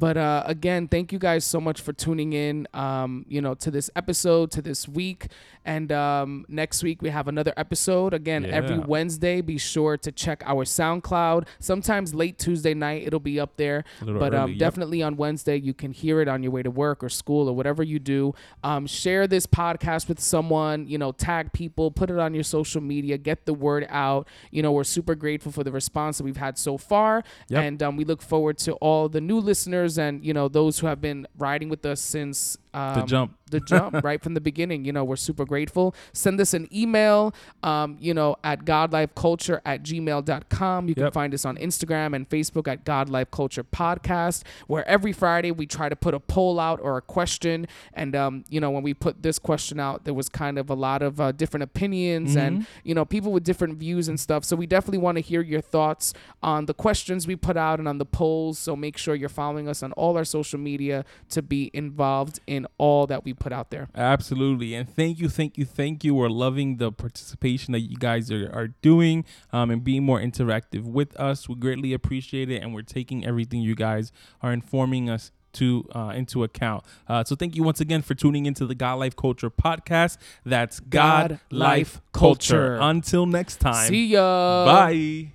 But 0.00 0.16
uh, 0.16 0.42
again, 0.46 0.88
thank 0.88 1.12
you 1.12 1.18
guys 1.18 1.44
so 1.44 1.60
much 1.60 1.82
for 1.82 1.92
tuning 1.92 2.32
in. 2.32 2.66
Um, 2.72 3.26
you 3.28 3.42
know, 3.42 3.52
to 3.56 3.70
this 3.70 3.90
episode, 3.94 4.50
to 4.52 4.62
this 4.62 4.88
week, 4.88 5.26
and 5.66 5.92
um, 5.92 6.46
next 6.48 6.82
week 6.82 7.02
we 7.02 7.10
have 7.10 7.28
another 7.28 7.52
episode. 7.58 8.14
Again, 8.14 8.46
every 8.46 8.78
Wednesday, 8.78 9.42
be 9.42 9.58
sure 9.58 9.98
to 9.98 10.10
check 10.10 10.42
our 10.46 10.64
SoundCloud. 10.64 11.46
Sometimes 11.58 12.14
late 12.14 12.38
Tuesday 12.38 12.72
night, 12.72 13.06
it'll 13.06 13.20
be 13.20 13.38
up 13.38 13.58
there. 13.58 13.84
A 14.00 14.04
little 14.06 14.20
But 14.20 14.34
um, 14.34 14.50
yep. 14.52 14.58
definitely 14.58 15.02
on 15.02 15.18
Wednesday, 15.18 15.58
you 15.58 15.74
can 15.74 15.92
hear 15.92 16.22
it 16.22 16.28
on 16.28 16.42
your 16.42 16.50
way 16.52 16.62
to 16.62 16.70
work 16.70 17.04
or 17.04 17.10
school 17.10 17.46
or 17.46 17.54
whatever 17.54 17.82
you 17.82 17.98
do. 17.98 18.34
Um, 18.64 18.86
share 18.86 19.26
this 19.26 19.46
podcast 19.46 20.08
with 20.08 20.18
someone. 20.18 20.86
You 20.88 20.96
know, 20.96 21.12
tag 21.12 21.52
people, 21.52 21.90
put 21.90 22.10
it 22.10 22.18
on 22.18 22.32
your 22.32 22.42
social 22.44 22.80
media, 22.80 23.18
get 23.18 23.44
the 23.44 23.52
word 23.52 23.86
out. 23.90 24.26
You 24.50 24.62
know, 24.62 24.72
we're 24.72 24.84
super 24.84 25.14
grateful 25.14 25.52
for 25.52 25.62
the 25.62 25.72
response 25.72 26.16
that 26.16 26.24
we've 26.24 26.38
had 26.38 26.56
so 26.56 26.78
far, 26.78 27.22
Yep. 27.48 27.62
and 27.62 27.82
um, 27.82 27.96
we 27.98 28.04
look 28.04 28.22
forward 28.22 28.56
to 28.58 28.72
all 28.74 29.10
the 29.10 29.20
new 29.20 29.38
listeners 29.38 29.89
and 29.98 30.24
you 30.24 30.32
know 30.32 30.48
those 30.48 30.78
who 30.78 30.86
have 30.86 31.00
been 31.00 31.26
riding 31.38 31.68
with 31.68 31.84
us 31.86 32.00
since 32.00 32.56
um, 32.74 33.00
the 33.00 33.06
jump. 33.06 33.36
the 33.50 33.60
jump 33.60 33.94
right 34.04 34.22
from 34.22 34.34
the 34.34 34.40
beginning. 34.40 34.84
You 34.84 34.92
know, 34.92 35.04
we're 35.04 35.16
super 35.16 35.44
grateful. 35.44 35.94
Send 36.12 36.40
us 36.40 36.54
an 36.54 36.68
email, 36.72 37.34
um, 37.62 37.96
you 38.00 38.14
know, 38.14 38.36
at 38.44 38.64
godlifeculture 38.64 39.60
at 39.64 39.82
gmail.com. 39.82 40.88
You 40.88 40.94
can 40.94 41.04
Yep. 41.04 41.12
find 41.14 41.34
us 41.34 41.44
on 41.44 41.56
Instagram 41.56 42.14
and 42.14 42.28
Facebook 42.28 42.68
at 42.68 42.84
God 42.84 43.08
Life 43.08 43.30
Culture 43.30 43.64
Podcast, 43.64 44.42
where 44.66 44.86
every 44.88 45.12
Friday 45.12 45.50
we 45.50 45.66
try 45.66 45.88
to 45.88 45.96
put 45.96 46.14
a 46.14 46.20
poll 46.20 46.60
out 46.60 46.80
or 46.82 46.96
a 46.96 47.02
question. 47.02 47.66
And, 47.94 48.14
um, 48.14 48.44
you 48.48 48.60
know, 48.60 48.70
when 48.70 48.82
we 48.82 48.94
put 48.94 49.22
this 49.22 49.38
question 49.38 49.80
out, 49.80 50.04
there 50.04 50.14
was 50.14 50.28
kind 50.28 50.58
of 50.58 50.70
a 50.70 50.74
lot 50.74 51.02
of 51.02 51.20
uh, 51.20 51.32
different 51.32 51.62
opinions 51.64 52.36
and, 52.36 52.66
you 52.84 52.94
know, 52.94 53.04
people 53.04 53.32
with 53.32 53.44
different 53.44 53.78
views 53.78 54.08
and 54.08 54.18
stuff. 54.20 54.44
So 54.44 54.56
we 54.56 54.66
definitely 54.66 54.98
want 54.98 55.16
to 55.16 55.22
hear 55.22 55.40
your 55.42 55.60
thoughts 55.60 56.12
on 56.42 56.66
the 56.66 56.74
questions 56.74 57.26
we 57.26 57.36
put 57.36 57.56
out 57.56 57.78
and 57.78 57.88
on 57.88 57.98
the 57.98 58.04
polls. 58.06 58.58
So 58.58 58.76
make 58.76 58.96
sure 58.96 59.14
you're 59.14 59.28
following 59.28 59.68
us 59.68 59.82
on 59.82 59.92
all 59.92 60.16
our 60.16 60.24
social 60.24 60.58
media 60.58 61.04
to 61.30 61.42
be 61.42 61.70
involved 61.72 62.40
in 62.46 62.59
all 62.78 63.06
that 63.06 63.24
we 63.24 63.32
put 63.32 63.52
out 63.52 63.70
there. 63.70 63.88
Absolutely. 63.94 64.74
And 64.74 64.88
thank 64.88 65.18
you, 65.18 65.28
thank 65.28 65.58
you, 65.58 65.64
thank 65.64 66.04
you. 66.04 66.14
We're 66.14 66.28
loving 66.28 66.76
the 66.76 66.92
participation 66.92 67.72
that 67.72 67.80
you 67.80 67.96
guys 67.96 68.30
are, 68.30 68.50
are 68.52 68.68
doing 68.82 69.24
um, 69.52 69.70
and 69.70 69.82
being 69.82 70.04
more 70.04 70.20
interactive 70.20 70.82
with 70.82 71.18
us. 71.18 71.48
We 71.48 71.54
greatly 71.56 71.92
appreciate 71.92 72.50
it. 72.50 72.62
And 72.62 72.74
we're 72.74 72.82
taking 72.82 73.24
everything 73.24 73.60
you 73.60 73.74
guys 73.74 74.12
are 74.42 74.52
informing 74.52 75.08
us 75.10 75.32
to 75.52 75.88
uh, 75.94 76.12
into 76.14 76.44
account. 76.44 76.84
Uh, 77.08 77.24
so 77.24 77.34
thank 77.34 77.56
you 77.56 77.62
once 77.62 77.80
again 77.80 78.02
for 78.02 78.14
tuning 78.14 78.46
into 78.46 78.66
the 78.66 78.74
God 78.74 78.94
Life 78.94 79.16
Culture 79.16 79.50
podcast. 79.50 80.16
That's 80.44 80.80
God, 80.80 81.30
God 81.30 81.40
Life 81.50 81.60
Life 81.60 82.00
Culture. 82.12 82.76
Culture. 82.76 82.78
Until 82.80 83.26
next 83.26 83.56
time. 83.56 83.88
See 83.88 84.06
ya. 84.06 84.64
Bye. 84.64 85.32